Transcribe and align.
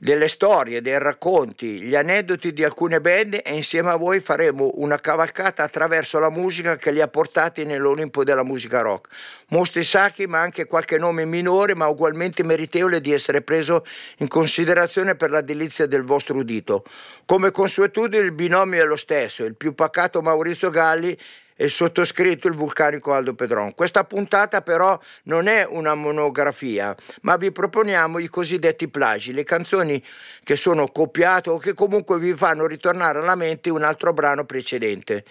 Delle 0.01 0.29
storie, 0.29 0.81
dei 0.81 0.97
racconti, 0.97 1.81
gli 1.81 1.97
aneddoti 1.97 2.53
di 2.53 2.63
alcune 2.63 3.01
band 3.01 3.41
e 3.43 3.57
insieme 3.57 3.91
a 3.91 3.97
voi 3.97 4.21
faremo 4.21 4.71
una 4.77 5.01
cavalcata 5.01 5.65
attraverso 5.65 6.21
la 6.21 6.31
musica 6.31 6.77
che 6.77 6.93
li 6.93 7.01
ha 7.01 7.09
portati 7.09 7.65
nell'Olimpo 7.65 8.23
della 8.23 8.45
musica 8.45 8.81
rock. 8.81 9.09
Mostri 9.49 9.83
sacri 9.83 10.29
ma 10.29 10.41
anche 10.41 10.67
qualche 10.67 10.99
nome 10.99 11.25
minore 11.25 11.75
ma 11.75 11.89
ugualmente 11.89 12.45
meritevole 12.45 13.01
di 13.01 13.13
essere 13.13 13.43
preso 13.43 13.85
in 14.19 14.29
considerazione 14.29 15.17
per 15.17 15.31
la 15.31 15.41
delizia 15.41 15.87
del 15.87 16.05
vostro 16.05 16.37
udito. 16.37 16.85
Come 17.27 17.51
consuetudine 17.51 18.23
il 18.23 18.31
binomio 18.31 18.81
è 18.81 18.87
lo 18.87 18.97
stesso, 18.97 19.45
il 19.45 19.57
più 19.57 19.75
pacato 19.75 20.23
Maurizio 20.23 20.71
Galli 20.71 21.19
e 21.61 21.69
sottoscritto 21.69 22.47
il 22.47 22.55
vulcanico 22.55 23.13
Aldo 23.13 23.35
Pedron. 23.35 23.75
Questa 23.75 24.05
puntata 24.05 24.63
però 24.63 24.97
non 25.25 25.49
è 25.49 25.67
una 25.69 25.97
monografia, 25.97 26.95
ma 27.23 27.37
vi 27.37 27.51
proponiamo 27.51 28.21
i 28.21 28.29
cosiddetti 28.29 28.87
plagi, 28.87 29.33
le 29.33 29.43
canzoni 29.43 30.01
che 30.45 30.55
sono 30.55 30.87
copiate 30.87 31.51
o 31.51 31.59
che 31.59 31.75
comunque 31.75 32.17
vi 32.21 32.33
fanno 32.35 32.65
ritornare 32.65 33.19
alla 33.19 33.35
mente 33.35 33.71
un 33.71 33.83
altro 33.83 34.13
brano 34.13 34.45
precedente. 34.45 35.25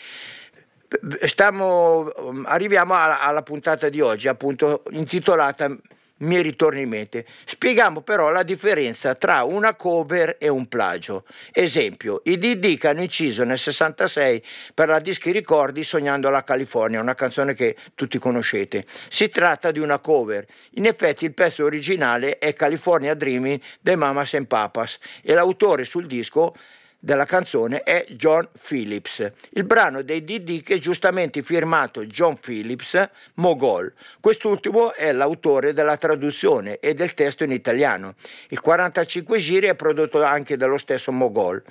Stiamo, 1.21 2.11
arriviamo 2.43 2.93
alla, 2.93 3.21
alla 3.21 3.41
puntata 3.41 3.87
di 3.87 4.01
oggi, 4.01 4.27
appunto 4.27 4.83
intitolata 4.89 5.73
mi 6.19 6.41
ritorna 6.41 6.79
in 6.79 6.89
mente. 6.89 7.25
Spieghiamo 7.45 8.01
però 8.01 8.29
la 8.29 8.43
differenza 8.43 9.15
tra 9.15 9.43
una 9.43 9.75
cover 9.75 10.37
e 10.39 10.47
un 10.47 10.67
plagio. 10.67 11.25
Esempio, 11.51 12.21
i 12.25 12.37
DD 12.37 12.77
che 12.77 12.87
hanno 12.87 13.01
inciso 13.01 13.43
nel 13.43 13.57
66 13.57 14.43
per 14.73 14.87
la 14.87 14.99
Dischi 14.99 15.31
Ricordi 15.31 15.83
Sognando 15.83 16.29
la 16.29 16.43
California, 16.43 17.01
una 17.01 17.15
canzone 17.15 17.53
che 17.53 17.75
tutti 17.95 18.17
conoscete. 18.17 18.85
Si 19.09 19.29
tratta 19.29 19.71
di 19.71 19.79
una 19.79 19.99
cover. 19.99 20.45
In 20.71 20.85
effetti 20.85 21.25
il 21.25 21.33
pezzo 21.33 21.63
originale 21.65 22.37
è 22.37 22.53
California 22.53 23.13
Dreaming 23.13 23.59
dei 23.79 23.95
Mamas 23.95 24.33
and 24.33 24.47
Papas 24.47 24.97
e 25.21 25.33
l'autore 25.33 25.85
sul 25.85 26.07
disco 26.07 26.55
della 27.07 27.23
canzone 27.23 27.83
è 27.83 28.05
John 28.09 28.49
Phillips. 28.61 29.31
Il 29.51 29.63
brano 29.63 30.01
dei 30.01 30.25
DD 30.25 30.61
che 30.61 30.73
è 30.73 30.77
giustamente 30.77 31.41
firmato 31.41 32.05
John 32.05 32.37
Phillips, 32.37 33.01
Mogol. 33.35 33.93
Quest'ultimo 34.19 34.93
è 34.93 35.13
l'autore 35.13 35.71
della 35.71 35.95
traduzione 35.95 36.79
e 36.79 36.93
del 36.95 37.13
testo 37.13 37.45
in 37.45 37.53
italiano. 37.53 38.15
Il 38.49 38.59
45 38.59 39.39
giri 39.39 39.67
è 39.67 39.75
prodotto 39.75 40.21
anche 40.21 40.57
dallo 40.57 40.77
stesso 40.77 41.13
Mogol. 41.13 41.63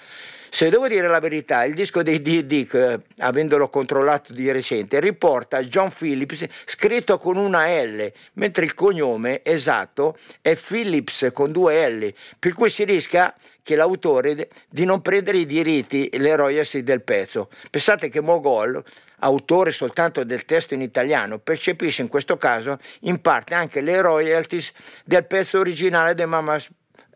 Se 0.56 0.70
devo 0.70 0.88
dire 0.88 1.06
la 1.06 1.20
verità, 1.20 1.64
il 1.64 1.74
disco 1.74 2.02
dei 2.02 2.22
D&D, 2.22 2.98
avendolo 3.18 3.68
controllato 3.68 4.32
di 4.32 4.50
recente, 4.50 5.00
riporta 5.00 5.62
John 5.62 5.92
Phillips 5.92 6.46
scritto 6.64 7.18
con 7.18 7.36
una 7.36 7.66
L, 7.66 8.10
mentre 8.32 8.64
il 8.64 8.72
cognome 8.72 9.44
esatto 9.44 10.16
è 10.40 10.56
Phillips 10.56 11.28
con 11.34 11.52
due 11.52 11.86
L, 11.90 12.14
per 12.38 12.54
cui 12.54 12.70
si 12.70 12.84
rischia 12.84 13.34
che 13.62 13.76
l'autore 13.76 14.48
di 14.70 14.86
non 14.86 15.02
prendere 15.02 15.36
i 15.36 15.44
diritti 15.44 16.06
e 16.06 16.16
le 16.16 16.34
royalties 16.34 16.82
del 16.82 17.02
pezzo. 17.02 17.50
Pensate 17.70 18.08
che 18.08 18.22
Mogol, 18.22 18.82
autore 19.18 19.72
soltanto 19.72 20.24
del 20.24 20.46
testo 20.46 20.72
in 20.72 20.80
italiano, 20.80 21.38
percepisce 21.38 22.00
in 22.00 22.08
questo 22.08 22.38
caso 22.38 22.78
in 23.00 23.20
parte 23.20 23.52
anche 23.52 23.82
le 23.82 24.00
royalties 24.00 24.72
del 25.04 25.26
pezzo 25.26 25.58
originale 25.58 26.14
di 26.14 26.24
Mamas 26.24 26.66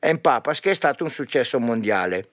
and 0.01 0.19
Papas, 0.21 0.61
che 0.61 0.73
è 0.73 0.75
stato 0.75 1.05
un 1.05 1.11
successo 1.11 1.59
mondiale. 1.59 2.33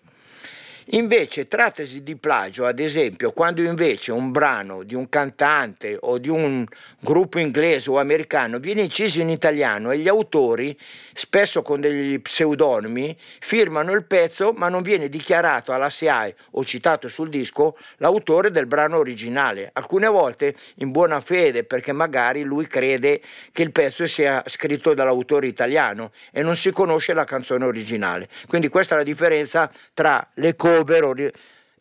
Invece 0.92 1.50
trattasi 1.50 2.02
di 2.02 2.16
plagio, 2.16 2.66
ad 2.66 2.80
esempio, 2.80 3.34
quando 3.34 3.62
invece 3.62 4.14
un 4.14 4.32
brano 4.32 4.84
di 4.84 4.96
un 4.96 5.10
cantante 5.10 5.98
o 6.00 6.18
di 6.18 6.30
un 6.30 6.66
gruppo 7.02 7.40
inglese 7.40 7.90
o 7.90 8.00
americano 8.00 8.58
viene 8.60 8.84
inciso 8.84 9.20
in 9.20 9.30
italiano 9.30 9.92
e 9.92 9.98
gli 9.98 10.08
autori, 10.08 10.80
spesso 11.14 11.62
con 11.62 11.82
degli 11.82 12.22
pseudonimi, 12.22 13.18
firmano 13.40 13.92
il 13.92 14.06
pezzo 14.06 14.54
ma 14.54 14.70
non 14.70 14.82
viene 14.82 15.10
dichiarato 15.10 15.74
alla 15.74 15.90
SIAE 15.90 16.36
o 16.52 16.64
citato 16.64 17.10
sul 17.10 17.30
disco 17.30 17.78
l'autore 17.98 18.50
del 18.50 18.66
brano 18.66 18.96
originale, 18.98 19.72
alcune 19.74 20.08
volte 20.08 20.56
in 20.76 20.92
buona 20.92 21.20
fede 21.20 21.66
perché 21.66 21.92
magari 21.92 22.44
lui 22.44 22.66
crede 22.66 23.20
che 23.52 23.62
il 23.62 23.74
pezzo 23.74 24.08
sia 24.08 24.42
scritto 24.46 24.94
dall'autore 24.94 25.48
italiano 25.48 26.12
e 26.32 26.42
non 26.44 26.56
si 26.56 26.72
conosce 26.72 27.14
la 27.14 27.26
canzone 27.26 27.66
originale. 27.66 28.30
Quindi 28.48 28.70
questa 28.70 28.96
è 28.96 28.98
la 29.00 29.04
differenza 29.04 29.70
tra 29.94 30.26
le 30.36 30.56
cose 30.56 30.76
cover 30.84 31.34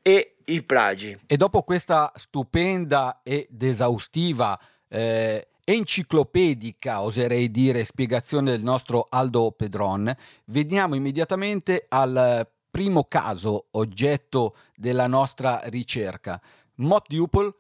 e 0.03 0.37
i 0.45 0.63
plagi. 0.63 1.19
E 1.27 1.37
dopo 1.37 1.63
questa 1.63 2.13
stupenda 2.15 3.21
ed 3.23 3.61
esaustiva 3.63 4.59
eh, 4.89 5.49
enciclopedica, 5.65 7.03
oserei 7.03 7.51
dire, 7.51 7.85
spiegazione 7.85 8.53
del 8.53 8.63
nostro 8.63 9.05
Aldo 9.09 9.51
Pedron, 9.51 10.15
veniamo 10.47 10.95
immediatamente 10.95 11.87
al 11.89 12.49
primo 12.71 13.05
caso 13.05 13.67
oggetto 13.73 14.55
della 14.77 15.09
nostra 15.09 15.63
ricerca. 15.65 16.41
Mott 16.77 17.07
Duple, 17.09 17.53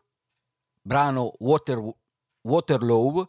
brano 0.81 1.33
Water, 1.39 1.83
Waterloo, 2.43 3.29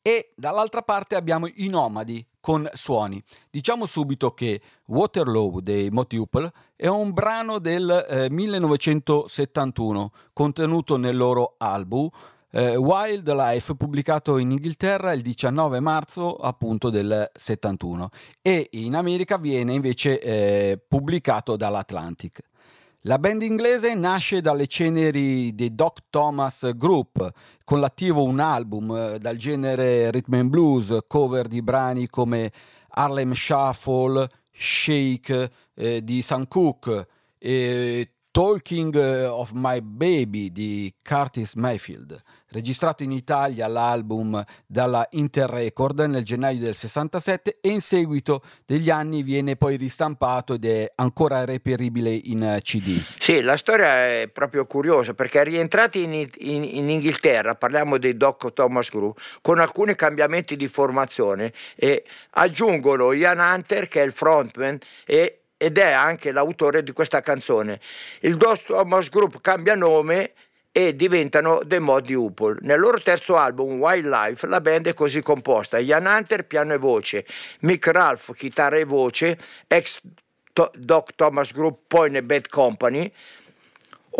e 0.00 0.32
dall'altra 0.36 0.82
parte 0.82 1.16
abbiamo 1.16 1.46
i 1.46 1.66
Nomadi 1.68 2.24
con 2.48 2.66
suoni. 2.72 3.22
Diciamo 3.50 3.84
subito 3.84 4.32
che 4.32 4.62
Waterloo 4.86 5.60
dei 5.60 5.90
Motuple 5.90 6.50
è 6.76 6.86
un 6.86 7.12
brano 7.12 7.58
del 7.58 8.06
eh, 8.08 8.30
1971 8.30 10.12
contenuto 10.32 10.96
nel 10.96 11.14
loro 11.14 11.56
album 11.58 12.08
eh, 12.50 12.74
Wildlife 12.74 13.74
pubblicato 13.74 14.38
in 14.38 14.52
Inghilterra 14.52 15.12
il 15.12 15.20
19 15.20 15.80
marzo 15.80 16.36
appunto 16.36 16.88
del 16.88 17.30
71 17.34 18.08
e 18.40 18.68
in 18.70 18.94
America 18.96 19.36
viene 19.36 19.74
invece 19.74 20.18
eh, 20.18 20.80
pubblicato 20.88 21.54
dall'Atlantic. 21.54 22.40
La 23.08 23.18
band 23.18 23.40
inglese 23.40 23.94
nasce 23.94 24.42
dalle 24.42 24.66
ceneri 24.66 25.54
dei 25.54 25.74
Doc 25.74 26.00
Thomas 26.10 26.72
Group, 26.76 27.32
con 27.64 27.80
l'attivo 27.80 28.22
un 28.22 28.38
album 28.38 28.94
eh, 28.94 29.18
dal 29.18 29.38
genere 29.38 30.10
rhythm 30.10 30.34
and 30.34 30.50
blues, 30.50 30.94
cover 31.06 31.48
di 31.48 31.62
brani 31.62 32.06
come 32.08 32.52
Harlem 32.90 33.32
Shuffle, 33.32 34.28
Shake 34.52 35.50
eh, 35.74 36.04
di 36.04 36.20
Sam 36.20 36.48
Cooke 36.48 37.08
e 37.38 38.12
Talking 38.38 38.94
eh, 38.94 39.24
of 39.24 39.50
My 39.52 39.80
Baby 39.82 40.52
di 40.52 40.94
Curtis 41.02 41.54
Mayfield, 41.54 42.16
registrato 42.50 43.02
in 43.02 43.10
Italia 43.10 43.66
l'album 43.66 44.40
dalla 44.64 45.04
Interrecord 45.10 45.98
nel 46.02 46.22
gennaio 46.22 46.60
del 46.60 46.74
67 46.76 47.58
e 47.60 47.68
in 47.68 47.80
seguito 47.80 48.42
degli 48.64 48.90
anni 48.90 49.24
viene 49.24 49.56
poi 49.56 49.74
ristampato 49.74 50.54
ed 50.54 50.66
è 50.66 50.92
ancora 50.94 51.44
reperibile 51.44 52.10
in 52.10 52.60
CD. 52.62 53.04
Sì, 53.18 53.40
la 53.40 53.56
storia 53.56 54.06
è 54.06 54.30
proprio 54.32 54.66
curiosa 54.66 55.14
perché 55.14 55.42
rientrati 55.42 56.04
in, 56.04 56.12
in, 56.14 56.62
in 56.62 56.88
Inghilterra, 56.90 57.56
parliamo 57.56 57.98
dei 57.98 58.16
Doc 58.16 58.52
Thomas 58.52 58.88
Group, 58.88 59.18
con 59.42 59.58
alcuni 59.58 59.96
cambiamenti 59.96 60.54
di 60.54 60.68
formazione 60.68 61.52
e 61.74 62.04
aggiungono 62.34 63.10
Ian 63.10 63.40
Hunter 63.40 63.88
che 63.88 64.00
è 64.00 64.04
il 64.04 64.12
frontman 64.12 64.78
e 65.04 65.40
ed 65.58 65.76
è 65.76 65.90
anche 65.90 66.32
l'autore 66.32 66.82
di 66.82 66.92
questa 66.92 67.20
canzone. 67.20 67.80
Il 68.20 68.36
Dos 68.36 68.62
Thomas 68.62 69.10
Group 69.10 69.40
cambia 69.42 69.74
nome 69.74 70.32
e 70.70 70.94
diventano 70.94 71.60
The 71.66 71.80
Modi 71.80 72.14
Upol. 72.14 72.58
Nel 72.60 72.78
loro 72.78 73.02
terzo 73.02 73.36
album, 73.36 73.80
Wildlife, 73.80 74.46
la 74.46 74.60
band 74.60 74.86
è 74.86 74.94
così 74.94 75.20
composta: 75.20 75.78
Ian 75.78 76.06
Hunter, 76.06 76.46
piano 76.46 76.72
e 76.72 76.78
voce, 76.78 77.26
Mick 77.60 77.88
Ralph, 77.88 78.34
chitarra 78.34 78.76
e 78.76 78.84
voce, 78.84 79.38
ex 79.66 80.00
Doc 80.74 81.14
Thomas 81.14 81.52
Group, 81.52 81.80
poi 81.86 82.10
ne 82.10 82.22
Bad 82.22 82.48
Company, 82.48 83.12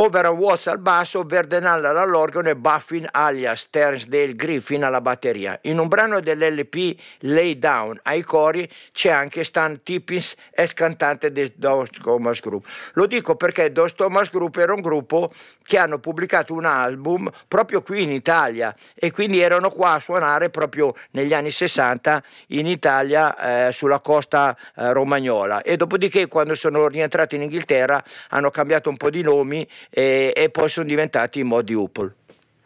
Overall 0.00 0.36
Watts 0.36 0.68
al 0.68 0.78
basso, 0.78 1.24
Verdenal 1.24 1.84
all'organo 1.84 2.48
e 2.48 2.54
Buffin 2.54 3.04
alias 3.10 3.68
Ternsdale 3.68 4.36
Griffin 4.36 4.84
alla 4.84 5.00
batteria. 5.00 5.58
In 5.62 5.80
un 5.80 5.88
brano 5.88 6.20
dell'LP 6.20 6.96
Lay 7.22 7.58
Down 7.58 7.98
ai 8.04 8.22
cori 8.22 8.70
c'è 8.92 9.10
anche 9.10 9.42
Stan 9.42 9.82
Tippins, 9.82 10.36
ex 10.52 10.72
cantante 10.74 11.32
dei 11.32 11.52
Dos 11.56 11.88
Thomas 12.00 12.38
Group. 12.40 12.64
Lo 12.92 13.06
dico 13.06 13.34
perché 13.34 13.72
Dos 13.72 13.94
Thomas 13.94 14.30
Group 14.30 14.54
era 14.58 14.72
un 14.72 14.82
gruppo 14.82 15.32
che 15.64 15.78
hanno 15.78 15.98
pubblicato 15.98 16.54
un 16.54 16.64
album 16.64 17.28
proprio 17.48 17.82
qui 17.82 18.02
in 18.02 18.12
Italia 18.12 18.74
e 18.94 19.10
quindi 19.10 19.40
erano 19.40 19.68
qua 19.68 19.94
a 19.94 20.00
suonare 20.00 20.48
proprio 20.48 20.94
negli 21.10 21.34
anni 21.34 21.50
60 21.50 22.22
in 22.48 22.68
Italia 22.68 23.66
eh, 23.66 23.72
sulla 23.72 23.98
costa 23.98 24.56
eh, 24.76 24.92
romagnola 24.92 25.60
e 25.62 25.76
dopodiché 25.76 26.28
quando 26.28 26.54
sono 26.54 26.86
rientrati 26.86 27.34
in 27.34 27.42
Inghilterra 27.42 28.02
hanno 28.30 28.48
cambiato 28.48 28.88
un 28.88 28.96
po' 28.96 29.10
di 29.10 29.22
nomi 29.22 29.68
e, 29.90 30.32
e 30.34 30.50
poi 30.50 30.68
sono 30.68 30.86
diventati 30.86 31.40
i 31.40 31.44
Modi 31.44 31.74
Upol. 31.74 32.14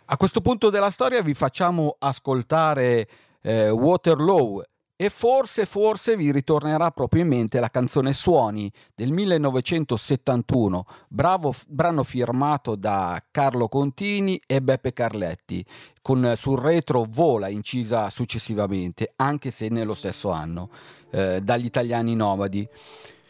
A 0.07 0.17
questo 0.17 0.41
punto 0.41 0.69
della 0.69 0.91
storia 0.91 1.23
vi 1.23 1.35
facciamo 1.35 1.97
ascoltare 1.99 3.07
eh, 3.43 3.71
Waterloo 3.71 4.63
e 5.03 5.11
forse, 5.11 5.67
forse 5.67 6.17
vi 6.17 6.31
ritornerà 6.31 6.91
proprio 6.91 7.23
in 7.23 7.29
mente 7.29 7.59
la 7.59 7.71
canzone 7.71 8.13
Suoni 8.13 8.71
del 8.95 9.11
1971, 9.11 10.87
bravo, 11.09 11.53
brano 11.67 12.05
firmato 12.05 12.77
da 12.77 13.21
Carlo 13.33 13.67
Contini 13.67 14.41
e 14.47 14.63
Beppe 14.63 14.93
Carletti, 14.93 15.65
con 16.01 16.35
sul 16.37 16.61
retro 16.61 17.05
Vola 17.09 17.49
incisa 17.49 18.11
successivamente, 18.11 19.13
anche 19.17 19.51
se 19.51 19.69
nello 19.71 19.95
stesso 19.95 20.31
anno, 20.31 20.71
eh, 21.11 21.41
dagli 21.43 21.65
italiani 21.65 22.15
nomadi 22.15 22.69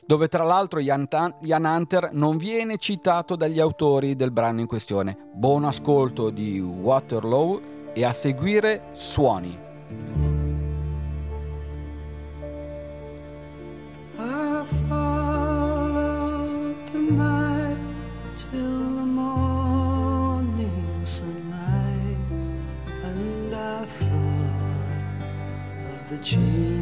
dove 0.04 0.28
tra 0.28 0.44
l'altro 0.44 0.81
Ian, 0.81 1.06
Ian 1.43 1.64
Hunter 1.64 2.10
non 2.12 2.37
viene 2.37 2.76
citato 2.78 3.37
dagli 3.37 3.60
autori 3.60 4.16
del 4.16 4.31
brano 4.31 4.60
in 4.60 4.66
questione. 4.66 5.16
Buon 5.32 5.64
ascolto 5.64 6.31
di 6.31 6.60
Waterloo 6.60 7.60
e 7.93 8.04
a 8.04 8.12
seguire 8.12 8.88
Suoni. 8.93 9.58
I 26.34 26.81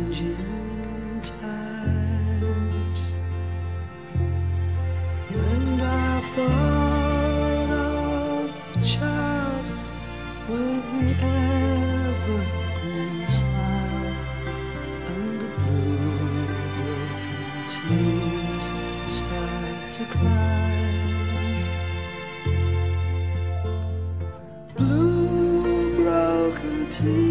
sweet. 27.01 27.30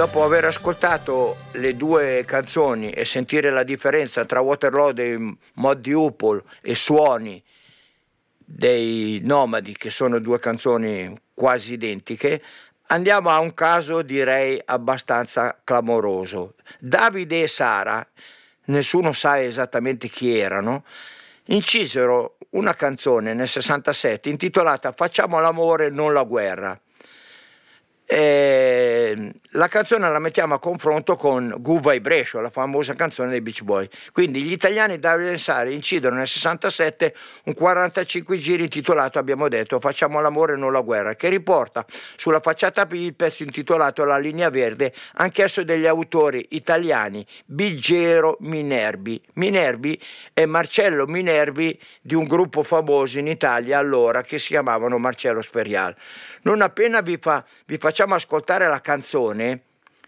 dopo 0.04 0.26
aver 0.26 0.44
ascoltato 0.44 1.38
le 1.54 1.78
due 1.78 2.26
canzoni 2.26 2.90
e 2.90 3.06
sentire 3.06 3.50
la 3.50 3.64
differenza 3.64 4.26
tra 4.26 4.42
Waterloo 4.42 4.92
dei 4.92 5.38
Mod 5.54 5.80
di 5.80 5.94
Upol 5.94 6.44
e 6.60 6.76
Suoni 6.76 7.42
dei 8.38 9.22
Nomadi, 9.24 9.78
che 9.78 9.90
sono 9.90 10.20
due 10.20 10.40
canzoni 10.40 11.18
quasi 11.34 11.72
identiche, 11.72 12.44
andiamo 12.88 13.30
a 13.30 13.40
un 13.40 13.54
caso 13.54 14.02
direi 14.02 14.62
abbastanza 14.66 15.58
clamoroso. 15.64 16.56
Davide 16.80 17.44
e 17.44 17.48
Sara, 17.48 18.06
nessuno 18.66 19.14
sa 19.14 19.42
esattamente 19.42 20.10
chi 20.10 20.38
erano, 20.38 20.84
incisero 21.46 22.36
una 22.50 22.76
canzone 22.76 23.34
nel 23.34 23.48
67 23.48 24.28
intitolata 24.28 24.92
Facciamo 24.92 25.40
l'amore, 25.40 25.90
non 25.90 26.12
la 26.12 26.24
guerra. 26.24 26.78
Eh, 28.16 29.32
la 29.54 29.68
canzone 29.68 30.08
la 30.08 30.20
mettiamo 30.20 30.54
a 30.54 30.60
confronto 30.60 31.16
con 31.16 31.56
Good 31.58 31.90
Vibration, 31.90 32.44
la 32.44 32.52
famosa 32.52 32.94
canzone 32.94 33.30
dei 33.30 33.42
Beach 33.42 33.64
Boy. 33.64 33.90
Quindi 34.12 34.44
gli 34.44 34.52
italiani 34.52 35.00
Davide 35.00 35.40
Sari 35.40 35.74
incidono 35.74 36.18
nel 36.18 36.28
67 36.28 37.16
un 37.46 37.56
45 37.56 38.38
giri 38.38 38.64
intitolato, 38.64 39.18
abbiamo 39.18 39.48
detto, 39.48 39.80
Facciamo 39.80 40.22
l'amore 40.22 40.56
non 40.56 40.72
la 40.72 40.82
guerra, 40.82 41.16
che 41.16 41.30
riporta 41.30 41.88
sulla 42.16 42.40
facciata 42.40 42.86
B 42.86 42.94
il 42.94 43.16
pezzo 43.16 43.42
intitolato 43.42 44.06
La 44.06 44.20
linea 44.20 44.52
verde, 44.52 44.94
anch'esso 45.16 45.64
degli 45.64 45.88
autori 45.88 46.46
italiani 46.52 47.26
Biggero 47.46 48.38
Minerbi. 48.42 49.20
Minerbi 49.34 50.00
è 50.34 50.46
Marcello 50.46 51.08
Minervi 51.08 51.80
di 52.00 52.14
un 52.14 52.26
gruppo 52.26 52.62
famoso 52.62 53.18
in 53.18 53.26
Italia 53.26 53.80
allora 53.80 54.22
che 54.22 54.38
si 54.38 54.50
chiamavano 54.50 55.00
Marcello 55.00 55.42
Sferial. 55.42 55.96
Non 56.44 56.62
appena 56.62 57.02
vi, 57.02 57.18
fa, 57.22 57.44
vi 57.66 57.78
facciamo 57.78 58.16
ascoltare 58.16 58.68
la 58.68 58.82
canzone, 58.82 59.62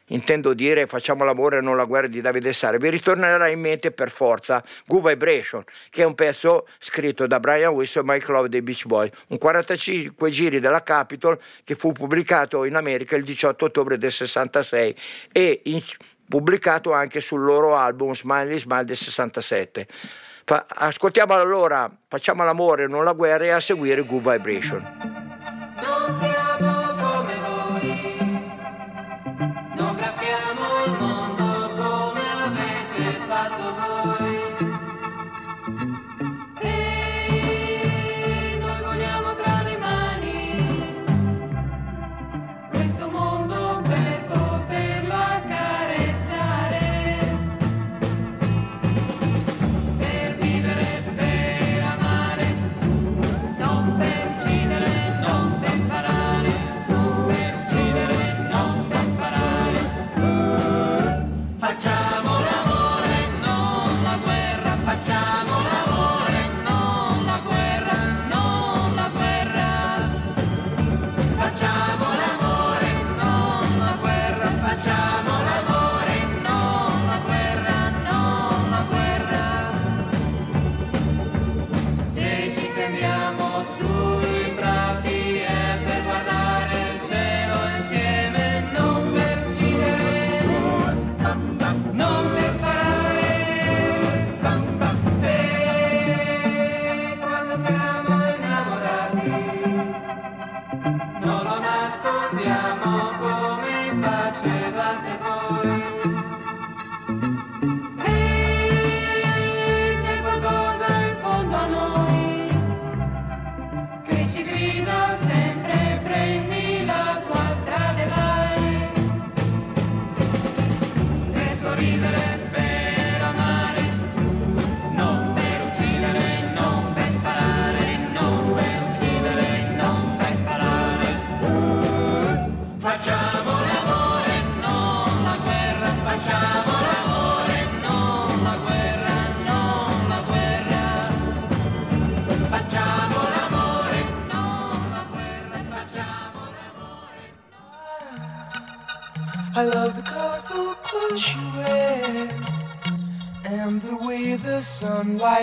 intendo 0.07 0.53
dire 0.53 0.85
facciamo 0.85 1.23
l'amore 1.23 1.57
e 1.57 1.61
non 1.61 1.77
la 1.77 1.85
guerra 1.85 2.07
di 2.07 2.19
Davide 2.19 2.51
Sare, 2.51 2.77
vi 2.77 2.89
ritornerà 2.89 3.47
in 3.47 3.59
mente 3.59 3.91
per 3.91 4.11
forza 4.11 4.63
Good 4.85 5.07
Vibration, 5.07 5.63
che 5.89 6.01
è 6.01 6.05
un 6.05 6.13
pezzo 6.13 6.67
scritto 6.79 7.25
da 7.25 7.39
Brian 7.39 7.73
Wilson 7.73 8.03
e 8.03 8.13
Mike 8.13 8.31
Love 8.31 8.49
dei 8.49 8.61
Beach 8.61 8.85
Boys, 8.85 9.11
un 9.27 9.37
45 9.37 10.29
giri 10.29 10.59
della 10.59 10.83
Capitol 10.83 11.39
che 11.63 11.75
fu 11.75 11.93
pubblicato 11.93 12.65
in 12.65 12.75
America 12.75 13.15
il 13.15 13.23
18 13.23 13.65
ottobre 13.65 13.97
del 13.97 14.11
66 14.11 14.95
e 15.31 15.61
in, 15.63 15.81
pubblicato 16.27 16.91
anche 16.91 17.21
sul 17.21 17.41
loro 17.41 17.75
album 17.75 18.13
Smiley 18.13 18.59
Smile 18.59 18.83
del 18.83 18.97
67. 18.97 19.87
Fa, 20.43 20.65
ascoltiamo 20.67 21.33
allora 21.33 21.89
Facciamo 22.07 22.43
l'amore 22.43 22.83
e 22.83 22.87
non 22.87 23.03
la 23.03 23.13
guerra 23.13 23.45
e 23.45 23.49
a 23.49 23.59
seguire 23.59 24.01
Good 24.03 24.31
Vibration. 24.31 25.25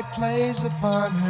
Sunlight 0.02 0.14
plays 0.14 0.64
upon 0.64 1.12
her 1.12 1.21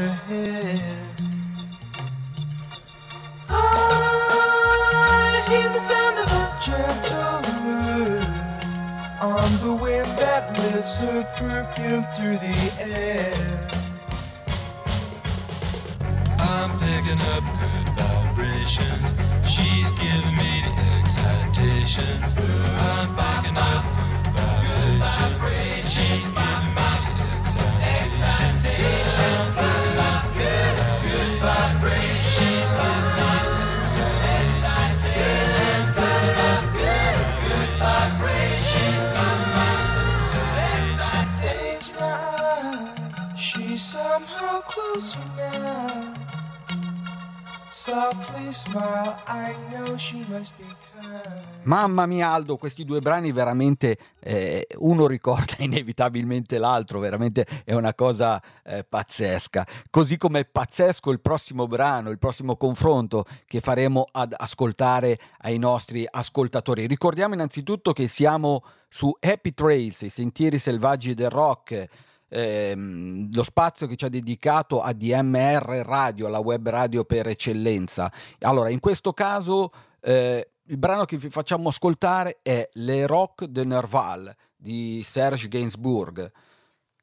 Mamma 51.64 52.06
mia 52.06 52.30
Aldo, 52.30 52.56
questi 52.56 52.84
due 52.84 53.00
brani 53.00 53.30
veramente 53.30 53.96
eh, 54.20 54.66
uno 54.78 55.06
ricorda 55.06 55.54
inevitabilmente 55.62 56.58
l'altro, 56.58 56.98
veramente 56.98 57.46
è 57.64 57.72
una 57.74 57.94
cosa 57.94 58.42
eh, 58.64 58.84
pazzesca. 58.84 59.66
Così 59.88 60.16
come 60.16 60.40
è 60.40 60.44
pazzesco 60.44 61.10
il 61.10 61.20
prossimo 61.20 61.66
brano, 61.66 62.10
il 62.10 62.18
prossimo 62.18 62.56
confronto 62.56 63.24
che 63.46 63.60
faremo 63.60 64.06
ad 64.10 64.34
ascoltare 64.36 65.18
ai 65.42 65.58
nostri 65.58 66.06
ascoltatori. 66.10 66.86
Ricordiamo 66.86 67.34
innanzitutto 67.34 67.92
che 67.92 68.08
siamo 68.08 68.64
su 68.88 69.14
Happy 69.20 69.54
Trails, 69.54 70.02
i 70.02 70.08
sentieri 70.08 70.58
selvaggi 70.58 71.14
del 71.14 71.30
rock 71.30 71.88
ehm, 72.32 73.28
lo 73.32 73.42
spazio 73.42 73.86
che 73.86 73.96
ci 73.96 74.06
ha 74.06 74.08
dedicato 74.08 74.80
a 74.80 74.92
DMR 74.92 75.82
Radio, 75.84 76.28
la 76.28 76.40
web 76.40 76.68
radio 76.68 77.04
per 77.04 77.28
eccellenza. 77.28 78.10
Allora, 78.40 78.70
in 78.70 78.80
questo 78.80 79.12
caso 79.12 79.70
eh, 80.00 80.51
il 80.66 80.78
brano 80.78 81.04
che 81.04 81.16
vi 81.16 81.28
facciamo 81.28 81.68
ascoltare 81.68 82.38
è 82.42 82.68
Le 82.74 83.06
Rock 83.06 83.44
de 83.44 83.64
Nerval 83.64 84.34
di 84.56 85.02
Serge 85.02 85.48
Gainsbourg. 85.48 86.30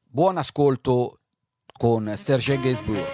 Buon 0.04 0.38
ascolto 0.38 1.20
con 1.78 2.14
Serge 2.16 2.60
Gainsbourg. 2.60 3.06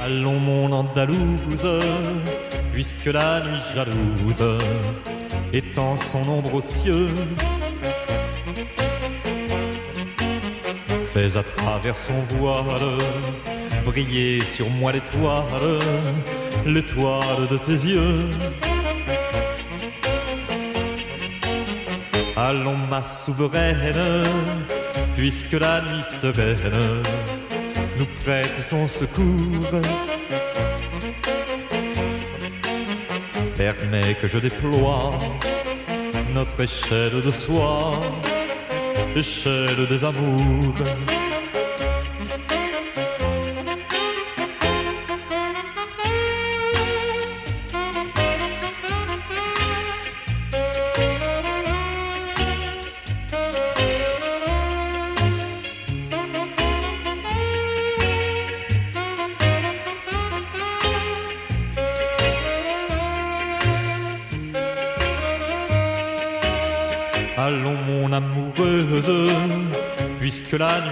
Allons 0.00 0.40
mon 0.40 0.72
Andalouse, 0.72 1.80
puisque 2.72 3.12
la 3.12 3.40
nuit 3.40 3.62
jalouse 3.74 4.58
étend 5.52 5.96
son 5.96 6.28
ombre 6.28 6.54
aux 6.54 6.62
cieux. 6.62 7.12
Fais 11.16 11.38
à 11.38 11.42
travers 11.42 11.96
son 11.96 12.20
voile 12.36 12.98
briller 13.86 14.44
sur 14.44 14.68
moi 14.68 14.92
l'étoile, 14.92 15.78
l'étoile 16.66 17.48
de 17.50 17.56
tes 17.56 17.72
yeux. 17.72 18.28
Allons 22.36 22.76
ma 22.76 23.02
souveraine, 23.02 23.94
puisque 25.16 25.52
la 25.52 25.80
nuit 25.80 26.04
sereine 26.04 27.02
nous 27.98 28.08
prête 28.22 28.60
son 28.60 28.86
secours. 28.86 29.72
Permets 33.56 34.16
que 34.20 34.26
je 34.26 34.36
déploie 34.36 35.18
notre 36.34 36.60
échelle 36.60 37.22
de 37.22 37.30
soie, 37.30 38.02
échelle 39.16 39.86
des 39.88 40.04
amours. 40.04 41.25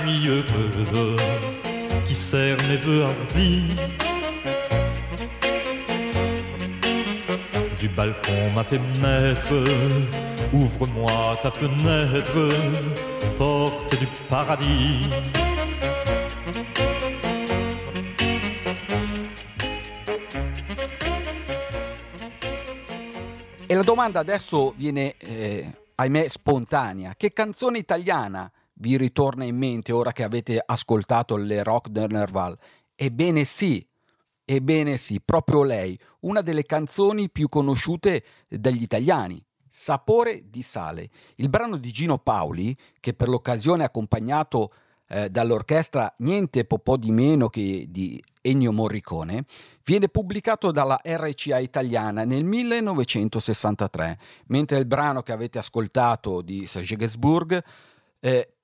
Nuit 0.04 0.28
heureuse 0.28 1.20
qui 2.06 2.14
sert 2.14 2.56
mes 2.68 2.76
voeux 2.76 3.04
hardis 3.04 3.74
du 7.84 7.90
balcon 7.90 8.50
m'a 8.54 8.64
fait 8.64 8.80
maître, 9.02 9.62
ouvre-moi 10.54 11.38
ta 11.42 11.50
fenêtre, 11.50 12.48
porte 13.36 13.98
du 13.98 14.06
paradis. 14.26 15.06
E 23.66 23.74
la 23.74 23.82
domanda 23.82 24.20
adesso 24.20 24.72
viene, 24.78 25.14
eh, 25.18 25.70
ahimè, 25.96 26.26
spontanea. 26.28 27.12
Che 27.18 27.34
canzone 27.34 27.76
italiana 27.76 28.50
vi 28.74 28.96
ritorna 28.96 29.44
in 29.44 29.56
mente 29.56 29.92
ora 29.92 30.12
che 30.12 30.22
avete 30.22 30.62
ascoltato 30.64 31.36
le 31.36 31.62
Rock 31.62 31.88
del 31.88 32.10
Nerval? 32.10 32.56
Ebbene 32.94 33.44
sì, 33.44 33.86
ebbene 34.44 34.96
sì, 34.96 35.20
proprio 35.20 35.62
lei, 35.62 35.98
una 36.20 36.40
delle 36.40 36.62
canzoni 36.62 37.30
più 37.30 37.48
conosciute 37.48 38.24
dagli 38.48 38.82
italiani. 38.82 39.42
Sapore 39.68 40.44
di 40.48 40.62
sale. 40.62 41.10
Il 41.36 41.48
brano 41.48 41.76
di 41.78 41.90
Gino 41.90 42.18
Paoli, 42.18 42.76
che 43.00 43.12
per 43.12 43.28
l'occasione 43.28 43.82
è 43.82 43.86
accompagnato 43.86 44.68
eh, 45.08 45.28
dall'orchestra 45.28 46.14
niente 46.18 46.64
po' 46.64 46.96
di 46.96 47.10
meno 47.10 47.48
che 47.48 47.86
di 47.88 48.22
Ennio 48.40 48.72
Morricone, 48.72 49.44
viene 49.84 50.08
pubblicato 50.08 50.70
dalla 50.70 51.00
RCA 51.02 51.58
italiana 51.58 52.24
nel 52.24 52.44
1963, 52.44 54.18
mentre 54.46 54.78
il 54.78 54.86
brano 54.86 55.22
che 55.22 55.32
avete 55.32 55.58
ascoltato 55.58 56.40
di 56.40 56.68
Gainsbourg 56.96 57.62
eh, 58.20 58.54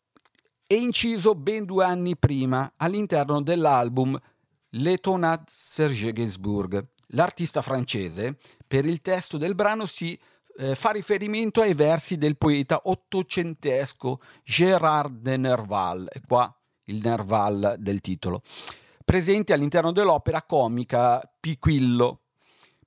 è 0.71 0.75
inciso 0.75 1.35
ben 1.35 1.65
due 1.65 1.85
anni 1.85 2.17
prima 2.17 2.75
all'interno 2.77 3.43
dell'album 3.43 4.17
L'Etonat 4.69 5.51
Serge 5.51 6.13
Gainsbourg. 6.13 6.91
L'artista 7.09 7.61
francese, 7.61 8.39
per 8.69 8.85
il 8.85 9.01
testo 9.01 9.37
del 9.37 9.57
brano, 9.57 9.87
si 9.87 10.17
eh, 10.59 10.77
fa 10.77 10.93
riferimento 10.93 11.61
ai 11.61 11.75
versi 11.75 12.19
del 12.19 12.39
poeta 12.39 12.83
ottocentesco 12.85 14.21
Gérard 14.45 15.13
de 15.21 15.37
Nerval, 15.39 16.09
e 16.09 16.21
qua 16.25 16.57
il 16.85 17.01
Nerval 17.03 17.75
del 17.81 18.01
titolo, 18.01 18.41
presenti 19.05 19.53
all'interno 19.53 19.91
dell'opera 19.91 20.45
comica 20.45 21.21
Piquillo. 21.41 22.27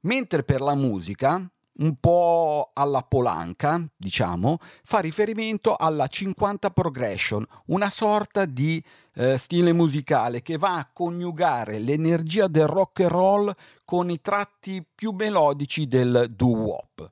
Mentre 0.04 0.44
per 0.44 0.62
la 0.62 0.76
musica, 0.76 1.52
un 1.76 1.96
po' 2.00 2.72
alla 2.74 3.02
polanca, 3.02 3.84
diciamo, 3.96 4.58
fa 4.84 5.00
riferimento 5.00 5.76
alla 5.76 6.08
50 6.08 6.70
progression, 6.70 7.46
una 7.68 7.90
sorta 7.90 8.46
di 8.46 8.84
eh, 9.16 9.38
stile 9.38 9.74
musicale 9.74 10.42
che 10.42 10.58
va 10.58 10.78
a 10.78 10.90
coniugare 10.92 11.80
l'energia 11.80 12.48
del 12.48 12.68
rock 12.68 13.02
and 13.02 13.10
roll 13.10 13.56
con 13.84 14.10
i 14.10 14.22
tratti 14.22 14.86
più 14.94 15.12
melodici 15.12 15.88
del 15.88 16.28
doo-wop. 16.30 17.12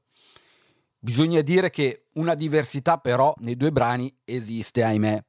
Bisogna 0.99 1.41
dire 1.41 1.71
che 1.71 2.05
una 2.13 2.35
diversità 2.35 2.97
però 2.97 3.33
nei 3.39 3.57
due 3.57 3.71
brani 3.71 4.15
esiste, 4.23 4.83
ahimè, 4.83 5.23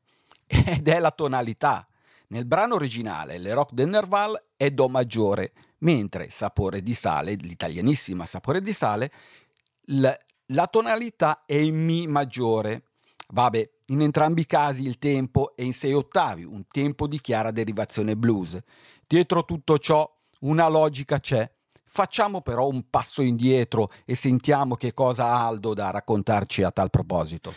ed 0.47 0.87
è 0.87 0.99
la 0.99 1.11
tonalità. 1.11 1.87
Nel 2.29 2.47
brano 2.47 2.75
originale, 2.75 3.39
Le 3.39 3.55
Rock 3.55 3.73
del 3.73 3.89
Nerval 3.89 4.43
è 4.57 4.71
Do 4.71 4.89
maggiore, 4.89 5.53
mentre 5.83 6.31
Sapore 6.31 6.83
di 6.83 6.95
sale, 6.95 7.35
l'italianissima 7.35 8.27
Sapore 8.27 8.61
di 8.61 8.73
sale, 8.73 9.13
la, 9.87 10.17
la 10.47 10.67
tonalità 10.67 11.45
è 11.47 11.57
in 11.57 11.83
Mi 11.85 12.07
maggiore. 12.07 12.85
Vabbè, 13.29 13.71
in 13.87 14.03
entrambi 14.03 14.43
i 14.43 14.47
casi 14.47 14.85
il 14.85 14.99
tempo 14.99 15.55
è 15.57 15.63
in 15.63 15.73
sei 15.73 15.93
ottavi, 15.93 16.45
un 16.45 16.65
tempo 16.71 17.07
di 17.07 17.21
chiara 17.21 17.51
derivazione 17.51 18.17
blues. 18.17 18.59
Dietro 19.07 19.45
tutto 19.45 19.79
ciò 19.79 20.11
una 20.41 20.69
logica 20.69 21.19
c'è. 21.19 21.51
Facciamo 21.85 22.41
però 22.41 22.69
un 22.69 22.89
passo 22.89 23.21
indietro 23.21 23.91
e 24.05 24.15
sentiamo 24.15 24.77
che 24.77 24.95
cosa 24.95 25.27
ha 25.27 25.47
Aldo 25.47 25.75
da 25.75 25.91
raccontarci 25.91 26.63
a 26.63 26.71
tal 26.71 26.91
proposito. 26.91 27.55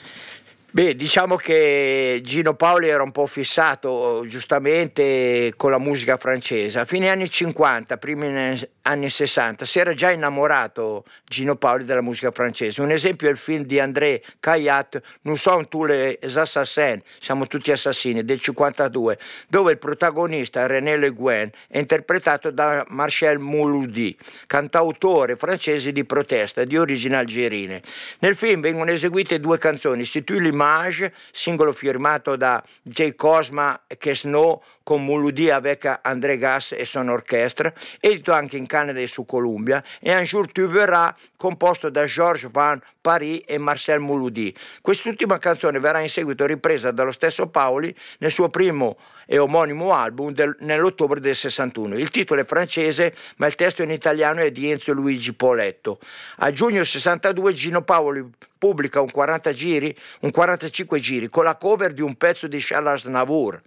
Beh, 0.75 0.93
diciamo 0.93 1.37
che 1.37 2.19
Gino 2.21 2.53
Paoli 2.53 2.89
era 2.89 3.01
un 3.01 3.13
po' 3.13 3.27
fissato 3.27 4.25
giustamente 4.27 5.53
con 5.55 5.71
la 5.71 5.77
musica 5.77 6.17
francese. 6.17 6.79
A 6.79 6.83
fine 6.83 7.07
anni 7.07 7.29
50, 7.29 7.95
primi 7.95 8.59
anni 8.81 9.09
60, 9.09 9.63
si 9.63 9.79
era 9.79 9.93
già 9.93 10.11
innamorato 10.11 11.05
Gino 11.23 11.55
Paoli 11.55 11.85
della 11.85 12.01
musica 12.01 12.29
francese. 12.31 12.81
Un 12.81 12.91
esempio 12.91 13.29
è 13.29 13.31
il 13.31 13.37
film 13.37 13.63
di 13.63 13.79
André 13.79 14.21
Caillat, 14.41 15.01
Nous 15.21 15.39
sommes 15.39 15.69
tous 15.69 15.85
les 15.85 16.19
assassins, 16.35 17.01
siamo 17.21 17.47
tutti 17.47 17.71
assassini, 17.71 18.25
del 18.25 18.41
52, 18.41 19.17
dove 19.47 19.71
il 19.71 19.77
protagonista 19.77 20.65
René 20.65 20.97
Le 20.97 21.11
Guin 21.11 21.51
è 21.69 21.77
interpretato 21.77 22.51
da 22.51 22.85
Marcel 22.89 23.39
Mouloudi, 23.39 24.17
cantautore 24.45 25.37
francese 25.37 25.93
di 25.93 26.03
protesta 26.03 26.65
di 26.65 26.77
origine 26.77 27.15
algerine. 27.15 27.81
Nel 28.19 28.35
film 28.35 28.59
vengono 28.59 28.91
eseguite 28.91 29.39
due 29.39 29.57
canzoni, 29.57 30.03
Si 30.03 30.25
tu 30.25 30.33
l'image, 30.65 31.13
singolo 31.31 31.71
firmato 31.71 32.35
da 32.35 32.63
J. 32.81 33.15
Cosma 33.15 33.79
Kesno 33.97 34.63
con 34.85 35.03
Mouloudi 35.03 35.49
avec 35.49 35.99
André 36.03 36.37
Gass 36.37 36.71
e 36.71 36.85
son 36.85 37.09
orchestra, 37.09 37.73
edito 37.99 38.31
anche 38.31 38.55
in 38.55 38.67
Canada 38.67 38.99
e 38.99 39.07
su 39.07 39.25
Columbia, 39.25 39.83
e 39.99 40.15
Un 40.15 40.23
jour 40.23 40.51
tu 40.51 40.67
verras, 40.67 41.15
composto 41.37 41.89
da 41.89 42.05
Georges 42.05 42.51
Van 42.51 42.79
Paris 43.01 43.41
e 43.47 43.57
Marcel 43.57 43.99
Mouloudi. 43.99 44.55
Quest'ultima 44.81 45.39
canzone 45.39 45.79
verrà 45.79 46.01
in 46.01 46.09
seguito 46.09 46.45
ripresa 46.45 46.91
dallo 46.91 47.11
stesso 47.11 47.47
Paoli 47.47 47.93
nel 48.19 48.31
suo 48.31 48.49
primo 48.49 48.97
e 49.25 49.39
omonimo 49.39 49.91
album 49.91 50.31
del, 50.33 50.55
nell'ottobre 50.59 51.19
del 51.19 51.35
61. 51.35 51.97
Il 51.97 52.11
titolo 52.11 52.41
è 52.41 52.45
francese, 52.45 53.15
ma 53.37 53.47
il 53.47 53.55
testo 53.55 53.81
in 53.81 53.89
italiano 53.89 54.41
è 54.41 54.51
di 54.51 54.69
Enzo 54.69 54.93
Luigi 54.93 55.33
Poletto. 55.33 55.99
A 56.37 56.51
giugno 56.51 56.83
62 56.83 57.53
Gino 57.53 57.81
Paoli 57.81 58.23
pubblica 58.55 59.01
un 59.01 59.09
40 59.09 59.51
giri, 59.51 59.95
un 60.19 60.29
45 60.29 60.99
giri 60.99 61.27
con 61.27 61.43
la 61.43 61.55
cover 61.55 61.91
di 61.91 62.01
un 62.01 62.15
pezzo 62.15 62.45
di 62.45 62.59
Charles 62.59 63.05
Navour. 63.05 63.61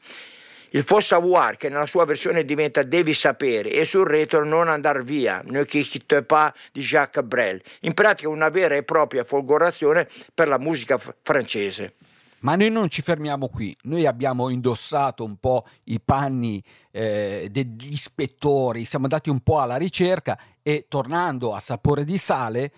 Il 0.70 0.84
Faut 0.84 1.02
savoir 1.02 1.56
che 1.56 1.68
nella 1.68 1.86
sua 1.86 2.04
versione 2.04 2.44
diventa 2.44 2.82
Devi 2.82 3.14
sapere 3.14 3.70
e 3.70 3.84
sul 3.84 4.06
retro 4.06 4.44
Non 4.44 4.68
andar 4.68 5.02
via, 5.02 5.42
Ne 5.46 5.64
quitte 5.64 6.22
pas 6.22 6.52
di 6.72 6.82
Jacques 6.82 7.24
Brel. 7.24 7.62
In 7.80 7.94
pratica 7.94 8.28
una 8.28 8.50
vera 8.50 8.74
e 8.74 8.82
propria 8.82 9.24
folgorazione 9.24 10.08
per 10.34 10.48
la 10.48 10.58
musica 10.58 10.98
f- 10.98 11.14
francese. 11.22 11.94
Ma 12.40 12.54
noi 12.54 12.70
non 12.70 12.88
ci 12.88 13.02
fermiamo 13.02 13.48
qui, 13.48 13.76
noi 13.82 14.06
abbiamo 14.06 14.48
indossato 14.48 15.24
un 15.24 15.38
po' 15.38 15.64
i 15.84 16.00
panni 16.00 16.62
eh, 16.92 17.48
degli 17.50 17.92
ispettori, 17.92 18.84
siamo 18.84 19.06
andati 19.06 19.28
un 19.28 19.40
po' 19.40 19.60
alla 19.60 19.76
ricerca 19.76 20.38
e 20.62 20.86
tornando 20.88 21.54
a 21.54 21.60
sapore 21.60 22.04
di 22.04 22.16
sale 22.16 22.72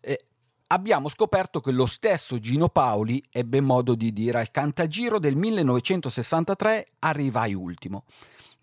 eh, 0.00 0.24
abbiamo 0.68 1.08
scoperto 1.08 1.60
che 1.60 1.70
lo 1.70 1.86
stesso 1.86 2.38
Gino 2.38 2.68
Paoli 2.68 3.22
ebbe 3.30 3.60
modo 3.60 3.94
di 3.94 4.12
dire 4.12 4.38
al 4.38 4.50
Cantagiro 4.50 5.18
del 5.18 5.36
1963 5.36 6.92
arrivai 7.00 7.54
ultimo. 7.54 8.04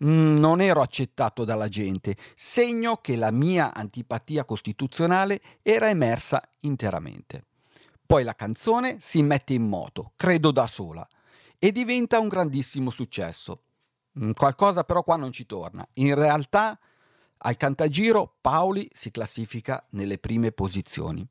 Mm, 0.04 0.36
Non 0.36 0.60
ero 0.60 0.82
accettato 0.82 1.44
dalla 1.44 1.68
gente, 1.68 2.16
segno 2.34 2.96
che 2.96 3.16
la 3.16 3.30
mia 3.30 3.74
antipatia 3.74 4.44
costituzionale 4.44 5.40
era 5.62 5.88
emersa 5.88 6.42
interamente. 6.60 7.44
Poi 8.04 8.22
la 8.22 8.34
canzone 8.34 8.98
si 9.00 9.22
mette 9.22 9.54
in 9.54 9.66
moto, 9.66 10.12
credo 10.16 10.52
da 10.52 10.66
sola, 10.66 11.06
e 11.58 11.72
diventa 11.72 12.20
un 12.20 12.28
grandissimo 12.28 12.90
successo. 12.90 13.62
Mm, 14.20 14.32
Qualcosa 14.32 14.84
però 14.84 15.02
qua 15.02 15.16
non 15.16 15.32
ci 15.32 15.46
torna. 15.46 15.86
In 15.94 16.14
realtà 16.14 16.78
al 17.38 17.56
Cantagiro 17.56 18.36
Paoli 18.40 18.88
si 18.92 19.10
classifica 19.10 19.84
nelle 19.90 20.18
prime 20.18 20.52
posizioni. 20.52 21.26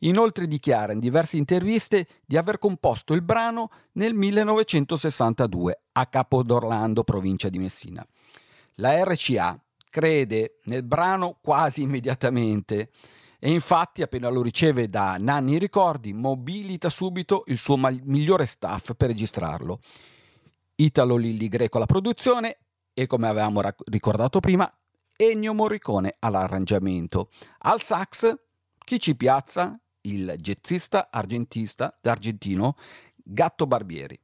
Inoltre 0.00 0.46
dichiara 0.46 0.92
in 0.92 0.98
diverse 0.98 1.36
interviste 1.36 2.06
di 2.24 2.36
aver 2.36 2.58
composto 2.58 3.12
il 3.12 3.22
brano 3.22 3.68
nel 3.92 4.14
1962 4.14 5.82
a 5.92 6.06
Capodorlando, 6.06 7.04
provincia 7.04 7.48
di 7.48 7.58
Messina. 7.58 8.06
La 8.76 9.04
RCA 9.04 9.60
crede 9.90 10.58
nel 10.64 10.84
brano 10.84 11.38
quasi 11.42 11.82
immediatamente 11.82 12.90
e 13.38 13.50
infatti 13.50 14.02
appena 14.02 14.28
lo 14.28 14.42
riceve 14.42 14.88
da 14.88 15.16
Nanni 15.18 15.58
Ricordi 15.58 16.12
mobilita 16.12 16.88
subito 16.88 17.42
il 17.46 17.58
suo 17.58 17.76
migliore 17.76 18.46
staff 18.46 18.92
per 18.94 19.08
registrarlo. 19.08 19.80
Italo 20.76 21.16
Lilli 21.16 21.48
Greco 21.48 21.76
alla 21.76 21.86
produzione 21.86 22.58
e 22.94 23.06
come 23.06 23.28
avevamo 23.28 23.62
ricordato 23.86 24.40
prima 24.40 24.70
Ennio 25.16 25.52
Morricone 25.52 26.16
all'arrangiamento. 26.18 27.28
Al 27.58 27.80
sax 27.82 28.34
chi 28.78 28.98
ci 28.98 29.14
piazza? 29.14 29.79
Il 30.02 30.34
jazzista 30.38 31.08
argentista 31.10 31.98
argentino 32.02 32.74
Gatto 33.14 33.66
Barbieri. 33.66 34.18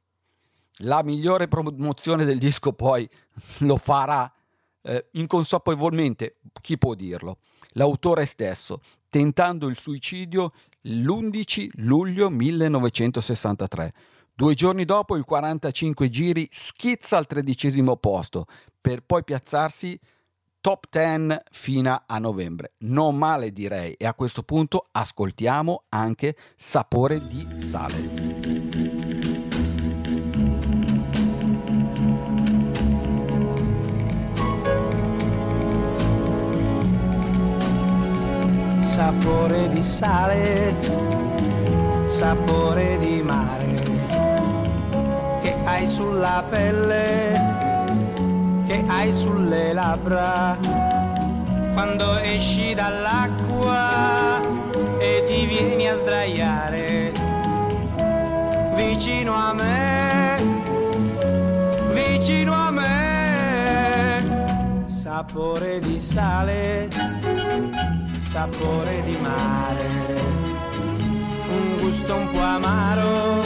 La 0.81 1.03
migliore 1.03 1.47
promozione 1.47 2.25
del 2.25 2.37
disco 2.37 2.73
poi 2.73 3.09
lo 3.59 3.77
farà 3.77 4.31
eh, 4.81 5.07
inconsapevolmente, 5.13 6.37
chi 6.61 6.77
può 6.77 6.93
dirlo? 6.93 7.39
L'autore 7.71 8.25
stesso, 8.25 8.81
tentando 9.09 9.67
il 9.67 9.77
suicidio 9.77 10.49
l'11 10.81 11.69
luglio 11.75 12.29
1963. 12.29 13.93
Due 14.33 14.53
giorni 14.53 14.85
dopo, 14.85 15.15
il 15.15 15.25
45 15.25 16.09
giri 16.09 16.47
schizza 16.51 17.17
al 17.17 17.25
tredicesimo 17.25 17.97
posto, 17.97 18.45
per 18.79 19.01
poi 19.01 19.23
piazzarsi 19.23 19.99
top 20.61 20.85
10 20.89 21.41
fino 21.51 22.03
a 22.05 22.19
novembre. 22.19 22.73
Non 22.79 23.15
male 23.15 23.51
direi 23.51 23.93
e 23.93 24.05
a 24.05 24.13
questo 24.13 24.43
punto 24.43 24.83
ascoltiamo 24.91 25.83
anche 25.89 26.35
Sapore 26.55 27.25
di 27.27 27.47
sale. 27.55 28.77
sapore 38.97 39.69
di 39.69 39.83
sale, 39.83 40.73
sapore 42.07 42.97
di 42.97 43.21
mare, 43.21 43.75
che 45.39 45.53
hai 45.65 45.85
sulla 45.85 46.43
pelle, 46.49 47.66
che 48.67 48.83
hai 48.87 49.11
sulle 49.11 49.73
labbra, 49.73 50.57
quando 51.73 52.17
esci 52.19 52.75
dall'acqua 52.75 54.41
e 54.99 55.23
ti 55.25 55.45
vieni 55.45 55.87
a 55.87 55.95
sdraiare 55.95 57.13
vicino 58.75 59.33
a 59.33 59.53
me, 59.53 60.37
vicino 61.93 62.53
a 62.53 62.69
me, 62.71 64.43
sapore 64.85 65.79
di 65.79 65.99
sale 65.99 66.89
sapore 68.37 69.01
di 69.03 69.15
mare, 69.15 69.87
un 71.49 71.79
gusto 71.79 72.15
un 72.15 72.29
po' 72.31 72.41
amaro 72.41 73.41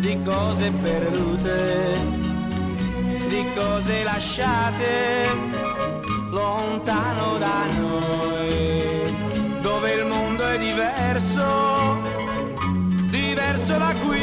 di 0.00 0.18
cose 0.24 0.72
perdute, 0.72 2.31
di 3.32 3.48
cose 3.54 4.02
lasciate 4.02 5.26
lontano 6.28 7.38
da 7.38 7.64
noi, 7.80 9.16
dove 9.62 9.92
il 9.92 10.04
mondo 10.04 10.46
è 10.46 10.58
diverso, 10.58 12.02
diverso 13.08 13.78
da 13.78 13.94
qui, 14.04 14.20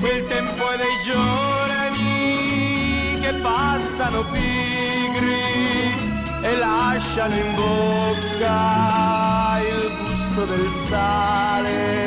quel 0.00 0.24
tempo 0.26 0.70
è 0.70 0.76
dei 0.78 0.98
giorni 1.04 1.98
che 3.20 3.34
passano 3.42 4.24
pigri 4.32 5.36
e 6.44 6.56
lasciano 6.56 7.34
in 7.34 7.54
bocca 7.54 9.58
il 9.60 9.92
gusto 10.02 10.46
del 10.46 10.70
sale. 10.70 12.05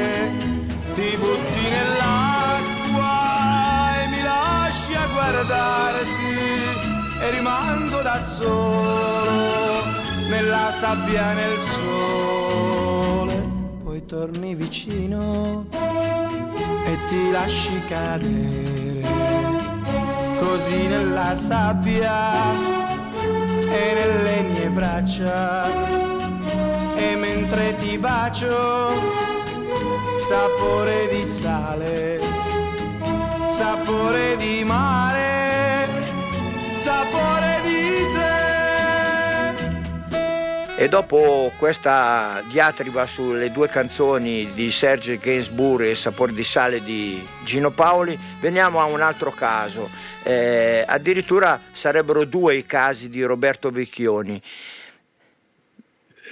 Solo 8.22 9.84
nella 10.30 10.72
sabbia 10.72 11.34
nel 11.34 11.58
sole. 11.58 13.34
Poi 13.84 14.06
torni 14.06 14.56
vicino 14.56 15.66
e 16.86 16.98
ti 17.08 17.32
lasci 17.32 17.82
cadere 17.88 19.08
così 20.40 20.88
nella 20.88 21.36
sabbia 21.36 22.52
e 23.22 23.94
nelle 23.94 24.42
mie 24.42 24.70
braccia 24.70 25.66
e 26.96 27.16
mentre 27.16 27.76
ti 27.76 27.98
bacio 27.98 29.28
sapore 30.28 31.08
di 31.12 31.24
sale 31.24 32.20
sapore 33.46 34.36
di 34.38 34.64
mare 34.64 35.88
sapore 36.74 37.59
E 40.82 40.88
dopo 40.88 41.52
questa 41.58 42.42
diatriba 42.48 43.06
sulle 43.06 43.52
due 43.52 43.68
canzoni 43.68 44.50
di 44.54 44.72
Serge 44.72 45.18
Gainsbourg 45.18 45.86
e 45.86 45.94
Sapore 45.94 46.32
di 46.32 46.46
sale 46.46 46.82
di 46.82 47.22
Gino 47.44 47.70
Paoli, 47.70 48.18
veniamo 48.40 48.80
a 48.80 48.86
un 48.86 49.02
altro 49.02 49.32
caso. 49.32 49.90
Eh, 50.24 50.86
addirittura 50.88 51.60
sarebbero 51.74 52.24
due 52.24 52.56
i 52.56 52.66
casi 52.66 53.10
di 53.10 53.22
Roberto 53.24 53.72
Vecchioni. 53.72 54.42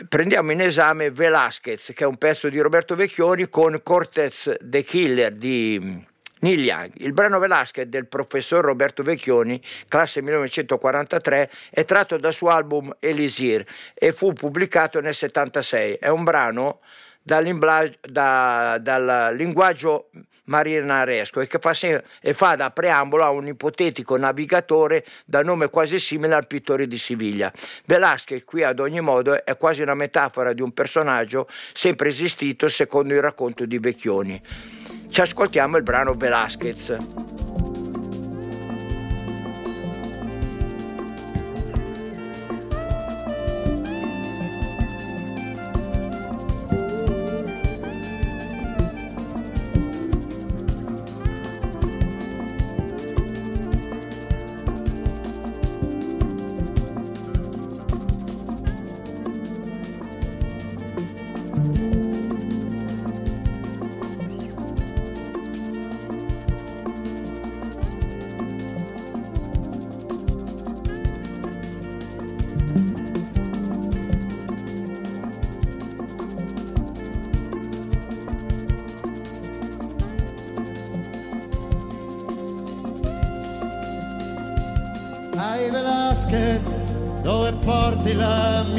Prendiamo 0.07 0.53
in 0.53 0.61
esame 0.61 1.11
Velasquez, 1.11 1.91
che 1.93 2.05
è 2.05 2.07
un 2.07 2.15
pezzo 2.15 2.47
di 2.47 2.61
Roberto 2.61 2.95
Vecchioni, 2.95 3.49
con 3.49 3.77
Cortez 3.83 4.55
the 4.61 4.81
Killer 4.85 5.33
di 5.33 6.05
Neil 6.39 6.63
Young. 6.63 6.91
Il 6.97 7.13
brano 7.13 7.39
Velasquez 7.39 7.87
del 7.87 8.07
professor 8.07 8.63
Roberto 8.63 9.03
Vecchioni, 9.03 9.61
classe 9.87 10.21
1943, 10.21 11.49
è 11.71 11.85
tratto 11.85 12.17
dal 12.17 12.33
suo 12.33 12.49
album 12.49 12.95
Elisir 12.99 13.65
e 13.93 14.11
fu 14.11 14.33
pubblicato 14.33 14.99
nel 15.01 15.15
76. 15.15 15.93
È 15.93 16.09
un 16.09 16.23
brano 16.23 16.79
da- 17.21 18.77
dal 18.79 19.35
linguaggio 19.35 20.09
marinaresco 20.47 21.41
e 21.41 21.47
che 21.47 21.59
fa, 21.59 21.73
e 22.21 22.33
fa 22.33 22.55
da 22.55 22.71
preambolo 22.71 23.23
a 23.23 23.31
un 23.31 23.47
ipotetico 23.47 24.17
navigatore 24.17 25.05
da 25.25 25.41
nome 25.41 25.69
quasi 25.69 25.99
simile 25.99 26.35
al 26.35 26.47
pittore 26.47 26.87
di 26.87 26.97
Siviglia. 26.97 27.51
Velasquez 27.85 28.43
qui 28.45 28.63
ad 28.63 28.79
ogni 28.79 29.01
modo 29.01 29.43
è 29.43 29.57
quasi 29.57 29.81
una 29.81 29.95
metafora 29.95 30.53
di 30.53 30.61
un 30.61 30.71
personaggio 30.71 31.47
sempre 31.73 32.09
esistito 32.09 32.69
secondo 32.69 33.13
il 33.13 33.21
racconto 33.21 33.65
di 33.65 33.77
Vecchioni. 33.77 34.41
Ci 35.09 35.21
ascoltiamo 35.21 35.77
il 35.77 35.83
brano 35.83 36.13
Velasquez. 36.13 37.46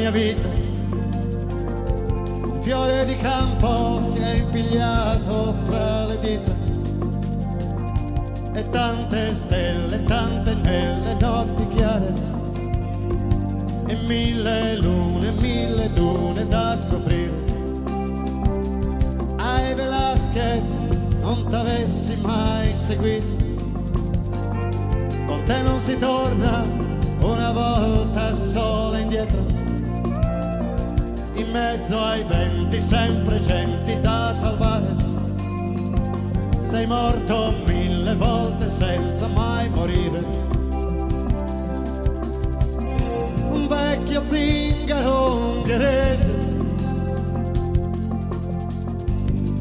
Mia 0.09 0.11
vita? 0.11 0.47
Un 2.43 2.59
fiore 2.61 3.05
di 3.05 3.15
campo 3.17 4.01
si 4.01 4.17
è 4.17 4.33
impigliato 4.35 5.55
fra 5.65 6.05
le 6.05 6.19
dita. 6.19 6.51
E 8.53 8.69
tante 8.69 9.35
stelle, 9.35 10.01
tante 10.03 10.55
nelle 10.55 11.15
notti 11.19 11.67
chiare. 11.75 12.13
E 13.87 13.95
mille 14.07 14.77
lune, 14.77 15.31
mille 15.39 15.91
dune 15.93 16.47
da 16.47 16.77
scoprire. 16.77 17.47
Ai 19.37 19.73
Velasquez, 19.73 20.63
non 21.21 21.45
t'avessi 21.49 22.17
mai 22.21 22.75
seguito 22.75 23.47
con 25.25 25.43
te 25.45 25.61
non 25.61 25.79
si 25.79 25.95
torna 25.99 26.63
una 27.21 27.51
volta 27.51 28.33
sola 28.33 28.97
indietro. 28.97 29.68
In 31.49 31.55
mezzo 31.55 31.99
ai 31.99 32.23
venti 32.25 32.79
sempre 32.79 33.39
genti 33.39 33.99
da 34.01 34.31
salvare. 34.35 34.95
Sei 36.61 36.85
morto 36.85 37.55
mille 37.65 38.13
volte 38.13 38.69
senza 38.69 39.25
mai 39.29 39.67
morire. 39.69 40.19
Un 43.49 43.67
vecchio 43.67 44.21
zingaro 44.29 45.37
ungherese. 45.37 46.33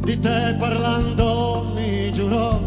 Di 0.03 0.19
te 0.19 0.57
parlando 0.59 1.73
mi 1.75 2.13
giurò 2.13 2.61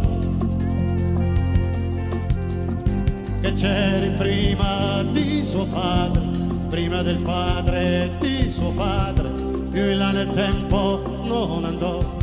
che 3.42 3.54
c'eri 3.54 4.10
prima 4.18 5.04
di 5.12 5.46
suo 5.46 5.66
padre, 5.66 6.24
prima 6.70 7.04
del 7.04 7.22
padre 7.22 8.10
di 8.20 8.31
padre, 8.74 9.30
più 9.72 9.90
in 9.90 9.98
là 9.98 10.12
nel 10.12 10.34
tempo 10.34 11.24
non 11.26 11.66
andò. 11.66 12.20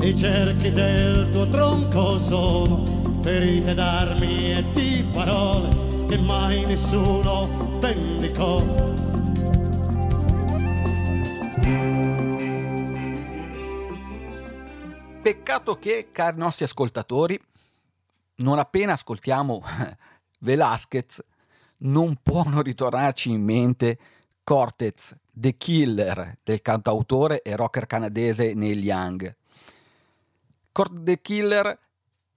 I 0.00 0.14
cerchi 0.16 0.72
del 0.72 1.30
tuo 1.30 1.48
tronco 1.48 2.18
sono 2.18 3.20
ferite 3.22 3.74
d'armi 3.74 4.52
e 4.52 4.64
di 4.72 5.06
parole 5.12 5.68
che 6.08 6.18
mai 6.18 6.64
nessuno 6.64 7.78
vendicò. 7.80 8.62
Peccato 15.20 15.78
che, 15.78 16.08
cari 16.10 16.38
nostri 16.38 16.64
ascoltatori, 16.64 17.38
non 18.36 18.58
appena 18.58 18.92
ascoltiamo 18.92 19.62
Velasquez, 20.40 21.22
non 21.78 22.18
può 22.22 22.44
non 22.44 22.62
ritornarci 22.62 23.30
in 23.30 23.42
mente 23.42 23.98
Cortez, 24.42 25.14
The 25.30 25.56
Killer 25.56 26.38
del 26.42 26.62
cantautore 26.62 27.42
e 27.42 27.54
rocker 27.54 27.86
canadese 27.86 28.54
Neil 28.54 28.82
Young. 28.82 29.36
Cort 30.72 31.02
The 31.02 31.20
Killer 31.20 31.78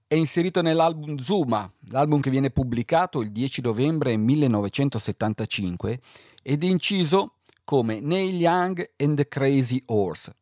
è 0.06 0.14
inserito 0.14 0.60
nell'album 0.60 1.16
Zuma, 1.16 1.70
l'album 1.88 2.20
che 2.20 2.28
viene 2.28 2.50
pubblicato 2.50 3.22
il 3.22 3.32
10 3.32 3.62
novembre 3.62 4.16
1975 4.16 6.00
ed 6.42 6.62
è 6.62 6.66
inciso 6.66 7.36
come 7.64 8.00
Neil 8.00 8.34
Young 8.34 8.90
and 8.98 9.16
the 9.16 9.26
Crazy 9.26 9.82
Horse, 9.86 10.34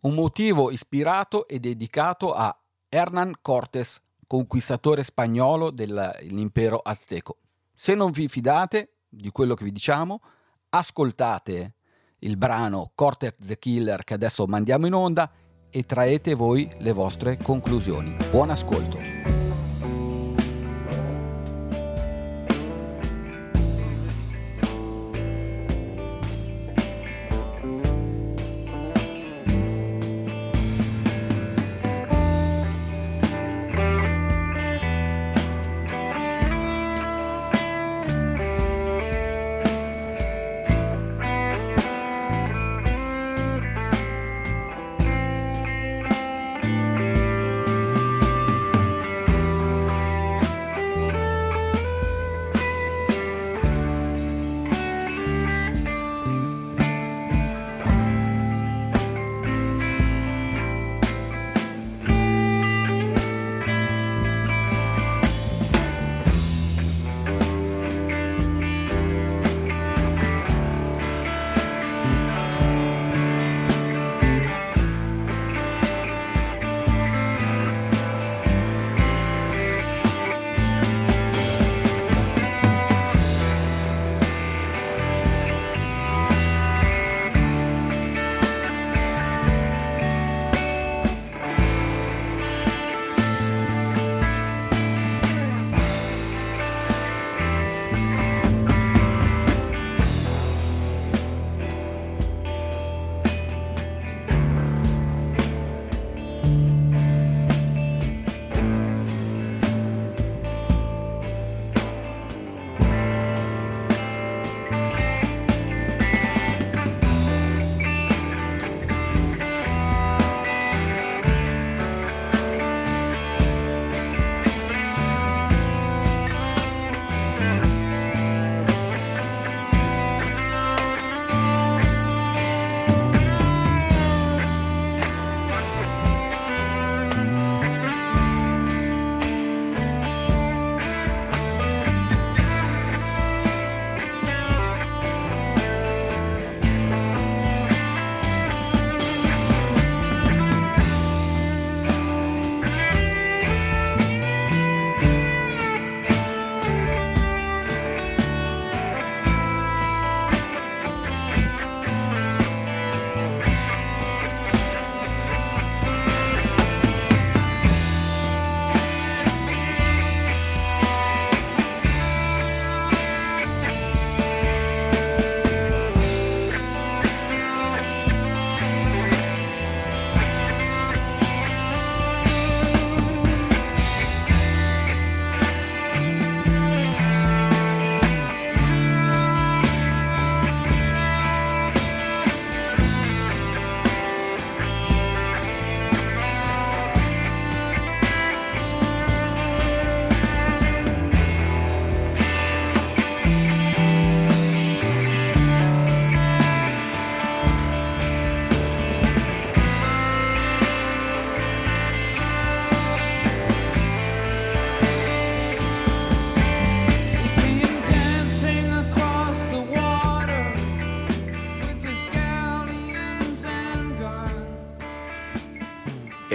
un 0.00 0.14
motivo 0.14 0.70
ispirato 0.70 1.46
e 1.46 1.60
dedicato 1.60 2.32
a 2.32 2.58
Hernán 2.88 3.34
Cortés, 3.40 4.00
conquistatore 4.26 5.04
spagnolo 5.04 5.70
dell'impero 5.70 6.78
azteco. 6.78 7.36
Se 7.82 7.96
non 7.96 8.12
vi 8.12 8.28
fidate 8.28 8.98
di 9.08 9.32
quello 9.32 9.54
che 9.54 9.64
vi 9.64 9.72
diciamo, 9.72 10.20
ascoltate 10.68 11.74
il 12.20 12.36
brano 12.36 12.92
Cortex 12.94 13.44
the 13.44 13.58
Killer 13.58 14.04
che 14.04 14.14
adesso 14.14 14.46
mandiamo 14.46 14.86
in 14.86 14.94
onda 14.94 15.28
e 15.68 15.82
traete 15.82 16.34
voi 16.34 16.70
le 16.78 16.92
vostre 16.92 17.38
conclusioni. 17.38 18.14
Buon 18.30 18.50
ascolto. 18.50 19.41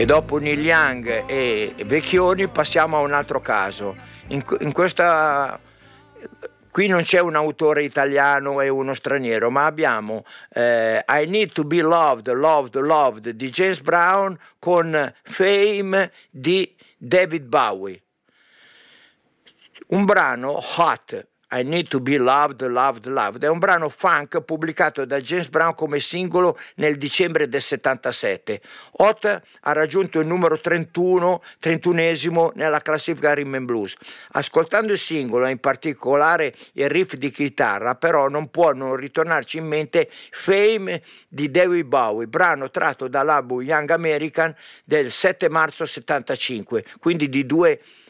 Dopo 0.08 0.38
Neil 0.38 0.62
Young 0.62 1.26
e 1.28 1.76
Vecchioni 1.84 2.48
passiamo 2.48 2.96
a 2.96 3.02
un 3.02 3.12
altro 3.12 3.42
caso. 3.42 3.94
In, 4.30 4.42
in 4.62 4.72
questa 4.72 5.60
Qui 6.72 6.88
non 6.88 7.04
c'è 7.04 7.20
un 7.20 7.36
autore 7.36 7.84
italiano 7.84 8.62
e 8.62 8.70
uno 8.70 8.94
straniero, 8.94 9.50
ma 9.50 9.66
abbiamo 9.66 10.24
eh, 10.54 11.04
I 11.06 11.26
Need 11.28 11.52
to 11.52 11.66
Be 11.66 11.82
Loved, 11.82 12.32
Loved, 12.32 12.76
Loved 12.76 13.30
di 13.32 13.50
James 13.50 13.82
Brown 13.82 14.40
con 14.60 15.14
Fame 15.24 16.12
di 16.30 16.74
David 16.96 17.44
Bowie. 17.44 18.02
Un 19.88 20.06
brano 20.06 20.64
hot 20.78 21.28
I 21.50 21.64
Need 21.64 21.88
to 21.88 22.02
Be 22.02 22.18
Loved, 22.18 22.62
Loved, 22.62 23.06
Loved. 23.06 23.42
È 23.42 23.48
un 23.48 23.60
brano 23.60 23.88
funk 23.88 24.42
pubblicato 24.42 25.06
da 25.06 25.22
James 25.22 25.48
Brown 25.48 25.76
come 25.76 26.02
singolo 26.02 26.60
nel 26.76 26.98
dicembre 26.98 27.48
del 27.48 27.62
77. 27.62 28.62
Hot 28.98 29.42
ha 29.62 29.72
raggiunto 29.72 30.20
il 30.20 30.28
numero 30.28 30.60
31, 30.60 31.42
31esimo 31.62 32.52
nella 32.56 32.82
classifica 32.82 33.34
Rhythm 33.34 33.64
Blues. 33.64 33.96
Ascoltando 34.32 34.92
il 34.92 35.00
singolo, 35.00 35.46
e 35.46 35.52
in 35.52 35.60
particolare 35.60 36.54
il 36.74 36.90
riff 36.90 37.14
di 37.14 37.32
chitarra, 37.32 37.96
però 37.96 38.28
non 38.28 38.50
può 38.50 38.74
non 38.74 38.98
ritornarci 38.98 39.58
in 39.58 39.68
mente 39.68 40.10
Fame 40.32 41.02
di 41.30 41.50
David 41.50 41.86
Bowie, 41.86 42.28
brano 42.28 42.70
tratto 42.70 43.08
dall'album 43.08 43.62
Young 43.62 43.90
American 43.92 44.54
del 44.84 45.12
7 45.12 45.48
marzo 45.48 45.86
75, 45.86 46.84
quindi 47.00 47.30
di 47.30 47.46
due 47.46 47.70
anni 47.70 48.06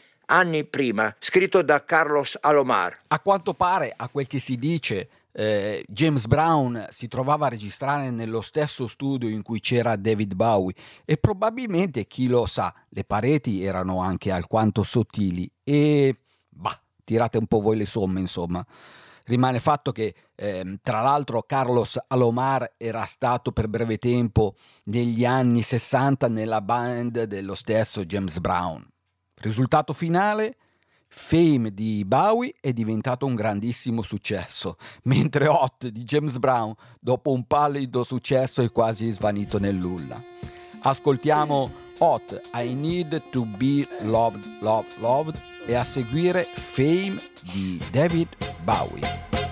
prima, 0.68 1.14
scritto 1.18 1.62
da 1.62 1.84
Carlos 1.84 2.36
Alomar. 2.40 3.00
A 3.08 3.20
quanto 3.20 3.54
pare, 3.54 3.92
a 3.96 4.08
quel 4.08 4.26
che 4.26 4.40
si 4.40 4.56
dice, 4.56 5.08
eh, 5.32 5.84
James 5.88 6.26
Brown 6.26 6.86
si 6.90 7.08
trovava 7.08 7.46
a 7.46 7.50
registrare 7.50 8.10
nello 8.10 8.40
stesso 8.40 8.86
studio 8.86 9.28
in 9.28 9.42
cui 9.42 9.60
c'era 9.60 9.96
David 9.96 10.34
Bowie 10.34 10.74
e 11.04 11.16
probabilmente, 11.16 12.06
chi 12.06 12.26
lo 12.26 12.44
sa, 12.44 12.74
le 12.88 13.04
pareti 13.04 13.62
erano 13.62 14.00
anche 14.00 14.30
alquanto 14.30 14.82
sottili 14.82 15.50
e, 15.64 16.16
bah, 16.48 16.78
tirate 17.04 17.38
un 17.38 17.46
po' 17.46 17.60
voi 17.60 17.76
le 17.76 17.86
somme, 17.86 18.20
insomma. 18.20 18.64
Rimane 19.24 19.60
fatto 19.60 19.92
che, 19.92 20.14
eh, 20.34 20.78
tra 20.82 21.02
l'altro, 21.02 21.42
Carlos 21.42 21.98
Alomar 22.08 22.74
era 22.76 23.04
stato 23.04 23.52
per 23.52 23.68
breve 23.68 23.98
tempo 23.98 24.56
negli 24.84 25.24
anni 25.24 25.62
60 25.62 26.28
nella 26.28 26.62
band 26.62 27.24
dello 27.24 27.54
stesso 27.54 28.04
James 28.04 28.40
Brown. 28.40 28.86
Risultato 29.40 29.92
finale? 29.92 30.56
Fame 31.10 31.72
di 31.72 32.04
Bowie 32.04 32.54
è 32.60 32.72
diventato 32.72 33.24
un 33.24 33.34
grandissimo 33.34 34.02
successo, 34.02 34.76
mentre 35.04 35.48
Hot 35.48 35.88
di 35.88 36.02
James 36.02 36.38
Brown, 36.38 36.74
dopo 37.00 37.32
un 37.32 37.44
pallido 37.44 38.04
successo, 38.04 38.62
è 38.62 38.70
quasi 38.70 39.10
svanito 39.10 39.58
nel 39.58 39.76
nulla. 39.76 40.22
Ascoltiamo 40.80 41.86
Hot, 41.98 42.40
I 42.54 42.74
Need 42.74 43.30
to 43.30 43.44
Be 43.44 43.86
Loved, 44.02 44.58
Loved, 44.60 44.98
Loved 44.98 45.42
e 45.66 45.74
a 45.74 45.82
seguire 45.82 46.44
Fame 46.54 47.20
di 47.52 47.82
David 47.90 48.28
Bowie. 48.62 49.47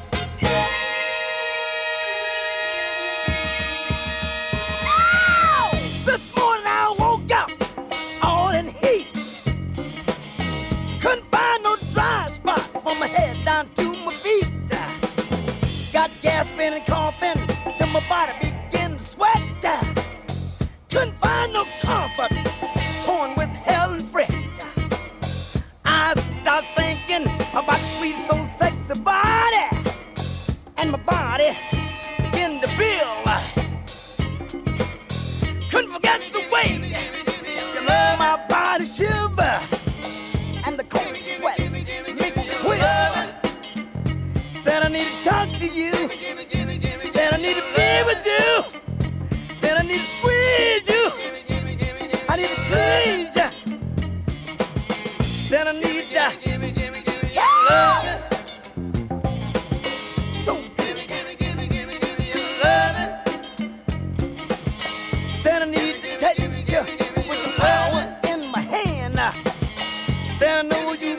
Got 15.97 16.11
gasping 16.21 16.75
and 16.75 16.85
coughing 16.85 17.47
till 17.79 17.87
my 17.87 18.07
body 18.07 18.35
began 18.43 18.99
to 18.99 19.03
sweat. 19.03 19.41
Couldn't 20.91 21.19
find 21.19 21.55
no 21.55 21.65
comfort, 21.81 22.33
torn 23.01 23.35
with 23.35 23.49
hell 23.49 23.95
and 23.95 24.07
fret. 24.07 24.31
I 25.87 26.13
start 26.43 26.67
thinking 26.77 27.25
about 27.55 27.81
sweet, 27.97 28.17
so 28.29 28.45
sexy 28.45 29.01
body, 29.01 29.71
and 30.77 30.93
my 30.93 30.99
body. 30.99 31.57
I 44.87 44.89
need 44.89 45.09
to 45.09 45.25
talk 45.25 45.49
to 45.59 45.67
you. 45.67 45.91
Then 47.13 47.35
I 47.35 47.37
need 47.39 47.57
to 47.57 47.63
be 47.75 48.03
with 48.07 48.25
you. 48.25 48.63
Then 49.61 49.79
I 49.79 49.83
need 49.83 49.99
to 49.99 50.07
squeeze 50.15 50.87
you. 50.87 51.11
I 52.29 52.37
need 52.37 52.51
to 52.51 52.57
please 52.71 53.35
you. 53.35 53.49
Then 55.51 55.67
I 55.67 55.73
need 55.73 56.05
to. 56.07 56.15
Yeah. 56.15 56.31
So. 60.45 60.53
Then 65.43 65.63
I 65.63 65.65
need 65.65 65.95
to 65.97 66.17
take 66.17 66.39
you 66.39 66.49
with 66.49 66.65
the 66.65 67.53
power 67.57 68.03
in 68.29 68.41
my 68.53 68.61
hand. 68.61 69.19
Then 70.39 70.67
I 70.67 70.69
know 70.69 70.93
you. 70.93 71.16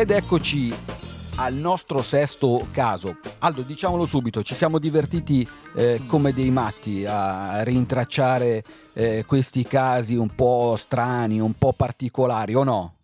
Ed 0.00 0.10
eccoci 0.12 0.74
al 1.36 1.52
nostro 1.52 2.00
sesto 2.00 2.68
caso. 2.72 3.18
Aldo, 3.40 3.60
diciamolo 3.60 4.06
subito, 4.06 4.42
ci 4.42 4.54
siamo 4.54 4.78
divertiti 4.78 5.46
eh, 5.76 6.00
come 6.06 6.32
dei 6.32 6.50
matti 6.50 7.04
a 7.06 7.62
rintracciare 7.64 8.64
eh, 8.94 9.24
questi 9.26 9.62
casi 9.64 10.16
un 10.16 10.34
po' 10.34 10.74
strani, 10.78 11.38
un 11.38 11.52
po' 11.52 11.74
particolari, 11.74 12.54
o 12.54 12.64
no? 12.64 12.94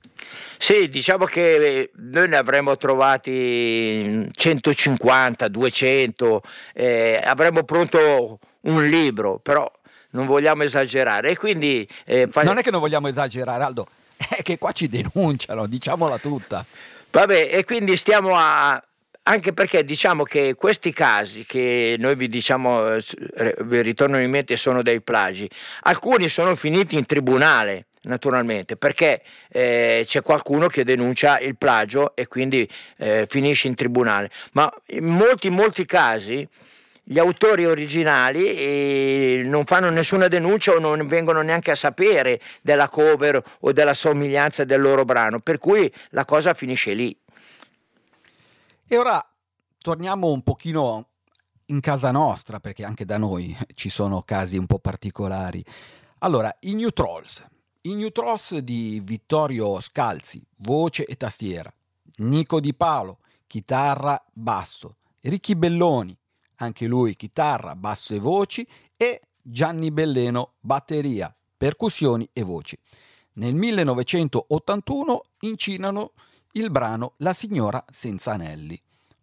Sì, 0.56 0.88
diciamo 0.88 1.26
che 1.26 1.56
eh, 1.56 1.90
noi 1.96 2.28
ne 2.28 2.36
avremmo 2.36 2.78
trovati 2.78 4.26
150, 4.32 5.48
200, 5.48 6.42
eh, 6.72 7.20
avremmo 7.22 7.62
pronto 7.64 8.38
un 8.62 8.88
libro, 8.88 9.38
però 9.38 9.70
non 10.12 10.24
vogliamo 10.24 10.62
esagerare 10.62 11.32
e 11.32 11.36
quindi 11.36 11.86
eh, 12.06 12.26
fa- 12.30 12.42
Non 12.42 12.56
è 12.56 12.62
che 12.62 12.70
non 12.70 12.80
vogliamo 12.80 13.08
esagerare, 13.08 13.62
Aldo, 13.62 13.86
è 14.16 14.42
che 14.42 14.58
qua 14.58 14.72
ci 14.72 14.88
denunciano, 14.88 15.66
diciamola 15.66 16.18
tutta. 16.18 16.64
Vabbè, 17.10 17.50
e 17.52 17.64
quindi 17.64 17.96
stiamo 17.96 18.32
a... 18.34 18.80
Anche 19.28 19.52
perché 19.52 19.82
diciamo 19.82 20.22
che 20.22 20.54
questi 20.54 20.92
casi 20.92 21.44
che 21.44 21.96
noi 21.98 22.14
vi 22.14 22.28
diciamo, 22.28 22.94
eh, 22.94 23.56
vi 23.62 23.82
ritornano 23.82 24.22
in 24.22 24.30
mente 24.30 24.56
sono 24.56 24.82
dei 24.82 25.00
plagi, 25.00 25.50
alcuni 25.82 26.28
sono 26.28 26.54
finiti 26.54 26.94
in 26.94 27.06
tribunale 27.06 27.86
naturalmente 28.02 28.76
perché 28.76 29.22
eh, 29.48 30.04
c'è 30.06 30.22
qualcuno 30.22 30.68
che 30.68 30.84
denuncia 30.84 31.40
il 31.40 31.56
plagio 31.56 32.14
e 32.14 32.28
quindi 32.28 32.70
eh, 32.98 33.26
finisce 33.28 33.66
in 33.66 33.74
tribunale, 33.74 34.30
ma 34.52 34.72
in 34.90 35.06
molti, 35.06 35.50
molti 35.50 35.84
casi 35.84 36.48
gli 37.08 37.20
autori 37.20 37.64
originali 37.64 39.46
non 39.46 39.64
fanno 39.64 39.90
nessuna 39.90 40.26
denuncia 40.26 40.72
o 40.72 40.80
non 40.80 41.06
vengono 41.06 41.40
neanche 41.40 41.70
a 41.70 41.76
sapere 41.76 42.40
della 42.62 42.88
cover 42.88 43.40
o 43.60 43.70
della 43.70 43.94
somiglianza 43.94 44.64
del 44.64 44.80
loro 44.80 45.04
brano, 45.04 45.38
per 45.38 45.58
cui 45.58 45.92
la 46.10 46.24
cosa 46.24 46.52
finisce 46.52 46.94
lì. 46.94 47.16
E 48.88 48.98
ora 48.98 49.24
torniamo 49.78 50.32
un 50.32 50.42
pochino 50.42 51.10
in 51.66 51.78
casa 51.78 52.10
nostra, 52.10 52.58
perché 52.58 52.84
anche 52.84 53.04
da 53.04 53.18
noi 53.18 53.56
ci 53.74 53.88
sono 53.88 54.22
casi 54.22 54.56
un 54.56 54.66
po' 54.66 54.80
particolari. 54.80 55.64
Allora, 56.18 56.52
i 56.62 56.74
New 56.74 56.90
Trolls. 56.90 57.46
I 57.82 57.94
New 57.94 58.10
Trolls 58.10 58.56
di 58.58 59.00
Vittorio 59.04 59.80
Scalzi, 59.80 60.44
voce 60.56 61.04
e 61.04 61.16
tastiera. 61.16 61.72
Nico 62.16 62.58
Di 62.58 62.74
Paolo, 62.74 63.18
chitarra, 63.46 64.20
basso. 64.32 64.96
Ricchi 65.20 65.54
Belloni, 65.54 66.16
anche 66.56 66.86
lui 66.86 67.16
chitarra, 67.16 67.74
basso 67.74 68.14
e 68.14 68.18
voci. 68.18 68.66
E 68.96 69.22
Gianni 69.40 69.90
Belleno, 69.90 70.54
batteria, 70.60 71.34
percussioni 71.56 72.28
e 72.32 72.42
voci. 72.42 72.78
Nel 73.34 73.54
1981 73.54 75.20
incinano 75.40 76.12
il 76.52 76.70
brano 76.70 77.12
La 77.18 77.32
signora 77.32 77.84
senza 77.90 78.32
anelli, 78.32 78.80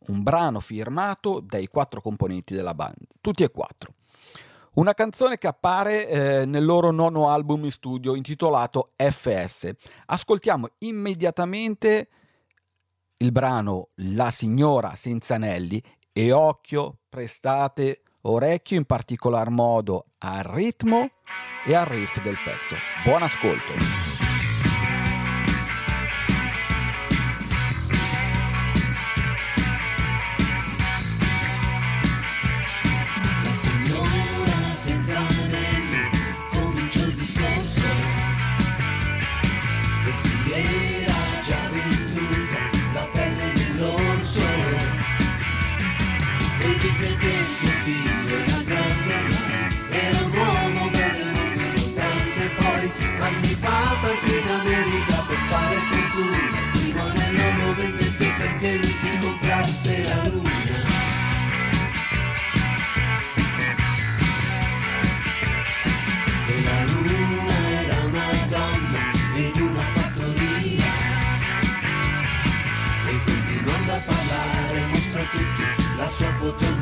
un 0.08 0.22
brano 0.22 0.60
firmato 0.60 1.40
dai 1.40 1.68
quattro 1.68 2.00
componenti 2.00 2.54
della 2.54 2.74
band, 2.74 2.96
tutti 3.22 3.44
e 3.44 3.50
quattro. 3.50 3.96
Una 4.74 4.94
canzone 4.94 5.38
che 5.38 5.48
appare 5.48 6.08
eh, 6.08 6.46
nel 6.46 6.66
loro 6.66 6.92
nono 6.92 7.30
album 7.30 7.64
in 7.66 7.72
studio 7.72 8.16
intitolato 8.16 8.88
FS. 8.96 9.72
Ascoltiamo 10.08 10.68
immediatamente 10.80 12.08
il 13.18 13.32
brano 13.32 13.88
La 13.98 14.32
signora 14.32 14.96
senza 14.96 15.36
anelli 15.36 15.82
e 16.14 16.32
occhio, 16.32 17.00
prestate 17.10 18.04
orecchio 18.22 18.78
in 18.78 18.86
particolar 18.86 19.50
modo 19.50 20.06
al 20.20 20.44
ritmo 20.44 21.10
e 21.66 21.76
al 21.76 21.86
riff 21.86 22.22
del 22.22 22.38
pezzo. 22.46 22.76
Buon 23.04 23.24
ascolto. 23.24 24.13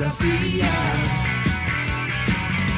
Fotografia. 0.09 0.65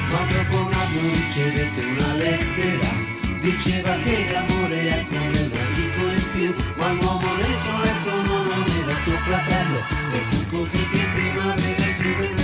Ma 0.10 0.20
dopo 0.26 0.58
un 0.58 0.74
anno 0.74 1.14
ricevette 1.14 1.82
una 1.98 2.14
lettera 2.16 3.12
Diceva 3.42 3.96
che 3.98 4.28
l'amore 4.32 4.90
è 4.90 5.06
come 5.08 5.40
un 5.40 5.52
amico 5.52 6.02
in 6.08 6.24
più. 6.32 6.56
Ma 6.76 6.92
l'uomo 6.92 7.34
nel 7.36 7.56
suo 7.62 7.82
letto 7.82 8.22
non 8.24 8.52
aveva 8.52 8.96
suo 9.04 9.18
fratello 9.18 9.80
E 10.12 10.20
fu 10.30 10.50
così 10.50 10.90
che 10.90 10.98
in 10.98 11.12
primavera 11.14 11.92
si 11.94 12.43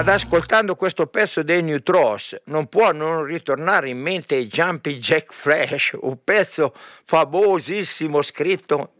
Ad 0.00 0.08
ascoltando 0.08 0.76
questo 0.76 1.08
pezzo 1.08 1.42
dei 1.42 1.62
New 1.62 1.80
Tross 1.80 2.34
non 2.44 2.68
può 2.68 2.90
non 2.90 3.22
ritornare 3.24 3.90
in 3.90 3.98
mente 3.98 4.46
Jumpy 4.46 4.98
Jack 4.98 5.30
Flash, 5.30 5.94
un 6.00 6.16
pezzo 6.24 6.74
famosissimo 7.04 8.22
scritto 8.22 8.92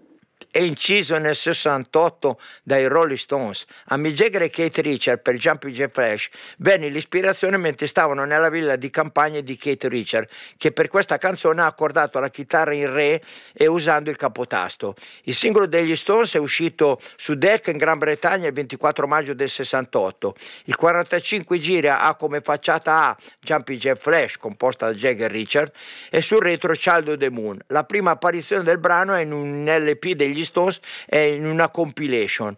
e 0.51 0.65
inciso 0.65 1.17
nel 1.19 1.37
68 1.37 2.41
dai 2.63 2.87
Rolling 2.87 3.19
Stones. 3.19 3.65
A 3.87 3.97
Mick 3.97 4.15
Jagger 4.15 4.43
e 4.43 4.51
Kate 4.51 4.83
Richard 4.83 5.21
per 5.21 5.37
Jumpy 5.37 5.71
Jack 5.71 5.93
Flash 5.93 6.29
venne 6.59 6.89
l'ispirazione 6.89 7.57
mentre 7.57 7.87
stavano 7.87 8.25
nella 8.25 8.51
villa 8.51 8.77
di 8.77 8.91
campagna 8.91 9.41
di 9.41 9.57
Kate 9.57 9.89
Richard, 9.89 10.29
che 10.57 10.73
per 10.73 10.89
questa 10.89 11.19
canzone 11.19 11.61
ha 11.63 11.67
accordato 11.67 12.19
la 12.19 12.29
chitarra 12.29 12.75
in 12.75 12.93
re 12.93 13.23
e 13.53 13.67
usando 13.67 14.11
il 14.11 14.17
capotasto. 14.17 14.95
Il 15.25 15.35
singolo 15.35 15.67
degli 15.67 15.95
Stones 15.97 16.35
è 16.35 16.39
uscito 16.39 17.01
su 17.17 17.35
Deck 17.35 17.69
in 17.69 17.77
Gran 17.77 17.99
Bretagna 17.99 18.49
il 18.49 18.53
24 18.53 19.07
maggio 19.07 19.35
del 19.35 19.49
68. 19.49 20.35
Il 20.65 20.77
45 20.77 21.59
giri 21.59 21.89
ha 21.89 22.15
come 22.15 22.41
facciata 22.41 23.09
A 23.09 23.17
Jumpy 23.41 23.77
Jack 23.77 24.01
Flash, 24.01 24.37
composta 24.37 24.87
da 24.87 24.95
Jagger 24.95 25.31
Richard, 25.31 25.73
e 26.11 26.21
sul 26.23 26.41
retro 26.41 26.73
Child 26.73 27.09
of 27.09 27.19
the 27.19 27.31
Moon. 27.31 27.59
La 27.69 27.85
prima 27.85 28.13
apparizione 28.13 28.63
del 28.63 28.79
brano 28.79 29.15
è 29.15 29.23
in 29.23 29.33
un 29.33 29.65
LP 29.65 30.13
degli 30.13 30.40
Stones 30.45 30.81
e 31.07 31.35
in 31.35 31.47
una 31.47 31.69
compilation. 31.69 32.57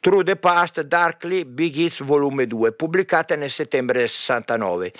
Through 0.00 0.22
the 0.24 0.36
Past 0.36 0.80
Darkly 0.80 1.44
Big 1.44 1.76
Hits 1.76 2.02
Volume 2.02 2.46
2, 2.46 2.72
pubblicata 2.72 3.36
nel 3.36 3.50
settembre 3.50 3.98
del 3.98 4.08
69. 4.08 4.92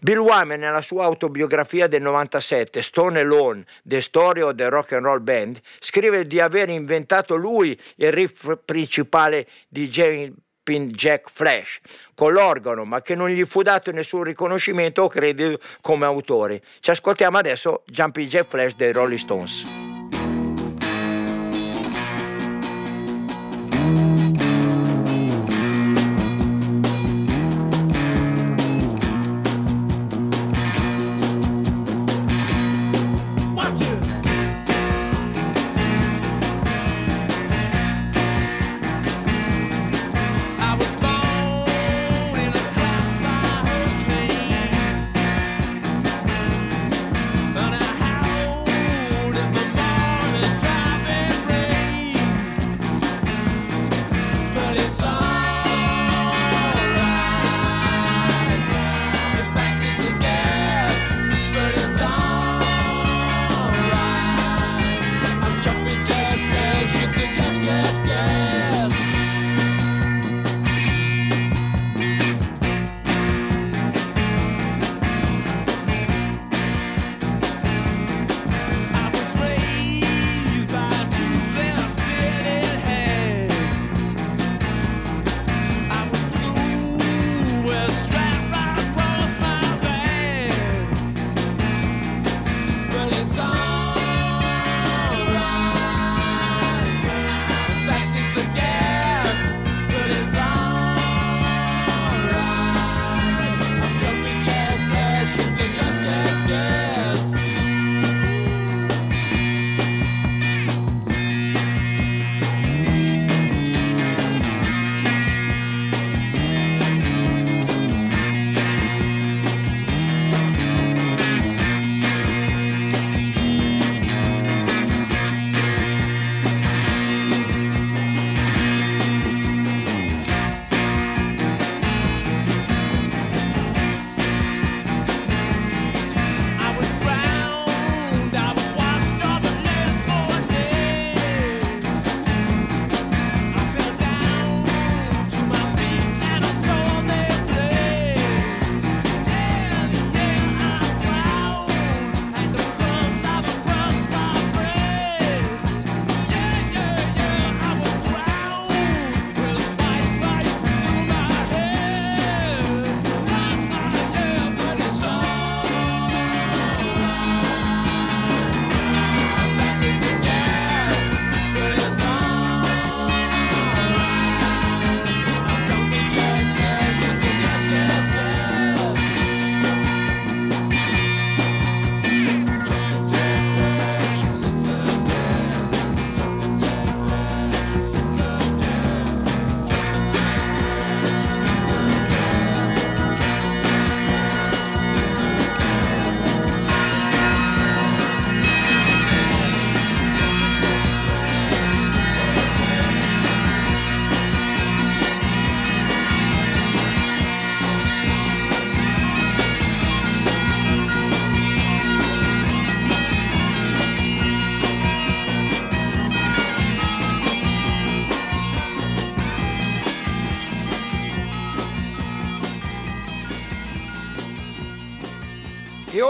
Bill 0.00 0.18
Wyman 0.18 0.58
nella 0.58 0.82
sua 0.82 1.04
autobiografia 1.04 1.86
del 1.86 2.02
97, 2.02 2.82
Stone 2.82 3.20
Alone, 3.20 3.64
The 3.84 4.00
Story 4.00 4.40
of 4.40 4.56
the 4.56 4.68
Rock 4.68 4.94
and 4.94 5.04
Roll 5.04 5.22
Band, 5.22 5.60
scrive 5.78 6.26
di 6.26 6.40
aver 6.40 6.70
inventato 6.70 7.36
lui 7.36 7.80
il 7.96 8.10
riff 8.10 8.58
principale 8.64 9.46
di 9.68 9.88
Jumping 9.88 10.90
Jack 10.90 11.30
Flash 11.30 11.78
con 12.16 12.32
l'organo, 12.32 12.84
ma 12.84 13.00
che 13.00 13.14
non 13.14 13.28
gli 13.28 13.44
fu 13.44 13.62
dato 13.62 13.92
nessun 13.92 14.24
riconoscimento 14.24 15.02
o 15.02 15.08
credito 15.08 15.60
come 15.82 16.04
autore. 16.04 16.62
Ci 16.80 16.90
ascoltiamo 16.90 17.38
adesso 17.38 17.84
Jumping 17.86 18.28
Jack 18.28 18.48
Flash 18.48 18.74
dei 18.74 18.90
Rolling 18.90 19.20
Stones. 19.20 19.87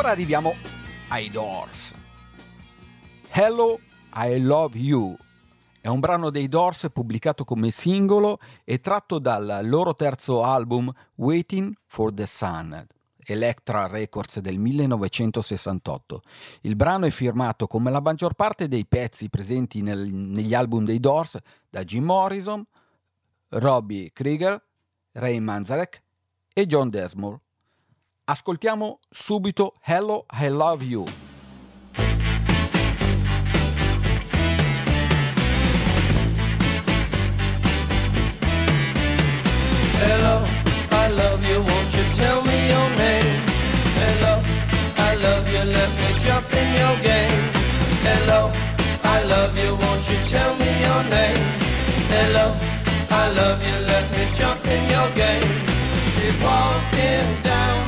Ora 0.08 0.16
arriviamo 0.16 0.54
ai 1.08 1.28
Doors. 1.28 1.92
Hello, 3.30 3.78
I 4.14 4.40
Love 4.40 4.78
You 4.78 5.14
è 5.82 5.88
un 5.88 6.00
brano 6.00 6.30
dei 6.30 6.48
Doors 6.48 6.88
pubblicato 6.90 7.44
come 7.44 7.70
singolo 7.70 8.38
e 8.64 8.80
tratto 8.80 9.18
dal 9.18 9.60
loro 9.64 9.94
terzo 9.94 10.42
album 10.44 10.90
Waiting 11.16 11.74
for 11.84 12.14
the 12.14 12.24
Sun, 12.24 12.86
Electra 13.18 13.86
Records 13.86 14.40
del 14.40 14.58
1968. 14.58 16.20
Il 16.62 16.74
brano 16.74 17.04
è 17.04 17.10
firmato 17.10 17.66
come 17.66 17.90
la 17.90 18.00
maggior 18.00 18.32
parte 18.32 18.66
dei 18.66 18.86
pezzi 18.86 19.28
presenti 19.28 19.82
nel- 19.82 20.12
negli 20.14 20.54
album 20.54 20.86
dei 20.86 21.00
Doors 21.00 21.36
da 21.68 21.84
Jim 21.84 22.04
Morrison, 22.04 22.64
Robbie 23.50 24.10
Krieger, 24.14 24.58
Ray 25.12 25.38
Manzarek 25.38 26.02
e 26.54 26.64
John 26.64 26.88
Desmore. 26.88 27.40
Ascoltiamo 28.30 28.98
subito 29.08 29.72
Hello, 29.80 30.26
I 30.38 30.48
Love 30.50 30.84
You. 30.84 31.04
Hello, 39.96 40.42
I 40.90 41.08
love 41.08 41.42
you, 41.48 41.56
won't 41.62 41.94
you 41.94 42.04
tell 42.16 42.42
me 42.42 42.68
your 42.68 42.90
name? 43.00 43.40
Hello, 43.96 44.42
I 44.98 45.14
love 45.16 45.48
you, 45.48 45.64
let 45.72 45.90
me 45.96 46.08
jump 46.20 46.52
in 46.52 46.68
your 46.76 46.96
game. 47.00 47.48
Hello, 48.04 48.52
I 49.04 49.24
love 49.24 49.56
you, 49.56 49.74
won't 49.74 50.04
you 50.10 50.18
tell 50.28 50.54
me 50.56 50.68
your 50.84 51.02
name? 51.08 51.46
Hello, 52.12 52.52
I 53.10 53.32
love 53.32 53.62
you, 53.64 53.86
let 53.86 54.04
me 54.12 54.28
jump 54.36 54.66
in 54.66 54.84
your 54.90 55.08
game. 55.16 55.48
She's 56.12 56.38
walking 56.42 57.42
down 57.42 57.87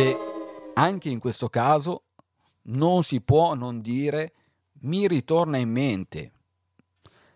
Beh, 0.00 0.16
anche 0.76 1.10
in 1.10 1.18
questo 1.18 1.50
caso 1.50 2.04
non 2.68 3.02
si 3.02 3.20
può 3.20 3.52
non 3.52 3.82
dire 3.82 4.32
mi 4.84 5.06
ritorna 5.06 5.58
in 5.58 5.68
mente. 5.68 6.32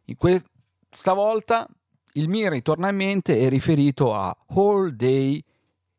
In 0.05 0.17
que- 0.17 0.43
stavolta 0.89 1.69
il 2.13 2.31
mi 2.31 2.49
ritorna 2.49 2.89
in 2.89 2.97
mente 2.97 3.39
è 3.39 3.51
riferito 3.51 4.15
a 4.15 4.35
All 4.55 4.89
Day 4.93 5.45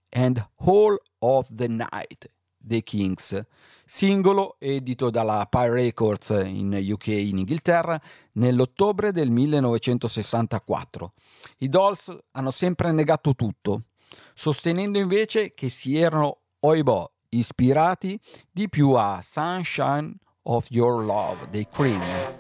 and 0.10 0.44
All 0.62 1.00
of 1.20 1.48
the 1.54 1.68
Night 1.68 2.32
dei 2.58 2.82
Kings, 2.82 3.46
singolo 3.86 4.56
edito 4.58 5.12
dalla 5.12 5.46
Pie 5.48 5.70
Records 5.70 6.30
in 6.48 6.76
UK 6.90 7.08
in 7.10 7.38
Inghilterra 7.38 8.02
nell'ottobre 8.32 9.12
del 9.12 9.30
1964. 9.30 11.14
I 11.60 11.70
Dolls 11.70 12.18
hanno 12.32 12.50
sempre 12.50 12.92
negato 12.92 13.36
tutto, 13.36 13.84
sostenendo 14.34 14.98
invece 14.98 15.54
che 15.54 15.70
si 15.70 15.96
erano 15.96 16.40
oibò 16.66 17.08
ispirati 17.30 18.20
di 18.52 18.68
più 18.68 18.94
a 18.94 19.20
Sunshine 19.22 20.16
of 20.44 20.66
Your 20.70 21.04
Love 21.04 21.48
dei 21.52 21.68
Cream. 21.70 22.35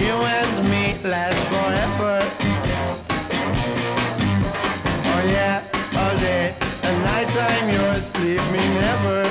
You 0.00 0.12
and 0.12 0.68
me 0.68 0.94
last 1.08 1.40
forever. 1.48 2.20
Oh 5.12 5.22
yeah, 5.30 5.62
all 5.96 6.18
day 6.18 6.54
and 6.82 7.04
night 7.04 7.34
I'm 7.34 7.68
yours, 7.72 8.14
leave 8.20 8.52
me 8.52 8.58
never. 8.80 9.25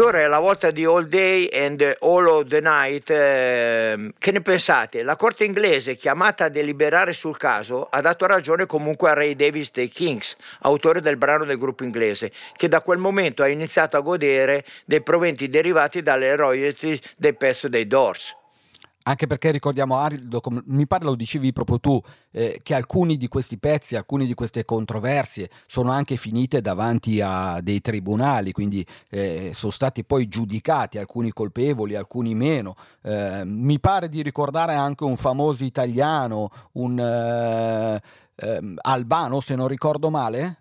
Ed 0.00 0.06
ora 0.06 0.20
è 0.22 0.26
la 0.28 0.38
volta 0.38 0.70
di 0.70 0.86
All 0.86 1.04
Day 1.04 1.46
and 1.52 1.98
All 2.00 2.26
of 2.26 2.46
the 2.46 2.60
Night. 2.62 3.10
ehm, 3.10 4.14
che 4.18 4.32
ne 4.32 4.40
pensate? 4.40 5.02
La 5.02 5.14
corte 5.14 5.44
inglese, 5.44 5.94
chiamata 5.94 6.46
a 6.46 6.48
deliberare 6.48 7.12
sul 7.12 7.36
caso, 7.36 7.86
ha 7.86 8.00
dato 8.00 8.24
ragione 8.24 8.64
comunque 8.64 9.10
a 9.10 9.12
Ray 9.12 9.36
Davis 9.36 9.70
dei 9.72 9.90
Kings, 9.90 10.38
autore 10.60 11.02
del 11.02 11.18
brano 11.18 11.44
del 11.44 11.58
gruppo 11.58 11.84
inglese, 11.84 12.32
che 12.56 12.66
da 12.68 12.80
quel 12.80 12.96
momento 12.96 13.42
ha 13.42 13.48
iniziato 13.48 13.98
a 13.98 14.00
godere 14.00 14.64
dei 14.86 15.02
proventi 15.02 15.50
derivati 15.50 16.02
dalle 16.02 16.34
royalties 16.34 17.00
del 17.18 17.36
pezzo 17.36 17.68
dei 17.68 17.86
Doors. 17.86 18.38
Anche 19.10 19.26
perché 19.26 19.50
ricordiamo, 19.50 19.96
Arido, 19.96 20.40
mi 20.66 20.86
pare 20.86 21.02
lo 21.04 21.16
dicevi 21.16 21.52
proprio 21.52 21.80
tu, 21.80 22.00
eh, 22.30 22.60
che 22.62 22.74
alcuni 22.74 23.16
di 23.16 23.26
questi 23.26 23.58
pezzi, 23.58 23.96
alcune 23.96 24.24
di 24.24 24.34
queste 24.34 24.64
controversie 24.64 25.50
sono 25.66 25.90
anche 25.90 26.16
finite 26.16 26.60
davanti 26.60 27.20
a 27.20 27.60
dei 27.60 27.80
tribunali, 27.80 28.52
quindi 28.52 28.86
eh, 29.08 29.50
sono 29.52 29.72
stati 29.72 30.04
poi 30.04 30.28
giudicati, 30.28 30.98
alcuni 30.98 31.32
colpevoli, 31.32 31.96
alcuni 31.96 32.36
meno. 32.36 32.76
Eh, 33.02 33.42
mi 33.44 33.80
pare 33.80 34.08
di 34.08 34.22
ricordare 34.22 34.74
anche 34.74 35.02
un 35.02 35.16
famoso 35.16 35.64
italiano, 35.64 36.48
un 36.74 37.00
eh, 37.00 38.00
ehm, 38.36 38.76
albano, 38.80 39.40
se 39.40 39.56
non 39.56 39.66
ricordo 39.66 40.08
male. 40.10 40.58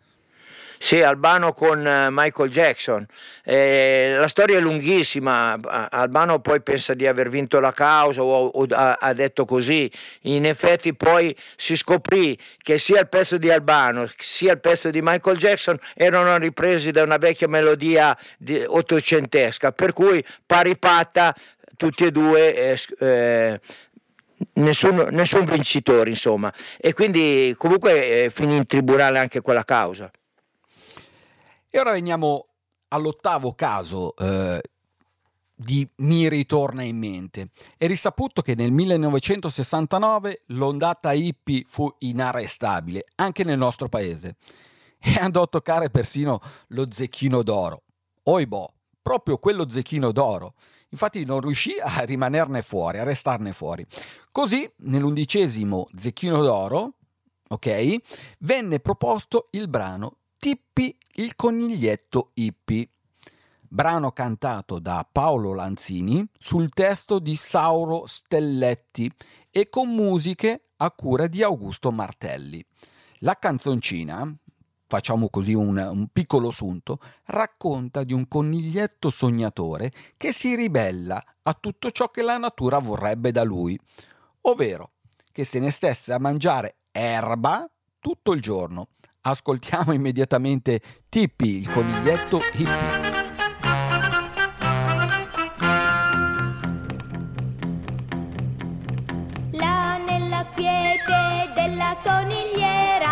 Sì, 0.81 1.01
Albano 1.01 1.53
con 1.53 1.85
eh, 1.85 2.07
Michael 2.09 2.49
Jackson. 2.49 3.05
Eh, 3.43 4.15
la 4.17 4.29
storia 4.29 4.57
è 4.57 4.61
lunghissima. 4.61 5.57
Albano 5.89 6.39
poi 6.39 6.61
pensa 6.61 6.93
di 6.93 7.05
aver 7.05 7.29
vinto 7.29 7.59
la 7.59 7.73
causa 7.73 8.23
o, 8.23 8.45
o 8.45 8.65
ha, 8.69 8.93
ha 8.93 9.13
detto 9.13 9.43
così. 9.43 9.91
In 10.21 10.45
effetti 10.45 10.95
poi 10.95 11.35
si 11.57 11.75
scoprì 11.75 12.39
che 12.57 12.79
sia 12.79 13.01
il 13.01 13.09
pezzo 13.09 13.37
di 13.37 13.51
Albano 13.51 14.09
sia 14.17 14.53
il 14.53 14.61
pezzo 14.61 14.89
di 14.89 15.01
Michael 15.01 15.37
Jackson 15.37 15.77
erano 15.95 16.37
ripresi 16.37 16.91
da 16.91 17.03
una 17.03 17.17
vecchia 17.17 17.49
melodia 17.49 18.17
di- 18.37 18.63
ottocentesca, 18.65 19.73
per 19.73 19.91
cui 19.91 20.23
pari 20.45 20.77
patta 20.77 21.35
tutti 21.75 22.05
e 22.05 22.11
due 22.11 22.55
eh, 22.55 22.79
eh, 22.99 23.59
nessun, 24.53 25.07
nessun 25.11 25.43
vincitore, 25.43 26.09
insomma. 26.09 26.53
E 26.77 26.93
quindi 26.93 27.53
comunque 27.57 28.23
eh, 28.23 28.29
finì 28.29 28.55
in 28.55 28.65
tribunale 28.65 29.19
anche 29.19 29.41
quella 29.41 29.65
causa. 29.65 30.09
E 31.71 31.79
ora 31.79 31.91
veniamo 31.91 32.47
all'ottavo 32.87 33.53
caso 33.53 34.15
eh, 34.15 34.59
di 35.53 35.87
mi 35.97 36.27
ritorna 36.27 36.81
in 36.81 36.97
mente. 36.97 37.49
È 37.77 37.85
risaputo 37.85 38.41
che 38.41 38.55
nel 38.55 38.71
1969 38.71 40.43
l'ondata 40.47 41.11
hippie 41.11 41.65
fu 41.67 41.93
inarrestabile 41.99 43.05
anche 43.15 43.43
nel 43.43 43.59
nostro 43.59 43.87
paese 43.87 44.37
e 44.97 45.13
andò 45.21 45.43
a 45.43 45.47
toccare 45.47 45.91
persino 45.91 46.41
lo 46.69 46.87
zecchino 46.89 47.43
d'oro. 47.43 47.83
Oibò, 48.23 48.67
proprio 48.99 49.37
quello 49.37 49.69
zecchino 49.69 50.11
d'oro. 50.11 50.55
Infatti 50.89 51.23
non 51.23 51.39
riuscì 51.39 51.75
a 51.79 52.01
rimanerne 52.01 52.63
fuori, 52.63 52.97
a 52.97 53.03
restarne 53.03 53.53
fuori. 53.53 53.85
Così, 54.31 54.67
nell'undicesimo 54.77 55.87
zecchino 55.95 56.41
d'oro, 56.41 56.93
ok, 57.47 57.95
venne 58.39 58.79
proposto 58.79 59.49
il 59.51 59.67
brano 59.67 60.18
Tippi 60.41 60.97
il 61.15 61.35
coniglietto 61.35 62.31
hippie, 62.35 62.87
brano 63.67 64.13
cantato 64.13 64.79
da 64.79 65.05
Paolo 65.11 65.53
Lanzini 65.53 66.25
sul 66.37 66.69
testo 66.69 67.19
di 67.19 67.35
Sauro 67.35 68.05
Stelletti 68.07 69.11
e 69.51 69.67
con 69.67 69.89
musiche 69.89 70.61
a 70.77 70.91
cura 70.91 71.27
di 71.27 71.43
Augusto 71.43 71.91
Martelli. 71.91 72.65
La 73.15 73.37
canzoncina, 73.37 74.33
facciamo 74.87 75.27
così 75.27 75.53
un, 75.53 75.75
un 75.77 76.07
piccolo 76.07 76.51
sunto, 76.51 77.01
racconta 77.25 78.05
di 78.05 78.13
un 78.13 78.25
coniglietto 78.25 79.09
sognatore 79.09 79.91
che 80.15 80.31
si 80.31 80.55
ribella 80.55 81.21
a 81.43 81.53
tutto 81.53 81.91
ciò 81.91 82.09
che 82.11 82.21
la 82.21 82.37
natura 82.37 82.79
vorrebbe 82.79 83.33
da 83.33 83.43
lui, 83.43 83.77
ovvero 84.43 84.91
che 85.33 85.43
se 85.43 85.59
ne 85.59 85.69
stesse 85.69 86.13
a 86.13 86.17
mangiare 86.17 86.77
erba 86.91 87.69
tutto 87.99 88.31
il 88.31 88.39
giorno. 88.41 88.87
Ascoltiamo 89.21 89.91
immediatamente 89.91 90.79
Tippi, 91.09 91.57
il 91.57 91.69
coniglietto 91.69 92.39
hippie. 92.53 93.17
Là 99.51 99.97
nella 99.97 100.45
quiete 100.55 101.51
della 101.53 101.97
conigliera 102.01 103.08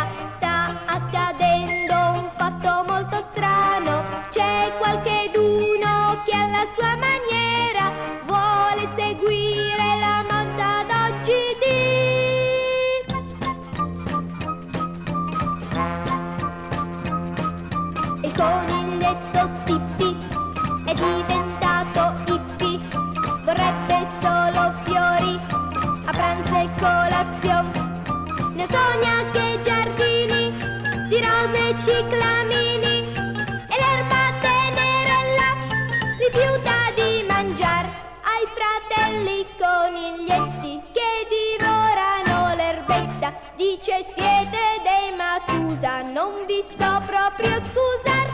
Dice 43.88 44.04
siete 44.04 44.82
dei 44.84 45.16
Matusa, 45.16 46.02
non 46.02 46.46
vi 46.46 46.62
so 46.62 47.02
proprio 47.06 47.56
scusar. 47.72 48.28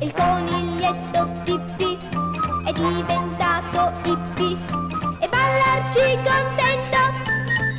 Il 0.00 0.12
coniglietto 0.12 1.30
Tippi 1.42 1.96
è 2.66 2.72
diventato 2.74 3.98
hippie 4.04 4.58
e 5.20 5.28
ballarci 5.28 6.18
contento 6.22 6.98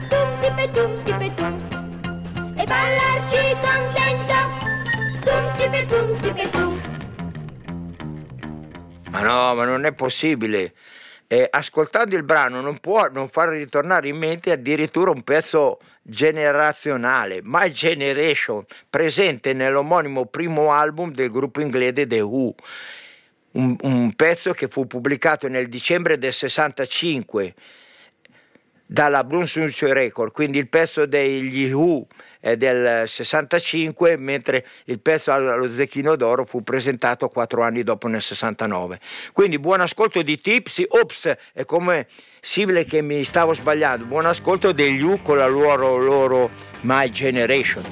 tum 0.09 0.39
tipe 0.39 0.71
tum 0.71 1.03
tipe 1.03 1.33
tum 1.35 1.57
e 2.57 2.63
ballarci 2.65 3.55
contento 3.61 4.39
tum 5.25 5.55
tipe 5.57 5.85
tum 5.85 6.19
tipe 6.21 6.49
tum 6.49 6.81
Ma 9.11 9.21
no, 9.21 9.53
ma 9.53 9.63
non 9.63 9.85
è 9.85 9.93
possibile. 9.93 10.73
Eh, 11.27 11.47
ascoltando 11.51 12.15
il 12.15 12.23
brano 12.23 12.59
non 12.61 12.79
può 12.79 13.07
non 13.11 13.29
far 13.29 13.49
ritornare 13.49 14.07
in 14.07 14.17
mente 14.17 14.51
addirittura 14.51 15.11
un 15.11 15.21
pezzo 15.21 15.77
generazionale, 16.09 17.39
My 17.43 17.71
Generation, 17.71 18.65
presente 18.89 19.53
nell'omonimo 19.53 20.25
primo 20.25 20.71
album 20.71 21.13
del 21.13 21.29
gruppo 21.29 21.61
inglese 21.61 22.07
The 22.07 22.21
Who. 22.21 22.55
Un, 23.51 23.75
un 23.81 24.13
pezzo 24.13 24.53
che 24.53 24.67
fu 24.67 24.85
pubblicato 24.85 25.47
nel 25.47 25.69
dicembre 25.69 26.17
del 26.17 26.33
65 26.33 27.53
dalla 28.85 29.23
Brunswick 29.23 29.81
Record, 29.83 30.31
quindi 30.31 30.57
il 30.57 30.67
pezzo 30.67 31.05
degli 31.05 31.71
Who 31.71 32.07
è 32.39 32.55
del 32.55 33.07
65, 33.07 34.17
mentre 34.17 34.65
il 34.85 34.99
pezzo 34.99 35.31
allo 35.31 35.69
Zecchino 35.69 36.15
d'Oro 36.15 36.45
fu 36.45 36.63
presentato 36.63 37.27
quattro 37.27 37.63
anni 37.63 37.83
dopo 37.83 38.07
nel 38.07 38.21
69. 38.21 38.99
Quindi 39.33 39.59
buon 39.59 39.81
ascolto 39.81 40.21
di 40.21 40.39
Tipsy, 40.39 40.85
ops, 40.87 41.35
è 41.53 41.65
come 41.65 42.07
simile 42.39 42.85
che 42.85 43.01
mi 43.01 43.23
stavo 43.23 43.53
sbagliando, 43.53 44.05
buon 44.05 44.25
ascolto 44.25 44.71
degli 44.71 45.01
Who 45.01 45.19
con 45.21 45.37
la 45.37 45.47
loro, 45.47 45.97
loro 45.97 46.49
my 46.81 47.09
generation. 47.09 47.83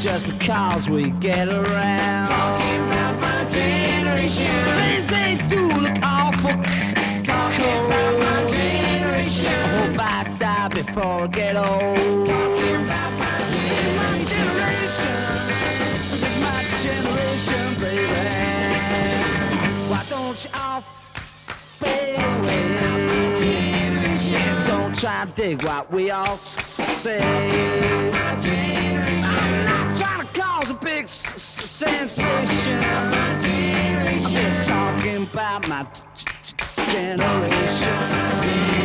Just 0.00 0.26
because 0.26 0.88
we 0.88 1.10
get 1.20 1.46
around. 1.48 2.28
Talking 2.28 2.80
about 2.86 3.20
my 3.20 3.44
generation. 3.50 4.46
Things 4.80 5.06
they 5.08 5.36
do 5.46 5.68
look 5.68 5.98
awful. 6.02 6.79
I 10.00 10.24
die 10.38 10.68
before 10.68 11.22
I 11.22 11.26
get 11.26 11.56
old. 11.56 12.26
Talking 12.26 12.76
about 12.84 13.12
my 13.18 13.38
generation. 13.50 15.18
My 16.40 16.64
generation, 16.82 17.74
baby. 17.80 18.06
Why 19.90 20.02
don't 20.08 20.44
you 20.44 20.50
all 20.54 20.80
fade 20.80 22.18
away? 22.18 22.60
Don't 24.66 24.94
try 24.94 25.24
to 25.26 25.30
dig 25.32 25.62
what 25.62 25.92
we 25.92 26.10
all 26.10 26.36
say. 26.38 27.20
I'm 27.20 28.10
not 29.64 29.96
trying 29.96 30.26
to 30.26 30.40
cause 30.40 30.70
a 30.70 30.74
big 30.74 31.08
sensation. 31.08 32.80
I'm 32.82 33.40
just 34.32 34.68
talking 34.68 35.22
about. 35.24 35.68
My 35.68 35.86
generation. 36.92 38.79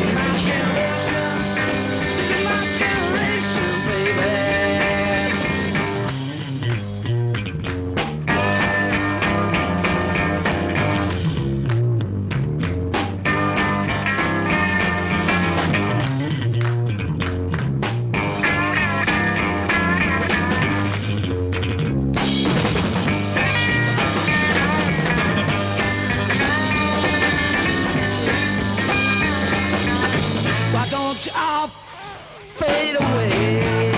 all 31.36 31.68
fade 31.68 32.96
away. 32.96 33.92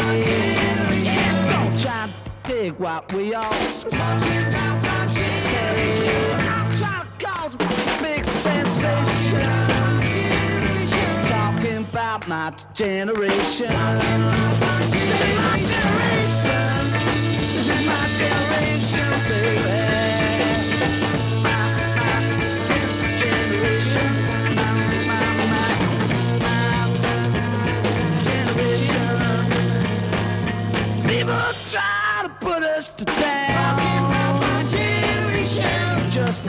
Don't 1.50 1.80
try 1.80 2.08
to 2.08 2.32
dig 2.44 2.74
what 2.80 3.12
we 3.14 3.34
all 3.34 3.54
say. 3.54 3.90
Try 6.78 7.04
to 7.04 7.26
cause 7.26 7.54
a 7.54 7.58
big 8.02 8.26
sensation. 8.26 9.50
Just 10.88 11.30
talking 11.30 11.78
about 11.78 12.28
my 12.28 12.54
generation. 12.74 13.72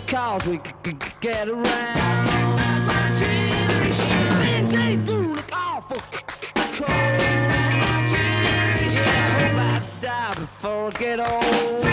Just 0.09 0.45
because 0.45 0.47
we 0.47 0.57
c- 0.57 0.63
c- 0.85 0.91
c- 0.93 1.13
get 1.21 1.49
around. 1.49 1.65
Things 4.41 4.73
they 4.73 4.97
do 4.97 5.19
look 5.35 5.51
awful 5.53 5.99
c- 5.99 6.19
c- 6.47 6.53
cold. 6.79 6.89
Yeah, 8.91 9.05
I 9.05 9.43
hope 9.43 9.61
I 9.61 10.01
die 10.01 10.35
before 10.35 10.87
I 10.87 10.91
get 10.99 11.21
old. 11.21 11.88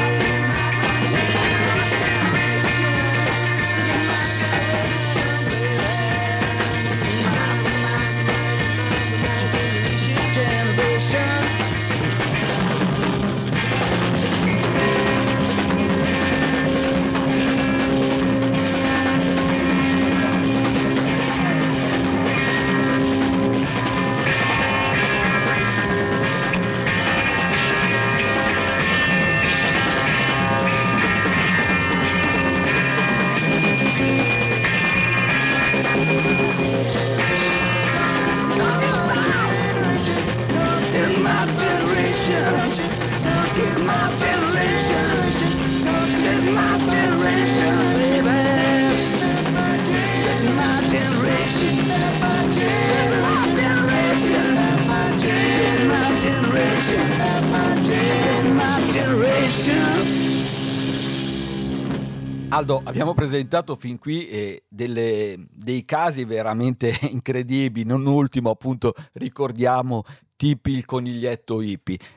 Aldo, 62.56 62.82
abbiamo 62.86 63.14
presentato 63.14 63.76
fin 63.76 64.00
qui 64.00 64.30
eh, 64.30 64.64
delle- 64.70 65.36
dei 65.52 65.84
casi 65.84 66.24
veramente 66.24 66.88
incredibili, 67.12 67.86
non 67.86 68.06
ultimo 68.06 68.50
appunto 68.50 68.94
ricordiamo 69.14 70.04
tipi 70.38 70.72
il 70.72 70.86
coniglietto 70.86 71.60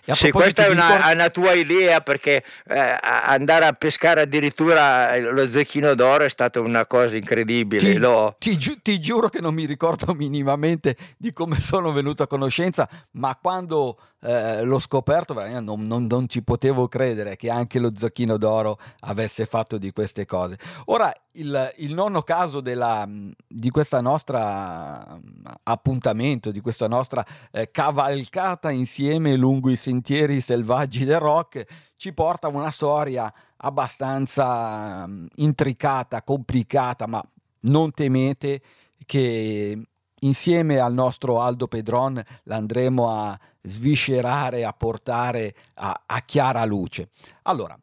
a 0.06 0.14
Sì, 0.14 0.30
questa 0.30 0.66
è 0.66 0.68
una, 0.70 0.86
ricor- 0.86 1.08
è 1.08 1.12
una 1.12 1.30
tua 1.30 1.52
idea 1.54 2.00
perché 2.00 2.44
eh, 2.68 2.98
andare 3.00 3.64
a 3.66 3.72
pescare 3.72 4.22
addirittura 4.22 5.16
lo 5.18 5.48
zecchino 5.48 5.94
d'oro 5.94 6.24
è 6.24 6.30
stata 6.30 6.60
una 6.60 6.86
cosa 6.86 7.16
incredibile. 7.16 7.92
Ti, 7.92 7.98
Lo- 7.98 8.34
ti 8.38 8.56
giu- 8.56 8.80
ti 8.80 9.00
giuro 9.00 9.28
che 9.28 9.40
non 9.40 9.54
mi 9.54 9.66
ricordo 9.66 10.14
minimamente 10.18 10.96
di 11.16 11.32
come 11.32 11.60
sono 11.60 11.92
venuto 11.92 12.22
a 12.22 12.26
conoscenza, 12.26 12.88
ma 13.12 13.36
quando 13.40 13.98
eh, 14.20 14.64
l'ho 14.64 14.78
scoperto 14.78 15.32
non, 15.60 15.86
non- 15.86 16.06
non 16.06 16.28
ci 16.28 16.42
potevo 16.42 16.88
credere 16.88 17.36
che 17.36 17.50
anche 17.50 17.78
lo 17.78 17.92
Zocchino 17.94 18.36
d'Oro 18.36 18.76
avesse 19.00 19.46
fatto 19.46 19.78
di 19.78 19.92
queste 19.92 20.26
cose. 20.26 20.58
Ora, 20.86 21.12
il, 21.32 21.72
il 21.76 21.94
nonno 21.94 22.22
caso 22.22 22.60
della, 22.60 23.08
di 23.46 23.70
questa 23.70 24.00
nostra 24.00 25.18
mm, 25.18 25.44
appuntamento, 25.64 26.50
di 26.50 26.60
questa 26.60 26.88
nostra 26.88 27.24
eh, 27.52 27.70
cavalcata 27.70 28.70
insieme 28.70 29.36
lungo 29.36 29.70
i 29.70 29.76
sentieri 29.76 30.40
selvaggi 30.40 31.04
del 31.04 31.20
rock, 31.20 31.64
ci 31.96 32.12
porta 32.12 32.48
a 32.48 32.50
una 32.50 32.70
storia 32.70 33.32
abbastanza 33.58 35.06
mm, 35.06 35.26
intricata, 35.36 36.22
complicata, 36.22 37.06
ma 37.06 37.22
non 37.60 37.92
temete 37.92 38.60
che 39.06 39.80
insieme 40.20 40.78
al 40.78 40.92
nostro 40.92 41.40
Aldo 41.40 41.68
Pedron 41.68 42.20
l'andremo 42.44 43.10
a 43.10 43.38
sviscerare, 43.62 44.64
a 44.64 44.72
portare 44.72 45.54
a, 45.74 46.02
a 46.06 46.20
chiara 46.20 46.64
luce. 46.64 47.10
Allora, 47.42 47.78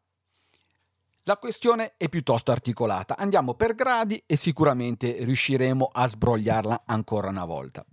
la 1.23 1.38
questione 1.38 1.93
è 1.97 2.07
piuttosto 2.07 2.51
articolata, 2.51 3.17
andiamo 3.17 3.55
per 3.55 3.73
gradi 3.73 4.21
e 4.26 4.36
sicuramente 4.36 5.17
riusciremo 5.23 5.89
a 5.91 6.07
sbrogliarla 6.07 6.84
ancora 6.86 7.30
una 7.30 7.45
volta. 7.45 7.84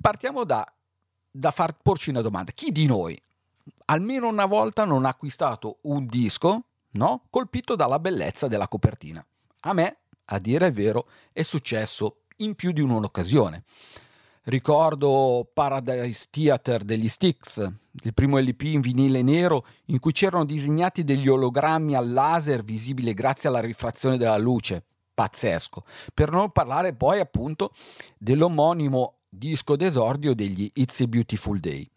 Partiamo 0.00 0.44
da, 0.44 0.66
da 1.30 1.50
far 1.52 1.76
porci 1.80 2.10
una 2.10 2.20
domanda. 2.20 2.50
Chi 2.50 2.72
di 2.72 2.86
noi 2.86 3.16
almeno 3.86 4.26
una 4.26 4.46
volta 4.46 4.84
non 4.84 5.04
ha 5.04 5.10
acquistato 5.10 5.78
un 5.82 6.06
disco, 6.06 6.64
no? 6.92 7.26
Colpito 7.30 7.76
dalla 7.76 7.98
bellezza 7.98 8.48
della 8.48 8.68
copertina. 8.68 9.24
A 9.60 9.72
me, 9.72 9.98
a 10.26 10.38
dire 10.38 10.66
il 10.66 10.72
vero, 10.72 11.06
è 11.32 11.42
successo 11.42 12.22
in 12.38 12.54
più 12.54 12.72
di 12.72 12.80
un'occasione. 12.80 13.62
Ricordo 14.44 15.48
Paradise 15.54 16.26
Theater 16.28 16.82
degli 16.82 17.08
Styx, 17.08 17.64
il 18.02 18.12
primo 18.12 18.40
LP 18.40 18.62
in 18.62 18.80
vinile 18.80 19.22
nero 19.22 19.64
in 19.86 20.00
cui 20.00 20.10
c'erano 20.10 20.44
disegnati 20.44 21.04
degli 21.04 21.28
ologrammi 21.28 21.94
al 21.94 22.10
laser 22.10 22.64
visibili 22.64 23.14
grazie 23.14 23.48
alla 23.48 23.60
rifrazione 23.60 24.16
della 24.16 24.38
luce. 24.38 24.82
Pazzesco. 25.14 25.84
Per 26.12 26.32
non 26.32 26.50
parlare 26.50 26.92
poi 26.92 27.20
appunto 27.20 27.70
dell'omonimo 28.18 29.18
disco 29.28 29.76
d'esordio 29.76 30.34
degli 30.34 30.68
It's 30.74 30.98
a 30.98 31.06
Beautiful 31.06 31.60
Day. 31.60 31.88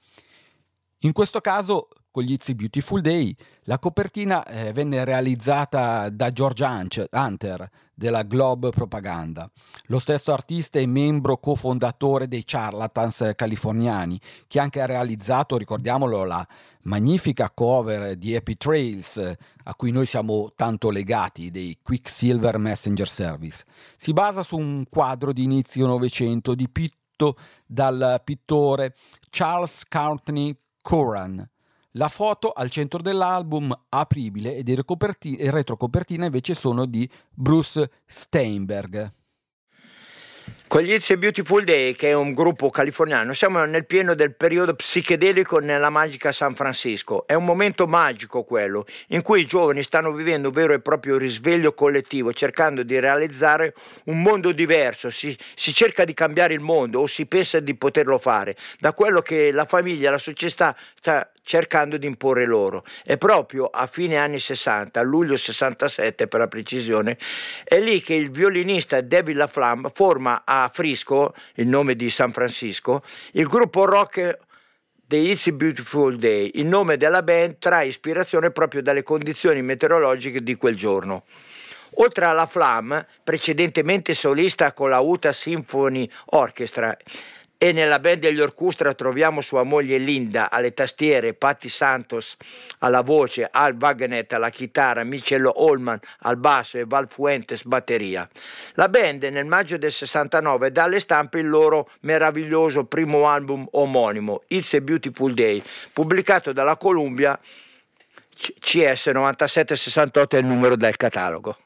In 1.00 1.14
questo 1.14 1.42
caso, 1.42 1.88
con 2.12 2.22
gli 2.22 2.34
It's 2.34 2.50
a 2.50 2.54
Beautiful 2.54 3.02
Day, 3.02 3.36
la 3.64 3.80
copertina 3.80 4.46
eh, 4.46 4.72
venne 4.72 5.04
realizzata 5.04 6.10
da 6.10 6.32
George 6.32 6.64
Hunter 6.64 7.70
della 7.96 8.24
Globe 8.24 8.70
Propaganda, 8.70 9.50
lo 9.86 10.00
stesso 10.00 10.34
artista 10.34 10.78
e 10.80 10.86
membro 10.86 11.38
cofondatore 11.38 12.28
dei 12.28 12.44
Charlatans 12.46 13.32
californiani, 13.36 14.20
che 14.48 14.60
anche 14.60 14.82
ha 14.82 14.86
realizzato, 14.86 15.58
ricordiamolo, 15.58 16.26
la 16.26 16.46
magnifica 16.84 17.50
cover 17.50 18.16
di 18.16 18.36
Happy 18.36 18.56
Trails, 18.58 19.36
a 19.64 19.76
cui 19.76 19.92
noi 19.92 20.06
siamo 20.06 20.52
tanto 20.56 20.90
legati, 20.90 21.50
dei 21.50 21.80
Quicksilver 21.82 22.58
Messenger 22.58 23.08
Service. 23.08 23.64
Si 23.96 24.14
basa 24.14 24.44
su 24.44 24.58
un 24.58 24.86
quadro 24.90 25.34
di 25.34 25.44
inizio 25.44 25.88
Novecento 25.88 26.54
dipinto 26.54 27.34
dal 27.66 28.22
pittore 28.24 28.96
Charles 29.30 29.88
Courtney 29.88 30.56
Curran. 30.82 31.50
La 31.98 32.10
foto 32.10 32.52
al 32.52 32.70
centro 32.70 33.02
dell'album 33.02 33.74
apribile 33.88 34.56
ed 34.56 34.68
il 34.68 34.84
retrocopertina 35.50 36.26
invece 36.26 36.54
sono 36.54 36.86
di 36.86 37.10
Bruce 37.34 37.90
Steinberg. 38.06 39.14
Con 40.68 40.82
gli 40.82 40.92
It's 40.94 41.12
a 41.12 41.16
Beautiful 41.16 41.64
Day, 41.64 41.94
che 41.94 42.10
è 42.10 42.14
un 42.14 42.34
gruppo 42.34 42.72
californiano, 42.72 43.36
siamo 43.36 43.64
nel 43.66 43.86
pieno 43.86 44.16
del 44.16 44.34
periodo 44.34 44.74
psichedelico 44.74 45.60
nella 45.60 45.92
magica 45.92 46.32
San 46.32 46.56
Francisco. 46.56 47.28
È 47.28 47.36
un 47.36 47.46
momento 47.46 47.86
magico 47.86 48.44
quello, 48.44 48.88
in 49.10 49.22
cui 49.22 49.42
i 49.42 49.46
giovani 49.46 49.84
stanno 49.84 50.12
vivendo 50.12 50.48
un 50.48 50.54
vero 50.56 50.74
e 50.74 50.82
proprio 50.82 51.18
risveglio 51.18 51.76
collettivo, 51.76 52.34
cercando 52.34 52.82
di 52.82 53.00
realizzare 53.00 53.76
un 54.06 54.24
mondo 54.24 54.52
diverso. 54.52 55.12
Si, 55.12 55.38
si 55.54 55.72
cerca 55.72 56.04
di 56.04 56.16
cambiare 56.16 56.56
il 56.56 56.62
mondo 56.62 57.02
o 57.02 57.08
si 57.08 57.28
pensa 57.28 57.60
di 57.60 57.76
poterlo 57.76 58.18
fare, 58.18 58.58
da 58.80 58.94
quello 58.94 59.22
che 59.22 59.52
la 59.52 59.66
famiglia, 59.66 60.10
la 60.10 60.18
società 60.18 60.76
sta 60.96 61.30
cercando 61.46 61.98
di 61.98 62.08
imporre 62.08 62.46
loro. 62.46 62.84
E 63.06 63.18
proprio 63.18 63.68
a 63.68 63.86
fine 63.86 64.18
anni 64.18 64.40
60, 64.40 65.00
a 65.00 65.04
luglio 65.04 65.38
67 65.38 66.28
per 66.28 66.40
la 66.40 66.48
precisione, 66.48 67.18
è 67.64 67.80
lì 67.80 68.02
che 68.02 68.16
il 68.16 68.32
violinista 68.32 69.00
David 69.00 69.36
LaFlamme 69.38 69.92
forma 69.94 70.42
a 70.44 70.55
Frisco, 70.74 71.34
il 71.56 71.68
nome 71.68 71.96
di 71.96 72.10
San 72.10 72.32
Francisco, 72.32 73.04
il 73.34 73.48
gruppo 73.48 73.86
rock 73.86 74.40
The 75.08 75.18
It's 75.18 75.46
a 75.48 75.52
Beautiful 75.52 76.18
Day. 76.18 76.52
Il 76.56 76.66
nome 76.66 76.98
della 76.98 77.22
band 77.22 77.58
trae 77.60 77.88
ispirazione 77.88 78.50
proprio 78.50 78.82
dalle 78.82 79.04
condizioni 79.04 79.62
meteorologiche 79.62 80.42
di 80.42 80.56
quel 80.56 80.76
giorno. 80.76 81.26
Oltre 81.98 82.26
alla 82.26 82.48
Flam, 82.48 83.06
precedentemente 83.24 84.16
solista 84.16 84.74
con 84.74 84.90
la 84.90 85.00
Utah 85.00 85.32
Symphony 85.32 86.10
Orchestra, 86.32 86.98
e 87.58 87.72
nella 87.72 88.00
band 88.00 88.20
degli 88.20 88.42
Orchestra 88.42 88.94
troviamo 88.94 89.42
sua 89.42 89.64
moglie 89.64 89.98
Linda 89.98 90.52
alle 90.52 90.74
tastiere, 90.74 91.34
Patti 91.34 91.70
Santos 91.70 92.36
alla 92.80 93.02
voce, 93.02 93.48
Al 93.50 93.76
Wagner 93.80 94.26
alla 94.30 94.50
chitarra, 94.50 95.04
Michello 95.04 95.64
Holman 95.64 96.00
al 96.20 96.38
basso 96.38 96.78
e 96.78 96.86
Val 96.86 97.08
Fuentes 97.10 97.64
batteria. 97.64 98.28
La 98.74 98.90
band 98.90 99.24
nel 99.24 99.46
maggio 99.46 99.78
del 99.78 99.92
69 99.92 100.72
dà 100.72 100.84
alle 100.84 101.00
stampe 101.00 101.40
il 101.40 101.48
loro 101.48 101.90
meraviglioso 102.02 102.86
primo 102.86 103.28
album 103.28 103.68
omonimo, 103.72 104.44
It's 104.48 104.74
a 104.74 104.82
Beautiful 104.82 105.34
Day, 105.34 105.62
pubblicato 105.94 106.52
dalla 106.52 106.76
Columbia 106.78 107.40
CS 108.36 109.08
9768 109.08 110.36
è 110.36 110.40
il 110.40 110.46
numero 110.46 110.76
del 110.76 110.98
catalogo. 110.98 111.58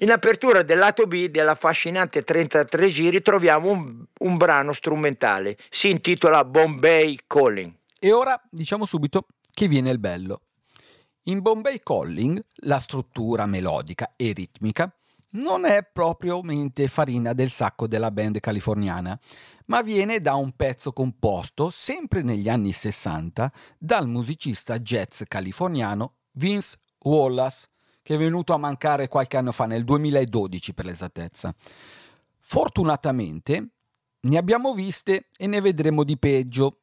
In 0.00 0.10
apertura 0.10 0.62
del 0.62 0.76
lato 0.76 1.06
B 1.06 1.28
dell'affascinante 1.28 2.22
33 2.22 2.88
giri 2.88 3.22
troviamo 3.22 3.70
un, 3.70 4.04
un 4.20 4.36
brano 4.36 4.74
strumentale, 4.74 5.56
si 5.70 5.88
intitola 5.88 6.44
Bombay 6.44 7.20
Calling. 7.26 7.72
E 7.98 8.12
ora 8.12 8.38
diciamo 8.50 8.84
subito 8.84 9.26
che 9.54 9.68
viene 9.68 9.90
il 9.90 9.98
bello. 9.98 10.42
In 11.24 11.40
Bombay 11.40 11.80
Calling 11.82 12.38
la 12.64 12.78
struttura 12.78 13.46
melodica 13.46 14.12
e 14.16 14.32
ritmica 14.34 14.94
non 15.30 15.64
è 15.64 15.82
propriamente 15.90 16.88
farina 16.88 17.32
del 17.32 17.48
sacco 17.48 17.86
della 17.86 18.10
band 18.10 18.38
californiana, 18.40 19.18
ma 19.66 19.80
viene 19.80 20.20
da 20.20 20.34
un 20.34 20.52
pezzo 20.52 20.92
composto, 20.92 21.70
sempre 21.70 22.20
negli 22.22 22.50
anni 22.50 22.72
60, 22.72 23.50
dal 23.78 24.06
musicista 24.08 24.78
jazz 24.78 25.22
californiano 25.26 26.16
Vince 26.32 26.80
Wallace, 27.00 27.68
che 28.06 28.14
è 28.14 28.18
venuto 28.18 28.52
a 28.52 28.56
mancare 28.56 29.08
qualche 29.08 29.36
anno 29.36 29.50
fa, 29.50 29.66
nel 29.66 29.82
2012 29.82 30.74
per 30.74 30.84
l'esattezza. 30.84 31.52
Fortunatamente 32.38 33.70
ne 34.20 34.36
abbiamo 34.36 34.74
viste 34.74 35.30
e 35.36 35.48
ne 35.48 35.60
vedremo 35.60 36.04
di 36.04 36.16
peggio. 36.16 36.82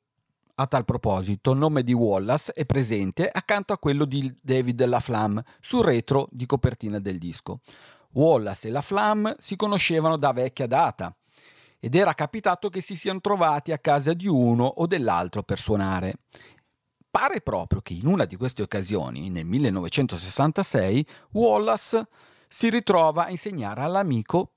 A 0.56 0.68
tal 0.68 0.84
proposito, 0.84 1.52
il 1.52 1.60
nome 1.60 1.84
di 1.84 1.94
Wallace 1.94 2.52
è 2.52 2.66
presente 2.66 3.30
accanto 3.30 3.72
a 3.72 3.78
quello 3.78 4.04
di 4.04 4.36
David 4.42 4.84
LaFlamme 4.84 5.46
sul 5.62 5.86
retro 5.86 6.28
di 6.30 6.46
copertina 6.46 7.00
del 7.00 7.20
disco. 7.20 7.62
Wallace 8.12 8.68
e 8.68 8.72
LaFlamme 8.72 9.36
si 9.38 9.56
conoscevano 9.56 10.18
da 10.18 10.34
vecchia 10.34 10.68
data 10.68 11.16
ed 11.80 11.96
era 11.96 12.14
capitato 12.14 12.68
che 12.68 12.82
si 12.82 12.96
siano 12.96 13.22
trovati 13.22 13.72
a 13.72 13.78
casa 13.78 14.14
di 14.14 14.28
uno 14.28 14.66
o 14.66 14.88
dell'altro 14.88 15.42
per 15.42 15.58
suonare. 15.58 16.16
Pare 17.14 17.42
proprio 17.42 17.80
che 17.82 17.94
in 17.94 18.08
una 18.08 18.26
di 18.26 18.36
queste 18.36 18.64
occasioni, 18.64 19.30
nel 19.30 19.46
1966, 19.46 21.06
Wallace 21.34 22.08
si 22.48 22.72
ritrova 22.72 23.26
a 23.26 23.30
insegnare 23.30 23.82
all'amico, 23.82 24.54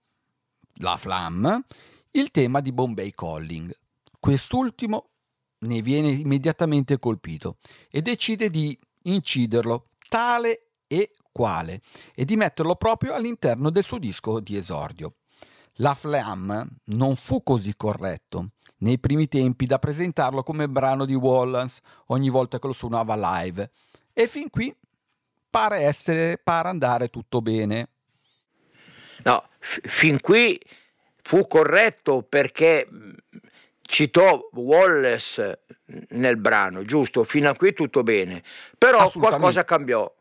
la 0.76 0.96
Flam, 0.96 1.62
il 2.12 2.30
tema 2.30 2.60
di 2.60 2.72
Bombay 2.72 3.10
Calling. 3.10 3.76
Quest'ultimo 4.18 5.10
ne 5.66 5.82
viene 5.82 6.08
immediatamente 6.08 6.98
colpito 6.98 7.58
e 7.90 8.00
decide 8.00 8.48
di 8.48 8.76
inciderlo 9.02 9.90
tale 10.08 10.68
e 10.86 11.10
quale 11.30 11.82
e 12.14 12.24
di 12.24 12.36
metterlo 12.36 12.76
proprio 12.76 13.12
all'interno 13.12 13.68
del 13.68 13.84
suo 13.84 13.98
disco 13.98 14.40
di 14.40 14.56
esordio. 14.56 15.12
La 15.80 15.92
Flam 15.92 16.66
non 16.84 17.16
fu 17.16 17.42
così 17.42 17.76
corretto 17.76 18.52
nei 18.78 18.98
primi 18.98 19.28
tempi 19.28 19.66
da 19.66 19.78
presentarlo 19.78 20.42
come 20.42 20.68
brano 20.68 21.04
di 21.04 21.14
Wallace 21.14 21.80
ogni 22.06 22.28
volta 22.28 22.58
che 22.58 22.66
lo 22.66 22.72
suonava 22.72 23.14
live 23.16 23.70
e 24.12 24.26
fin 24.26 24.50
qui 24.50 24.74
pare 25.48 25.80
essere 25.80 26.38
pare 26.42 26.68
andare 26.68 27.08
tutto 27.08 27.40
bene. 27.40 27.88
No, 29.24 29.48
f- 29.58 29.80
fin 29.82 30.20
qui 30.20 30.60
fu 31.22 31.46
corretto 31.46 32.22
perché 32.22 32.86
mh, 32.88 33.10
citò 33.82 34.48
Wallace 34.52 35.60
nel 36.10 36.36
brano, 36.36 36.82
giusto? 36.84 37.24
Fino 37.24 37.48
a 37.48 37.56
qui 37.56 37.72
tutto 37.72 38.02
bene. 38.02 38.42
Però 38.76 39.10
qualcosa 39.10 39.64
cambiò. 39.64 40.12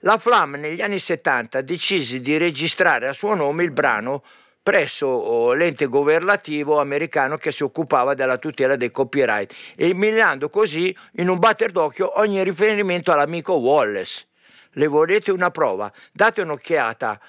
La 0.00 0.18
Flam 0.18 0.54
negli 0.56 0.82
anni 0.82 0.98
70 0.98 1.62
decise 1.62 2.20
di 2.20 2.36
registrare 2.36 3.08
a 3.08 3.12
suo 3.12 3.34
nome 3.34 3.64
il 3.64 3.70
brano 3.70 4.22
presso 4.66 5.52
l'ente 5.52 5.86
governativo 5.86 6.80
americano 6.80 7.36
che 7.36 7.52
si 7.52 7.62
occupava 7.62 8.14
della 8.14 8.36
tutela 8.36 8.74
dei 8.74 8.90
copyright, 8.90 9.54
eliminando 9.76 10.50
così 10.50 10.92
in 11.18 11.28
un 11.28 11.38
batter 11.38 11.70
d'occhio 11.70 12.18
ogni 12.18 12.42
riferimento 12.42 13.12
all'amico 13.12 13.52
Wallace. 13.52 14.26
Le 14.72 14.88
volete 14.88 15.30
una 15.30 15.52
prova? 15.52 15.92
Date 16.10 16.40
un'occhiata 16.40 17.20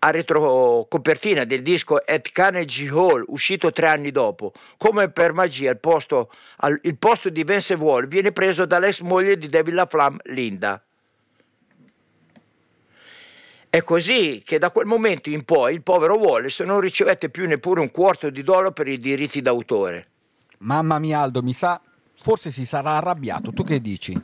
a 0.00 0.10
retrocopertina 0.10 1.44
del 1.44 1.62
disco 1.62 1.96
At 1.96 2.30
Carnegie 2.30 2.90
Hall, 2.90 3.24
uscito 3.28 3.72
tre 3.72 3.86
anni 3.86 4.10
dopo. 4.10 4.52
Come 4.76 5.08
per 5.08 5.32
magia, 5.32 5.70
il 5.70 5.80
posto, 5.80 6.30
il 6.82 6.98
posto 6.98 7.30
di 7.30 7.42
Vince 7.42 7.72
Wall 7.72 8.06
viene 8.06 8.32
preso 8.32 8.66
dall'ex 8.66 9.00
moglie 9.00 9.38
di 9.38 9.48
David 9.48 9.72
LaFlamme, 9.72 10.18
Linda. 10.24 10.84
È 13.72 13.84
così 13.84 14.42
che 14.44 14.58
da 14.58 14.72
quel 14.72 14.86
momento 14.86 15.30
in 15.30 15.44
poi 15.44 15.74
il 15.74 15.82
povero 15.82 16.18
Wallace 16.18 16.64
non 16.64 16.80
ricevette 16.80 17.30
più 17.30 17.46
neppure 17.46 17.80
un 17.80 17.92
quarto 17.92 18.28
di 18.28 18.42
dollaro 18.42 18.72
per 18.72 18.88
i 18.88 18.98
diritti 18.98 19.40
d'autore. 19.40 20.08
Mamma 20.58 20.98
mia 20.98 21.20
Aldo, 21.20 21.40
mi 21.40 21.52
sa, 21.52 21.80
forse 22.20 22.50
si 22.50 22.66
sarà 22.66 22.96
arrabbiato, 22.96 23.52
tu 23.52 23.62
che 23.62 23.80
dici? 23.80 24.20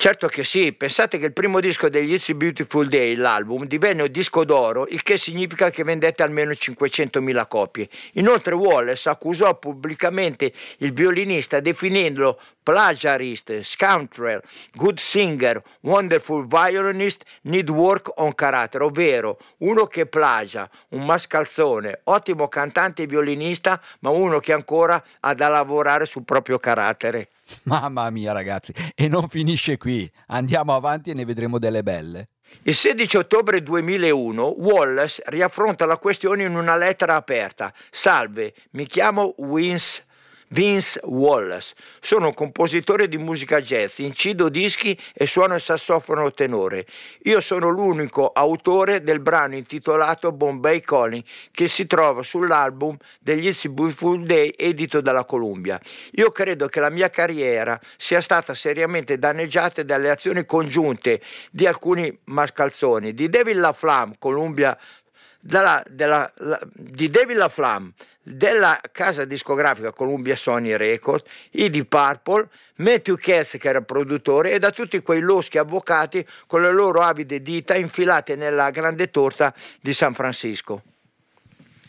Certo 0.00 0.28
che 0.28 0.44
sì, 0.44 0.72
pensate 0.74 1.18
che 1.18 1.26
il 1.26 1.32
primo 1.32 1.58
disco 1.58 1.88
degli 1.88 2.12
It's 2.12 2.28
a 2.28 2.34
Beautiful 2.34 2.86
Day, 2.86 3.16
l'album, 3.16 3.64
divenne 3.64 4.02
un 4.02 4.12
disco 4.12 4.44
d'oro, 4.44 4.86
il 4.86 5.02
che 5.02 5.18
significa 5.18 5.70
che 5.70 5.82
vendette 5.82 6.22
almeno 6.22 6.52
500.000 6.52 7.48
copie. 7.48 7.88
Inoltre 8.12 8.54
Wallace 8.54 9.08
accusò 9.08 9.58
pubblicamente 9.58 10.52
il 10.76 10.92
violinista 10.92 11.58
definendolo 11.58 12.38
plagiarist, 12.62 13.62
scoundrel, 13.62 14.40
good 14.74 14.98
singer, 14.98 15.60
wonderful 15.80 16.46
violinist, 16.46 17.24
need 17.42 17.68
work 17.68 18.12
on 18.20 18.36
character, 18.36 18.82
ovvero 18.82 19.38
uno 19.58 19.86
che 19.86 20.06
plagia, 20.06 20.70
un 20.90 21.06
mascalzone, 21.06 22.02
ottimo 22.04 22.46
cantante 22.46 23.02
e 23.02 23.06
violinista, 23.06 23.82
ma 24.00 24.10
uno 24.10 24.38
che 24.38 24.52
ancora 24.52 25.02
ha 25.20 25.34
da 25.34 25.48
lavorare 25.48 26.06
sul 26.06 26.22
proprio 26.24 26.60
carattere. 26.60 27.30
Mamma 27.62 28.10
mia 28.10 28.32
ragazzi, 28.32 28.74
e 28.94 29.08
non 29.08 29.26
finisce 29.26 29.78
qui, 29.78 29.87
andiamo 30.26 30.74
avanti 30.74 31.10
e 31.10 31.14
ne 31.14 31.24
vedremo 31.24 31.58
delle 31.58 31.82
belle. 31.82 32.28
Il 32.62 32.74
16 32.74 33.16
ottobre 33.18 33.62
2001 33.62 34.56
Wallace 34.58 35.22
riaffronta 35.26 35.86
la 35.86 35.98
questione 35.98 36.44
in 36.44 36.56
una 36.56 36.76
lettera 36.76 37.14
aperta. 37.14 37.72
Salve, 37.90 38.54
mi 38.72 38.86
chiamo 38.86 39.34
Vince, 39.38 40.04
Vince 40.50 40.98
Wallace, 41.04 41.74
sono 42.00 42.28
un 42.28 42.34
compositore 42.34 43.06
di 43.06 43.18
musica 43.18 43.60
jazz, 43.60 43.98
incido 43.98 44.48
dischi 44.48 44.98
e 45.12 45.26
suono 45.26 45.54
il 45.54 45.60
sassofono 45.60 46.32
tenore. 46.32 46.86
Io 47.24 47.42
sono 47.42 47.68
l'unico 47.68 48.28
autore 48.28 49.02
del 49.02 49.20
brano 49.20 49.56
intitolato 49.56 50.32
Bombay 50.32 50.80
Calling 50.80 51.22
che 51.50 51.68
si 51.68 51.86
trova 51.86 52.22
sull'album 52.22 52.96
degli 53.18 53.48
It's 53.48 53.66
Beautiful 53.68 54.24
Day 54.24 54.54
edito 54.56 55.02
dalla 55.02 55.24
Columbia. 55.24 55.78
Io 56.12 56.30
credo 56.30 56.66
che 56.68 56.80
la 56.80 56.90
mia 56.90 57.10
carriera 57.10 57.78
sia 57.98 58.22
stata 58.22 58.54
seriamente 58.54 59.18
danneggiata 59.18 59.82
dalle 59.82 60.08
azioni 60.08 60.46
congiunte 60.46 61.20
di 61.50 61.66
alcuni 61.66 62.16
mascalzoni, 62.24 63.12
di 63.12 63.28
David 63.28 63.56
LaFlamme, 63.56 64.14
Columbia 64.18 64.78
dalla- 65.48 65.82
della- 65.88 66.30
la- 66.36 66.60
di 66.72 67.08
David 67.08 67.36
LaFlamme 67.36 67.92
della 68.22 68.78
casa 68.92 69.24
discografica 69.24 69.92
Columbia 69.92 70.36
Sony 70.36 70.76
Records, 70.76 71.24
i 71.52 71.70
di 71.70 71.84
Purple, 71.84 72.48
Matthew 72.76 73.16
Katz 73.16 73.56
che 73.58 73.68
era 73.68 73.80
produttore 73.80 74.52
e 74.52 74.58
da 74.58 74.70
tutti 74.70 75.00
quei 75.00 75.20
loschi 75.20 75.56
avvocati 75.56 76.24
con 76.46 76.60
le 76.60 76.70
loro 76.70 77.00
avide 77.00 77.40
dita 77.40 77.74
infilate 77.74 78.36
nella 78.36 78.70
grande 78.70 79.10
torta 79.10 79.54
di 79.80 79.94
San 79.94 80.12
Francisco. 80.12 80.82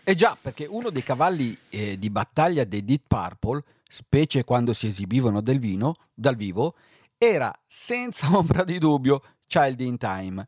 E 0.04 0.16
già, 0.16 0.38
perché 0.40 0.66
uno 0.66 0.90
dei 0.90 1.04
cavalli 1.04 1.56
eh, 1.70 2.00
di 2.00 2.10
battaglia 2.10 2.64
dei 2.64 2.86
Deep 2.86 3.02
Purple, 3.08 3.62
specie 3.88 4.46
quando 4.46 4.74
si 4.74 4.88
esibivano 4.88 5.42
vino, 5.42 5.96
dal 6.14 6.38
vivo, 6.38 6.76
era 7.18 7.54
senza 7.68 8.28
ombra 8.36 8.64
di 8.64 8.80
dubbio 8.80 9.22
Child 9.46 9.82
in 9.82 9.98
Time, 9.98 10.48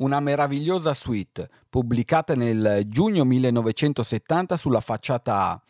una 0.00 0.20
meravigliosa 0.20 0.94
suite 0.94 1.48
pubblicata 1.68 2.34
nel 2.34 2.82
giugno 2.86 3.24
1970 3.24 4.56
sulla 4.56 4.80
facciata 4.80 5.50
A 5.50 5.62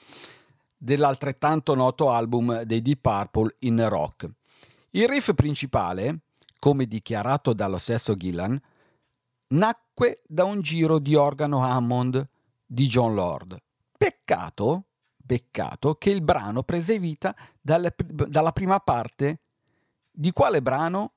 dell'altrettanto 0.77 1.75
noto 1.75 2.11
album 2.11 2.63
dei 2.63 2.81
Deep 2.81 3.01
Purple 3.01 3.57
in 3.61 3.87
rock. 3.89 4.31
Il 4.91 5.09
riff 5.09 5.35
principale, 5.35 6.21
come 6.59 6.87
dichiarato 6.87 7.53
dallo 7.53 7.79
stesso 7.79 8.15
Gillan, 8.15 8.59
nacque 9.49 10.23
da 10.27 10.45
un 10.45 10.63
giro 10.63 10.99
di 10.99 11.15
organo 11.15 11.63
Hammond 11.63 12.27
di 12.65 12.87
John 12.87 13.15
Lord. 13.15 13.61
Peccato, 13.97 14.87
peccato 15.27 15.97
che 15.97 16.11
il 16.11 16.23
brano 16.23 16.63
prese 16.63 16.99
vita 16.99 17.37
dalla 17.61 18.53
prima 18.53 18.81
parte 18.81 19.41
di 20.11 20.33
quale 20.33 20.63
brano? 20.63 21.13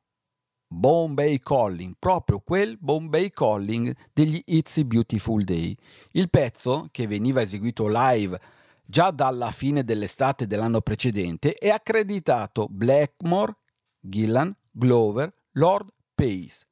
Bombay 0.74 1.40
Calling, 1.40 1.96
proprio 2.00 2.40
quel 2.40 2.78
Bombay 2.80 3.30
Calling 3.30 3.96
degli 4.12 4.42
It's 4.46 4.78
a 4.78 4.84
Beautiful 4.84 5.44
Day. 5.44 5.78
Il 6.14 6.32
pezzo, 6.32 6.88
che 6.90 7.06
veniva 7.06 7.42
eseguito 7.42 7.86
live 7.88 8.40
già 8.84 9.12
dalla 9.12 9.52
fine 9.52 9.84
dell'estate 9.84 10.48
dell'anno 10.48 10.82
precedente 10.82 11.56
e 11.58 11.70
accreditato 11.70 12.68
Blackmore, 12.70 13.56
Gillan, 14.00 14.54
Glover, 14.72 15.32
Lord 15.52 15.94
Pace. 16.16 16.66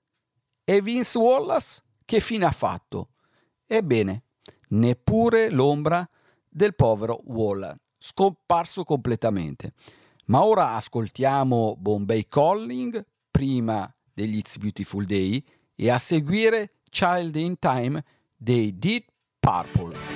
E 0.64 0.82
Vince 0.82 1.18
Wallace 1.20 1.84
che 2.04 2.20
fine 2.20 2.46
ha 2.46 2.52
fatto? 2.52 3.10
Ebbene, 3.68 4.24
neppure 4.70 5.52
l'ombra 5.52 6.10
del 6.50 6.74
povero 6.74 7.22
Waller, 7.26 7.80
scomparso 8.00 8.84
completamente. 8.84 9.74
Ma 10.26 10.44
ora 10.44 10.74
ascoltiamo 10.74 11.76
Bombay 11.78 12.28
Calling 12.28 13.06
prima 13.42 13.92
degli 14.14 14.38
It's 14.38 14.60
Beautiful 14.60 15.04
Day 15.04 15.44
e 15.74 15.90
a 15.90 15.98
seguire 15.98 16.76
Child 16.92 17.36
in 17.38 17.58
Time 17.58 18.04
dei 18.38 18.78
Deep 18.78 19.08
Purple. 19.40 20.11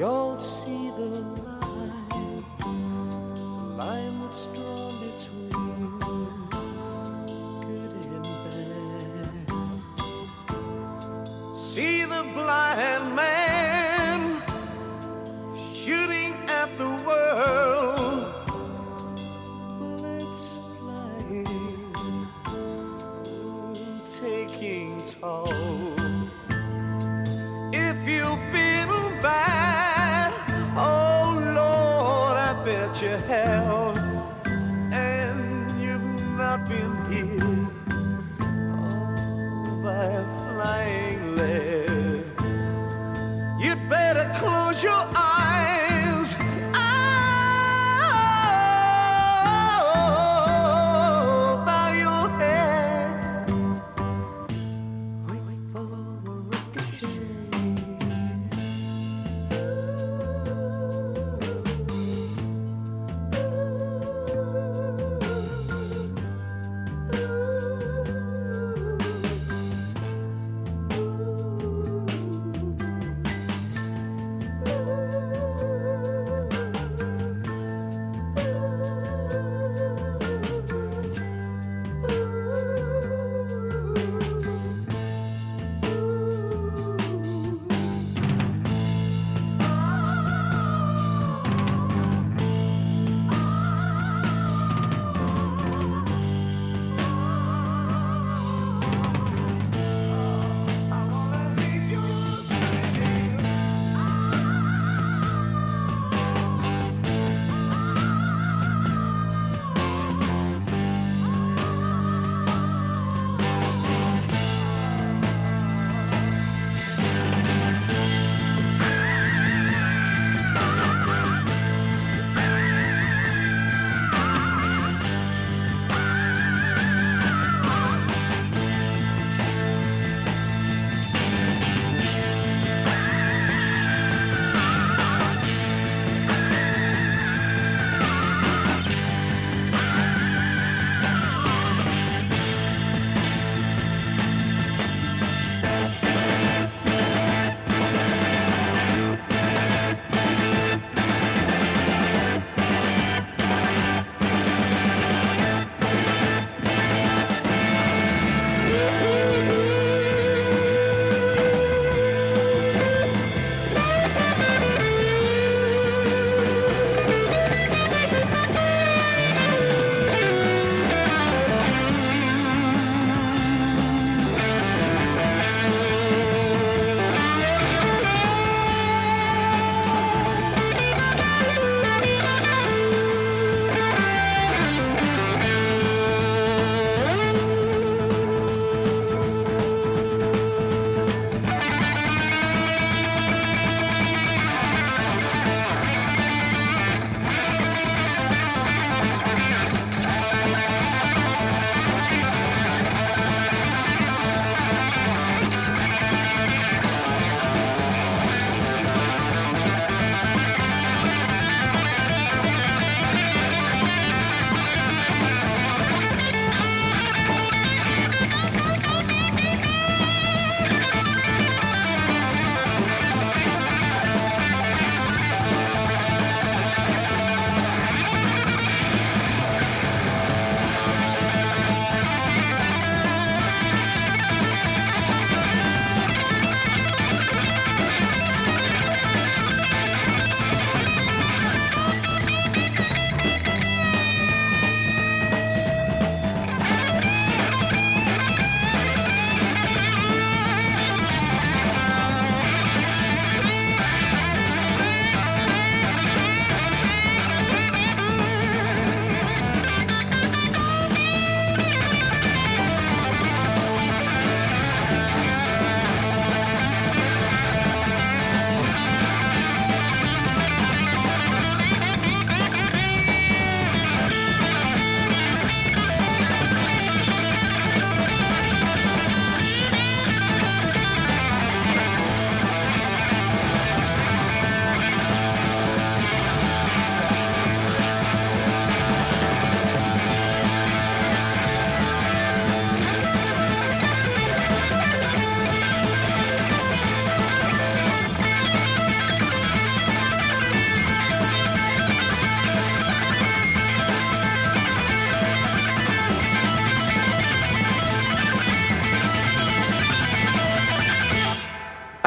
You'll 0.00 0.59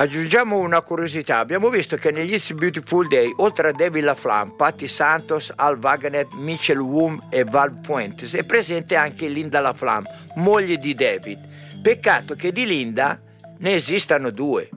Aggiungiamo 0.04 0.58
una 0.58 0.82
curiosità, 0.82 1.38
abbiamo 1.38 1.70
visto 1.70 1.96
che 1.96 2.12
negli 2.12 2.34
It's 2.34 2.52
Beautiful 2.52 3.08
Day, 3.08 3.34
oltre 3.38 3.70
a 3.70 3.72
David 3.72 4.04
LaFlamme, 4.04 4.52
Patti 4.58 4.86
Santos, 4.86 5.50
Al 5.56 5.78
Wagner, 5.78 6.28
Mitchell 6.34 6.80
Woom 6.80 7.28
e 7.30 7.46
Val 7.46 7.80
Fuentes, 7.84 8.34
è 8.34 8.44
presente 8.44 8.98
anche 8.98 9.30
Linda 9.30 9.62
LaFlamme, 9.62 10.10
moglie 10.36 10.76
di 10.76 10.94
David. 10.94 11.40
Peccato 11.82 12.36
che 12.36 12.52
di 12.52 12.66
Linda 12.66 13.18
ne 13.60 13.76
esistano 13.76 14.30
due. 14.30 14.70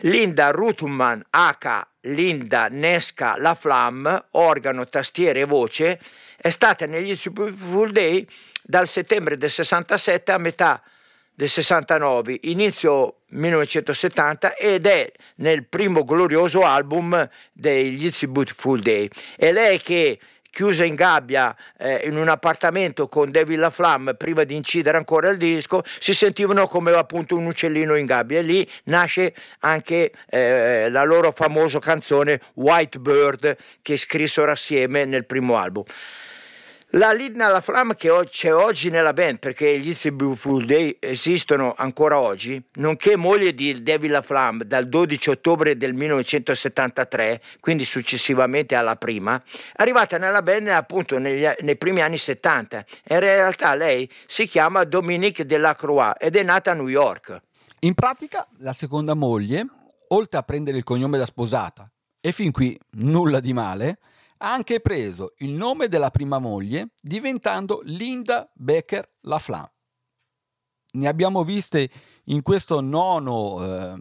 Linda 0.00 0.50
Ruthman 0.50 1.24
H. 1.30 1.86
Linda 2.00 2.68
Nesca 2.68 3.38
LaFlamme, 3.38 4.24
organo, 4.32 4.86
tastiere 4.86 5.40
e 5.40 5.44
voce, 5.46 5.98
è 6.36 6.50
stata 6.50 6.84
negli 6.84 7.12
It's 7.12 7.26
Beautiful 7.30 7.92
Day 7.92 8.26
dal 8.62 8.86
settembre 8.86 9.38
del 9.38 9.50
67 9.50 10.32
a 10.32 10.36
metà 10.36 10.82
del 11.40 11.48
69, 11.48 12.40
inizio 12.42 13.20
1970 13.28 14.56
ed 14.56 14.84
è 14.86 15.10
nel 15.36 15.64
primo 15.64 16.04
glorioso 16.04 16.66
album 16.66 17.26
degli 17.50 18.04
It's 18.04 18.24
a 18.24 18.26
Beautiful 18.26 18.78
Day. 18.78 19.08
È 19.36 19.50
lei 19.50 19.80
che 19.80 20.18
chiusa 20.50 20.84
in 20.84 20.94
gabbia 20.94 21.56
eh, 21.78 22.02
in 22.04 22.18
un 22.18 22.28
appartamento 22.28 23.08
con 23.08 23.30
David 23.30 23.58
LaFlamme 23.58 24.16
prima 24.16 24.44
di 24.44 24.54
incidere 24.54 24.98
ancora 24.98 25.30
il 25.30 25.38
disco 25.38 25.82
si 25.98 26.12
sentivano 26.12 26.66
come 26.66 26.92
appunto 26.92 27.36
un 27.36 27.46
uccellino 27.46 27.94
in 27.96 28.04
gabbia 28.04 28.40
e 28.40 28.42
lì 28.42 28.70
nasce 28.84 29.32
anche 29.60 30.12
eh, 30.28 30.88
la 30.90 31.04
loro 31.04 31.32
famosa 31.32 31.78
canzone 31.78 32.38
White 32.54 32.98
Bird 32.98 33.56
che 33.80 33.96
scrissero 33.96 34.50
assieme 34.50 35.06
nel 35.06 35.24
primo 35.24 35.56
album. 35.56 35.84
La 36.94 37.12
Lidna 37.12 37.46
La 37.46 37.60
Flamme 37.60 37.94
che 37.94 38.10
c'è 38.28 38.52
oggi 38.52 38.90
nella 38.90 39.12
band, 39.12 39.38
perché 39.38 39.78
gli 39.78 39.94
a 39.94 40.10
Beautiful 40.10 40.66
Day 40.66 40.96
esistono 40.98 41.72
ancora 41.76 42.18
oggi, 42.18 42.60
nonché 42.74 43.14
moglie 43.14 43.54
di 43.54 43.80
David 43.80 44.10
La 44.10 44.22
Flamme 44.22 44.66
dal 44.66 44.88
12 44.88 45.30
ottobre 45.30 45.76
del 45.76 45.94
1973, 45.94 47.40
quindi 47.60 47.84
successivamente 47.84 48.74
alla 48.74 48.96
prima, 48.96 49.40
è 49.40 49.82
arrivata 49.82 50.18
nella 50.18 50.42
band 50.42 50.66
appunto 50.66 51.18
negli, 51.18 51.46
nei 51.60 51.76
primi 51.76 52.00
anni 52.00 52.18
70. 52.18 52.84
In 53.10 53.20
realtà 53.20 53.76
lei 53.76 54.10
si 54.26 54.48
chiama 54.48 54.82
Dominique 54.82 55.46
Delacroix 55.46 56.16
ed 56.18 56.34
è 56.34 56.42
nata 56.42 56.72
a 56.72 56.74
New 56.74 56.88
York. 56.88 57.40
In 57.82 57.94
pratica, 57.94 58.48
la 58.58 58.72
seconda 58.72 59.14
moglie, 59.14 59.64
oltre 60.08 60.38
a 60.38 60.42
prendere 60.42 60.76
il 60.76 60.82
cognome 60.82 61.18
da 61.18 61.24
sposata, 61.24 61.88
e 62.20 62.32
fin 62.32 62.50
qui 62.50 62.76
nulla 62.94 63.38
di 63.38 63.52
male, 63.52 63.98
ha 64.42 64.52
anche 64.52 64.80
preso 64.80 65.32
il 65.38 65.50
nome 65.50 65.88
della 65.88 66.10
prima 66.10 66.38
moglie 66.38 66.90
diventando 67.00 67.80
Linda 67.84 68.50
Becker 68.54 69.08
LaFlamme. 69.22 69.72
Ne 70.92 71.08
abbiamo 71.08 71.44
viste 71.44 71.90
in 72.24 72.42
questo 72.42 72.80
nono 72.80 73.64
eh, 73.64 73.98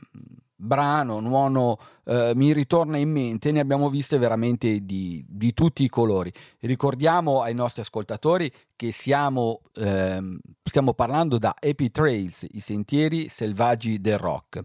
brano, 0.56 1.20
nono 1.20 1.78
eh, 2.06 2.34
mi 2.36 2.53
ritorna 2.53 2.98
in 2.98 3.10
mente, 3.10 3.52
ne 3.52 3.60
abbiamo 3.60 3.90
viste 3.90 4.18
veramente 4.18 4.86
di, 4.86 5.24
di 5.28 5.53
tutti 5.53 5.84
i 5.84 5.90
colori. 5.90 6.32
Ricordiamo 6.60 7.41
ai 7.41 7.53
nostri 7.53 7.82
ascoltatori 7.82 8.52
che 8.76 8.91
siamo, 8.91 9.61
ehm, 9.76 10.40
stiamo 10.64 10.94
parlando 10.94 11.38
da 11.38 11.56
Happy 11.60 11.90
Trails, 11.90 12.45
i 12.52 12.60
sentieri 12.60 13.30
selvaggi 13.30 14.02
del 14.02 14.18
rock. 14.18 14.64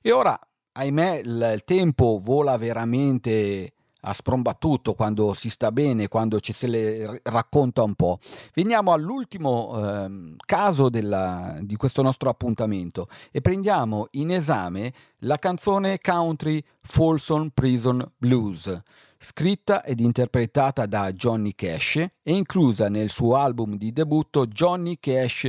E 0.00 0.12
ora, 0.12 0.38
ahimè, 0.72 1.22
il 1.24 1.62
tempo 1.64 2.20
vola 2.22 2.56
veramente 2.56 3.72
a 4.04 4.12
sprombattuto 4.12 4.94
quando 4.94 5.34
si 5.34 5.48
sta 5.48 5.70
bene, 5.70 6.08
quando 6.08 6.40
ci 6.40 6.52
se 6.52 6.66
le 6.66 7.20
racconta 7.24 7.82
un 7.82 7.94
po'. 7.94 8.18
Veniamo 8.54 8.92
all'ultimo 8.92 9.72
ehm, 9.74 10.36
caso 10.44 10.88
della- 10.88 11.56
di 11.60 11.76
questo 11.76 12.02
nostro 12.02 12.28
appuntamento 12.28 13.08
e 13.30 13.40
prendiamo 13.40 14.08
in 14.12 14.30
esame 14.30 14.92
la 15.18 15.38
canzone 15.38 16.00
country 16.00 16.62
Folsom 16.80 17.50
Prison 17.54 18.04
Blues, 18.16 18.80
scritta 19.18 19.84
ed 19.84 20.00
interpretata 20.00 20.86
da 20.86 21.12
Johnny 21.12 21.54
Cash 21.54 21.96
e 21.96 22.32
inclusa 22.32 22.88
nel 22.88 23.08
suo 23.08 23.36
album 23.36 23.76
di 23.76 23.92
debutto 23.92 24.46
Johnny 24.46 24.98
Cash 24.98 25.48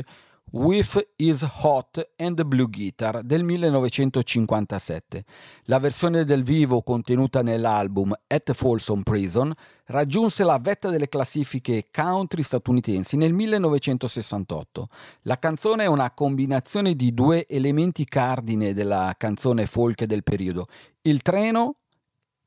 With 0.53 1.13
Is 1.15 1.41
Hot 1.63 2.11
and 2.17 2.43
Blue 2.43 2.69
Guitar 2.69 3.23
del 3.23 3.43
1957. 3.43 5.23
La 5.63 5.80
versione 5.80 6.25
del 6.25 6.43
vivo 6.43 6.84
contenuta 6.84 7.41
nell'album 7.41 8.13
At 8.27 8.53
Folsom 8.53 9.01
Prison 9.01 9.51
raggiunse 9.85 10.43
la 10.43 10.59
vetta 10.59 10.89
delle 10.89 11.09
classifiche 11.09 11.88
country 11.91 12.43
statunitensi 12.43 13.17
nel 13.17 13.34
1968. 13.34 14.88
La 15.23 15.39
canzone 15.39 15.85
è 15.85 15.88
una 15.88 16.11
combinazione 16.11 16.93
di 16.93 17.15
due 17.15 17.47
elementi 17.47 18.05
cardine 18.05 18.75
della 18.75 19.15
canzone 19.17 19.65
folk 19.65 20.03
del 20.03 20.21
periodo, 20.21 20.67
il 21.01 21.23
treno 21.23 21.73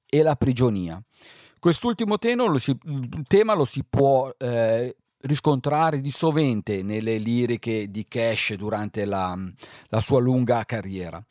e 0.09 0.23
la 0.23 0.37
prigionia. 0.37 1.03
Quest'ultimo 1.59 2.19
tema 2.19 2.45
lo 2.45 2.59
si, 2.59 2.79
tema 3.27 3.55
lo 3.55 3.65
si 3.65 3.83
può 3.83 4.33
eh, 4.39 4.95
riscontrare 5.27 6.01
di 6.01 6.11
sovente 6.11 6.83
nelle 6.83 7.19
liriche 7.19 7.91
di 7.91 8.05
Cash 8.05 8.55
durante 8.55 9.05
la, 9.05 9.37
la 9.89 10.01
sua 10.01 10.21
lunga 10.21 10.65
carriera. 10.65 11.23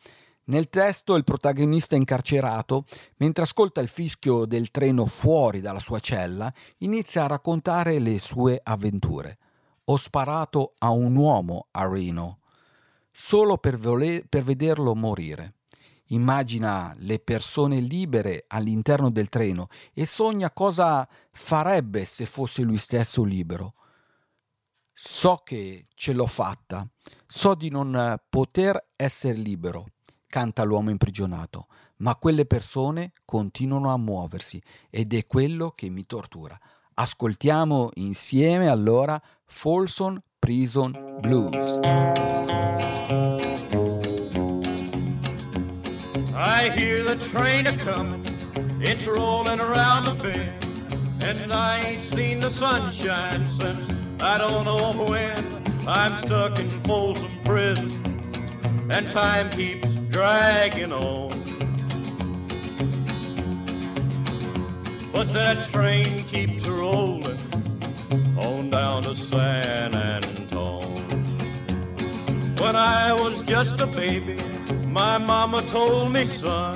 Nel 0.47 0.69
testo 0.69 1.15
il 1.15 1.23
protagonista 1.23 1.95
incarcerato, 1.95 2.85
mentre 3.17 3.43
ascolta 3.43 3.81
il 3.81 3.87
fischio 3.87 4.45
del 4.45 4.69
treno 4.69 5.07
fuori 5.07 5.59
dalla 5.59 5.79
sua 5.79 5.99
cella, 5.99 6.53
inizia 6.79 7.23
a 7.23 7.27
raccontare 7.27 7.97
le 7.97 8.19
sue 8.19 8.59
avventure. 8.61 9.37
Ho 9.85 9.97
sparato 9.97 10.73
a 10.77 10.89
un 10.91 11.15
uomo 11.15 11.67
a 11.71 11.87
Reno, 11.87 12.39
solo 13.11 13.57
per, 13.57 13.77
voler, 13.77 14.27
per 14.27 14.43
vederlo 14.43 14.93
morire. 14.93 15.55
Immagina 16.09 16.93
le 16.99 17.17
persone 17.17 17.79
libere 17.79 18.45
all'interno 18.47 19.09
del 19.09 19.29
treno 19.29 19.69
e 19.93 20.05
sogna 20.05 20.51
cosa 20.51 21.07
farebbe 21.31 22.05
se 22.05 22.27
fosse 22.27 22.61
lui 22.61 22.77
stesso 22.77 23.23
libero. 23.23 23.73
So 24.97 25.41
che 25.43 25.87
ce 25.93 26.13
l'ho 26.13 26.25
fatta, 26.25 26.87
so 27.27 27.53
di 27.53 27.69
non 27.69 28.17
poter 28.29 28.91
essere 28.95 29.33
libero, 29.37 29.87
canta 30.25 30.63
l'uomo 30.63 30.89
imprigionato, 30.89 31.67
ma 31.97 32.15
quelle 32.15 32.45
persone 32.45 33.11
continuano 33.25 33.91
a 33.91 33.97
muoversi 33.97 34.61
ed 34.89 35.13
è 35.13 35.27
quello 35.27 35.71
che 35.71 35.89
mi 35.89 36.05
tortura. 36.05 36.57
Ascoltiamo 36.93 37.89
insieme 37.95 38.69
allora 38.69 39.21
Folsom 39.43 40.17
Prison 40.39 41.17
Blues. 41.19 41.79
I 46.33 46.69
hear 46.73 47.03
the 47.03 47.17
train 47.33 47.67
a 47.67 47.75
comin', 47.83 48.23
it's 48.79 49.05
rolling 49.05 49.59
around 49.59 50.05
the 50.05 50.15
bend, 50.23 51.21
and 51.21 51.51
I 51.51 51.81
ain't 51.83 52.01
seen 52.01 52.39
the 52.39 52.49
sunshine 52.49 53.45
since 53.45 54.04
I 54.27 54.39
don't 54.39 54.65
know 54.65 55.05
when. 55.05 55.37
I'm 55.87 56.17
stuck 56.17 56.57
in 56.57 56.67
Folsom 56.81 57.29
Prison, 57.43 57.91
and 58.89 59.05
time 59.11 59.51
keeps 59.51 59.87
dragging 60.09 60.91
on. 60.91 61.29
But 65.13 65.31
that 65.33 65.69
train 65.71 66.23
keeps 66.23 66.67
rolling 66.67 67.39
on 68.35 68.71
down 68.71 69.03
to 69.03 69.15
San 69.15 69.93
Antone. 69.93 71.03
When 72.57 72.75
I 72.75 73.13
was 73.13 73.43
just 73.43 73.79
a 73.79 73.85
baby, 73.85 74.39
my 74.87 75.19
mama 75.19 75.61
told 75.67 76.11
me, 76.11 76.25
son, 76.25 76.75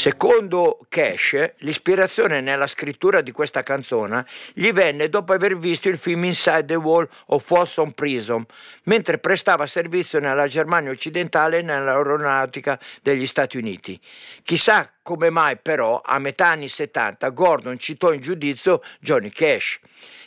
Secondo 0.00 0.78
Cash, 0.88 1.56
l'ispirazione 1.58 2.40
nella 2.40 2.66
scrittura 2.66 3.20
di 3.20 3.32
questa 3.32 3.62
canzone 3.62 4.24
gli 4.54 4.72
venne 4.72 5.10
dopo 5.10 5.34
aver 5.34 5.58
visto 5.58 5.90
il 5.90 5.98
film 5.98 6.24
Inside 6.24 6.64
the 6.64 6.74
Wall 6.76 7.06
of 7.26 7.44
Folsom 7.44 7.90
Prison, 7.90 8.46
mentre 8.84 9.18
prestava 9.18 9.66
servizio 9.66 10.18
nella 10.18 10.48
Germania 10.48 10.90
occidentale 10.90 11.58
e 11.58 11.62
nell'aeronautica 11.62 12.80
degli 13.02 13.26
Stati 13.26 13.58
Uniti. 13.58 14.00
Chissà 14.42 14.90
come 15.02 15.28
mai 15.28 15.58
però 15.58 16.00
a 16.02 16.18
metà 16.18 16.46
anni 16.46 16.68
70 16.68 17.28
Gordon 17.28 17.78
citò 17.78 18.14
in 18.14 18.22
giudizio 18.22 18.80
Johnny 19.00 19.28
Cash 19.28 19.80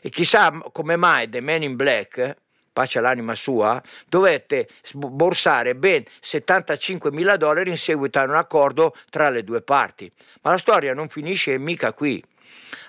e 0.03 0.09
chissà 0.11 0.55
come 0.71 0.97
mai 0.97 1.27
The 1.29 1.41
Man 1.41 1.63
in 1.63 1.75
Black 1.75 2.41
pace 2.73 2.97
all'anima 2.97 3.35
sua, 3.35 3.81
dovette 4.07 4.67
sborsare 4.83 5.75
ben 5.75 6.03
75 6.19 7.11
mila 7.11 7.37
dollari 7.37 7.69
in 7.69 7.77
seguito 7.77 8.19
a 8.19 8.23
un 8.23 8.35
accordo 8.35 8.95
tra 9.09 9.29
le 9.29 9.43
due 9.43 9.61
parti. 9.61 10.11
Ma 10.41 10.51
la 10.51 10.57
storia 10.57 10.93
non 10.93 11.07
finisce 11.07 11.57
mica 11.57 11.93
qui. 11.93 12.21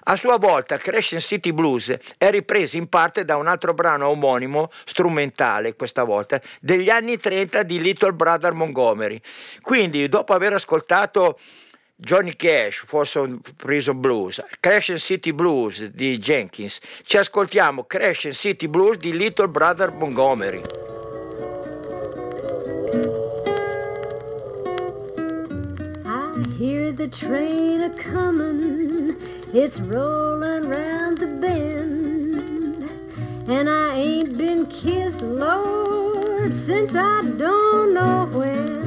A 0.06 0.16
sua 0.16 0.38
volta 0.38 0.76
Crescent 0.76 1.22
City 1.22 1.52
Blues 1.52 1.96
è 2.18 2.30
ripreso 2.30 2.76
in 2.76 2.88
parte 2.88 3.24
da 3.24 3.36
un 3.36 3.46
altro 3.46 3.72
brano 3.72 4.08
omonimo, 4.08 4.70
strumentale 4.84 5.76
questa 5.76 6.04
volta, 6.04 6.40
degli 6.60 6.90
anni 6.90 7.18
30 7.18 7.62
di 7.62 7.80
Little 7.80 8.12
Brother 8.12 8.52
Montgomery. 8.52 9.20
Quindi 9.62 10.08
dopo 10.08 10.34
aver 10.34 10.54
ascoltato 10.54 11.38
Johnny 12.04 12.34
Cash, 12.34 12.84
Folsom 12.86 13.40
Prison 13.56 14.02
Blues, 14.02 14.38
Crescent 14.60 15.00
City 15.00 15.32
Blues 15.32 15.80
di 15.94 16.18
Jenkins, 16.18 16.78
ci 17.02 17.16
ascoltiamo 17.16 17.84
Crescent 17.84 18.34
City 18.34 18.68
Blues 18.68 18.98
di 18.98 19.16
Little 19.16 19.48
Brother 19.48 19.90
Montgomery. 19.90 20.60
I 26.04 26.44
hear 26.58 26.92
the 26.92 27.08
train 27.08 27.80
a 27.84 27.90
comin', 27.90 29.16
it's 29.54 29.80
rollin' 29.80 30.68
round 30.68 31.16
the 31.16 31.26
bend, 31.26 32.86
and 33.48 33.70
I 33.70 33.94
ain't 33.96 34.36
been 34.36 34.66
kissed, 34.66 35.22
Lord, 35.22 36.52
since 36.52 36.94
I 36.94 37.22
don't 37.38 37.94
know 37.94 38.28
when. 38.30 38.83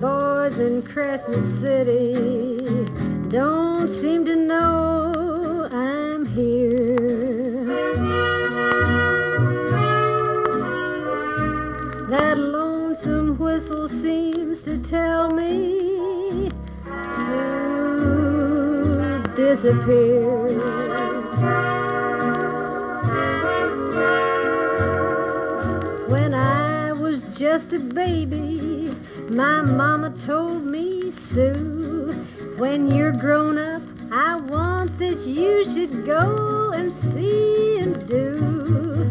Boys 0.00 0.58
in 0.58 0.82
Crescent 0.82 1.44
City 1.44 2.86
don't 3.28 3.90
seem 3.90 4.24
to 4.24 4.34
know 4.34 5.68
I'm 5.70 6.24
here. 6.24 7.66
That 12.08 12.38
lonesome 12.38 13.36
whistle 13.36 13.88
seems 13.88 14.62
to 14.62 14.78
tell 14.78 15.30
me 15.32 16.48
Sue 17.16 19.22
disappear. 19.34 20.48
When 26.08 26.32
I 26.32 26.92
was 26.92 27.38
just 27.38 27.74
a 27.74 27.78
baby, 27.78 28.59
my 29.30 29.62
mama 29.62 30.10
told 30.18 30.64
me, 30.64 31.08
Sue, 31.08 32.12
when 32.56 32.88
you're 32.88 33.12
grown 33.12 33.58
up, 33.58 33.80
I 34.10 34.36
want 34.36 34.98
that 34.98 35.24
you 35.24 35.64
should 35.64 36.04
go 36.04 36.72
and 36.72 36.92
see 36.92 37.78
and 37.78 38.08
do. 38.08 39.08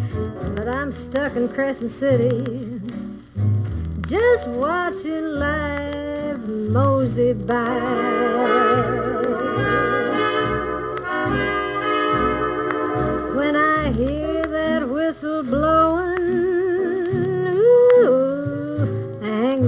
But 0.56 0.68
I'm 0.68 0.92
stuck 0.92 1.38
in 1.38 1.48
Crescent 1.48 1.90
City, 1.90 2.82
just 4.02 4.48
watching 4.50 5.24
life 5.24 6.38
mosey 6.40 7.34
by. 7.34 7.80
When 13.36 13.56
I 13.56 13.94
hear 13.94 14.46
that 14.46 14.90
whistle 14.90 15.44
blowing, 15.44 16.49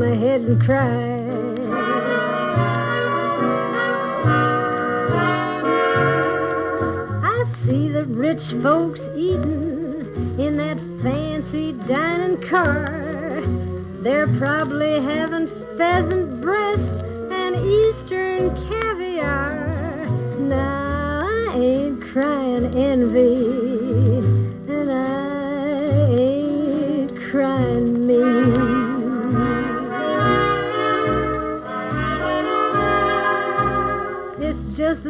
my 0.01 0.15
head 0.15 0.41
and 0.41 0.59
cry. 0.59 0.99
I 7.23 7.43
see 7.43 7.87
the 7.87 8.05
rich 8.05 8.51
folks 8.63 9.07
eating 9.15 10.39
in 10.39 10.57
that 10.57 10.79
fancy 11.03 11.73
dining 11.85 12.41
car. 12.41 12.87
They're 14.01 14.25
probably 14.39 14.99
having 15.01 15.45
pheasant 15.77 16.41
breast 16.41 17.03
and 17.03 17.55
eastern 17.57 18.55
caviar. 18.69 20.07
Now 20.39 21.21
I 21.23 21.53
ain't 21.55 22.01
crying 22.01 22.73
envy, 22.75 23.30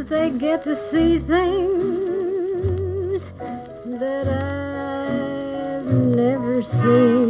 that 0.02 0.10
they 0.10 0.32
get 0.32 0.64
to 0.64 0.76
see 0.76 1.20
things 1.20 1.62
that 4.00 4.28
I've 4.28 5.86
never 5.86 6.64
seen. 6.64 7.21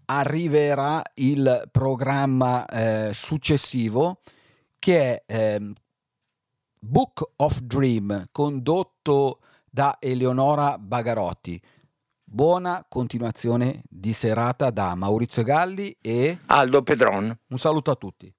arriverà 0.07 1.03
il 1.17 1.69
programma 1.71 2.65
eh, 2.65 3.11
successivo 3.13 4.23
che 4.79 5.25
è 5.27 5.57
ehm, 5.57 5.75
Book 6.79 7.33
of 7.37 7.61
Dream 7.61 8.29
condotto 8.33 9.41
da 9.69 9.99
Eleonora 10.01 10.79
Bagarotti. 10.79 11.61
Buona 12.27 12.85
continuazione 12.89 13.83
di 13.89 14.13
serata 14.15 14.71
da 14.71 14.95
Maurizio 14.95 15.43
Galli 15.45 15.97
e 16.01 16.39
Aldo 16.47 16.83
Pedron. 16.83 17.39
Un 17.49 17.59
saluto 17.59 17.91
a 17.91 17.97
tutti. 17.97 18.35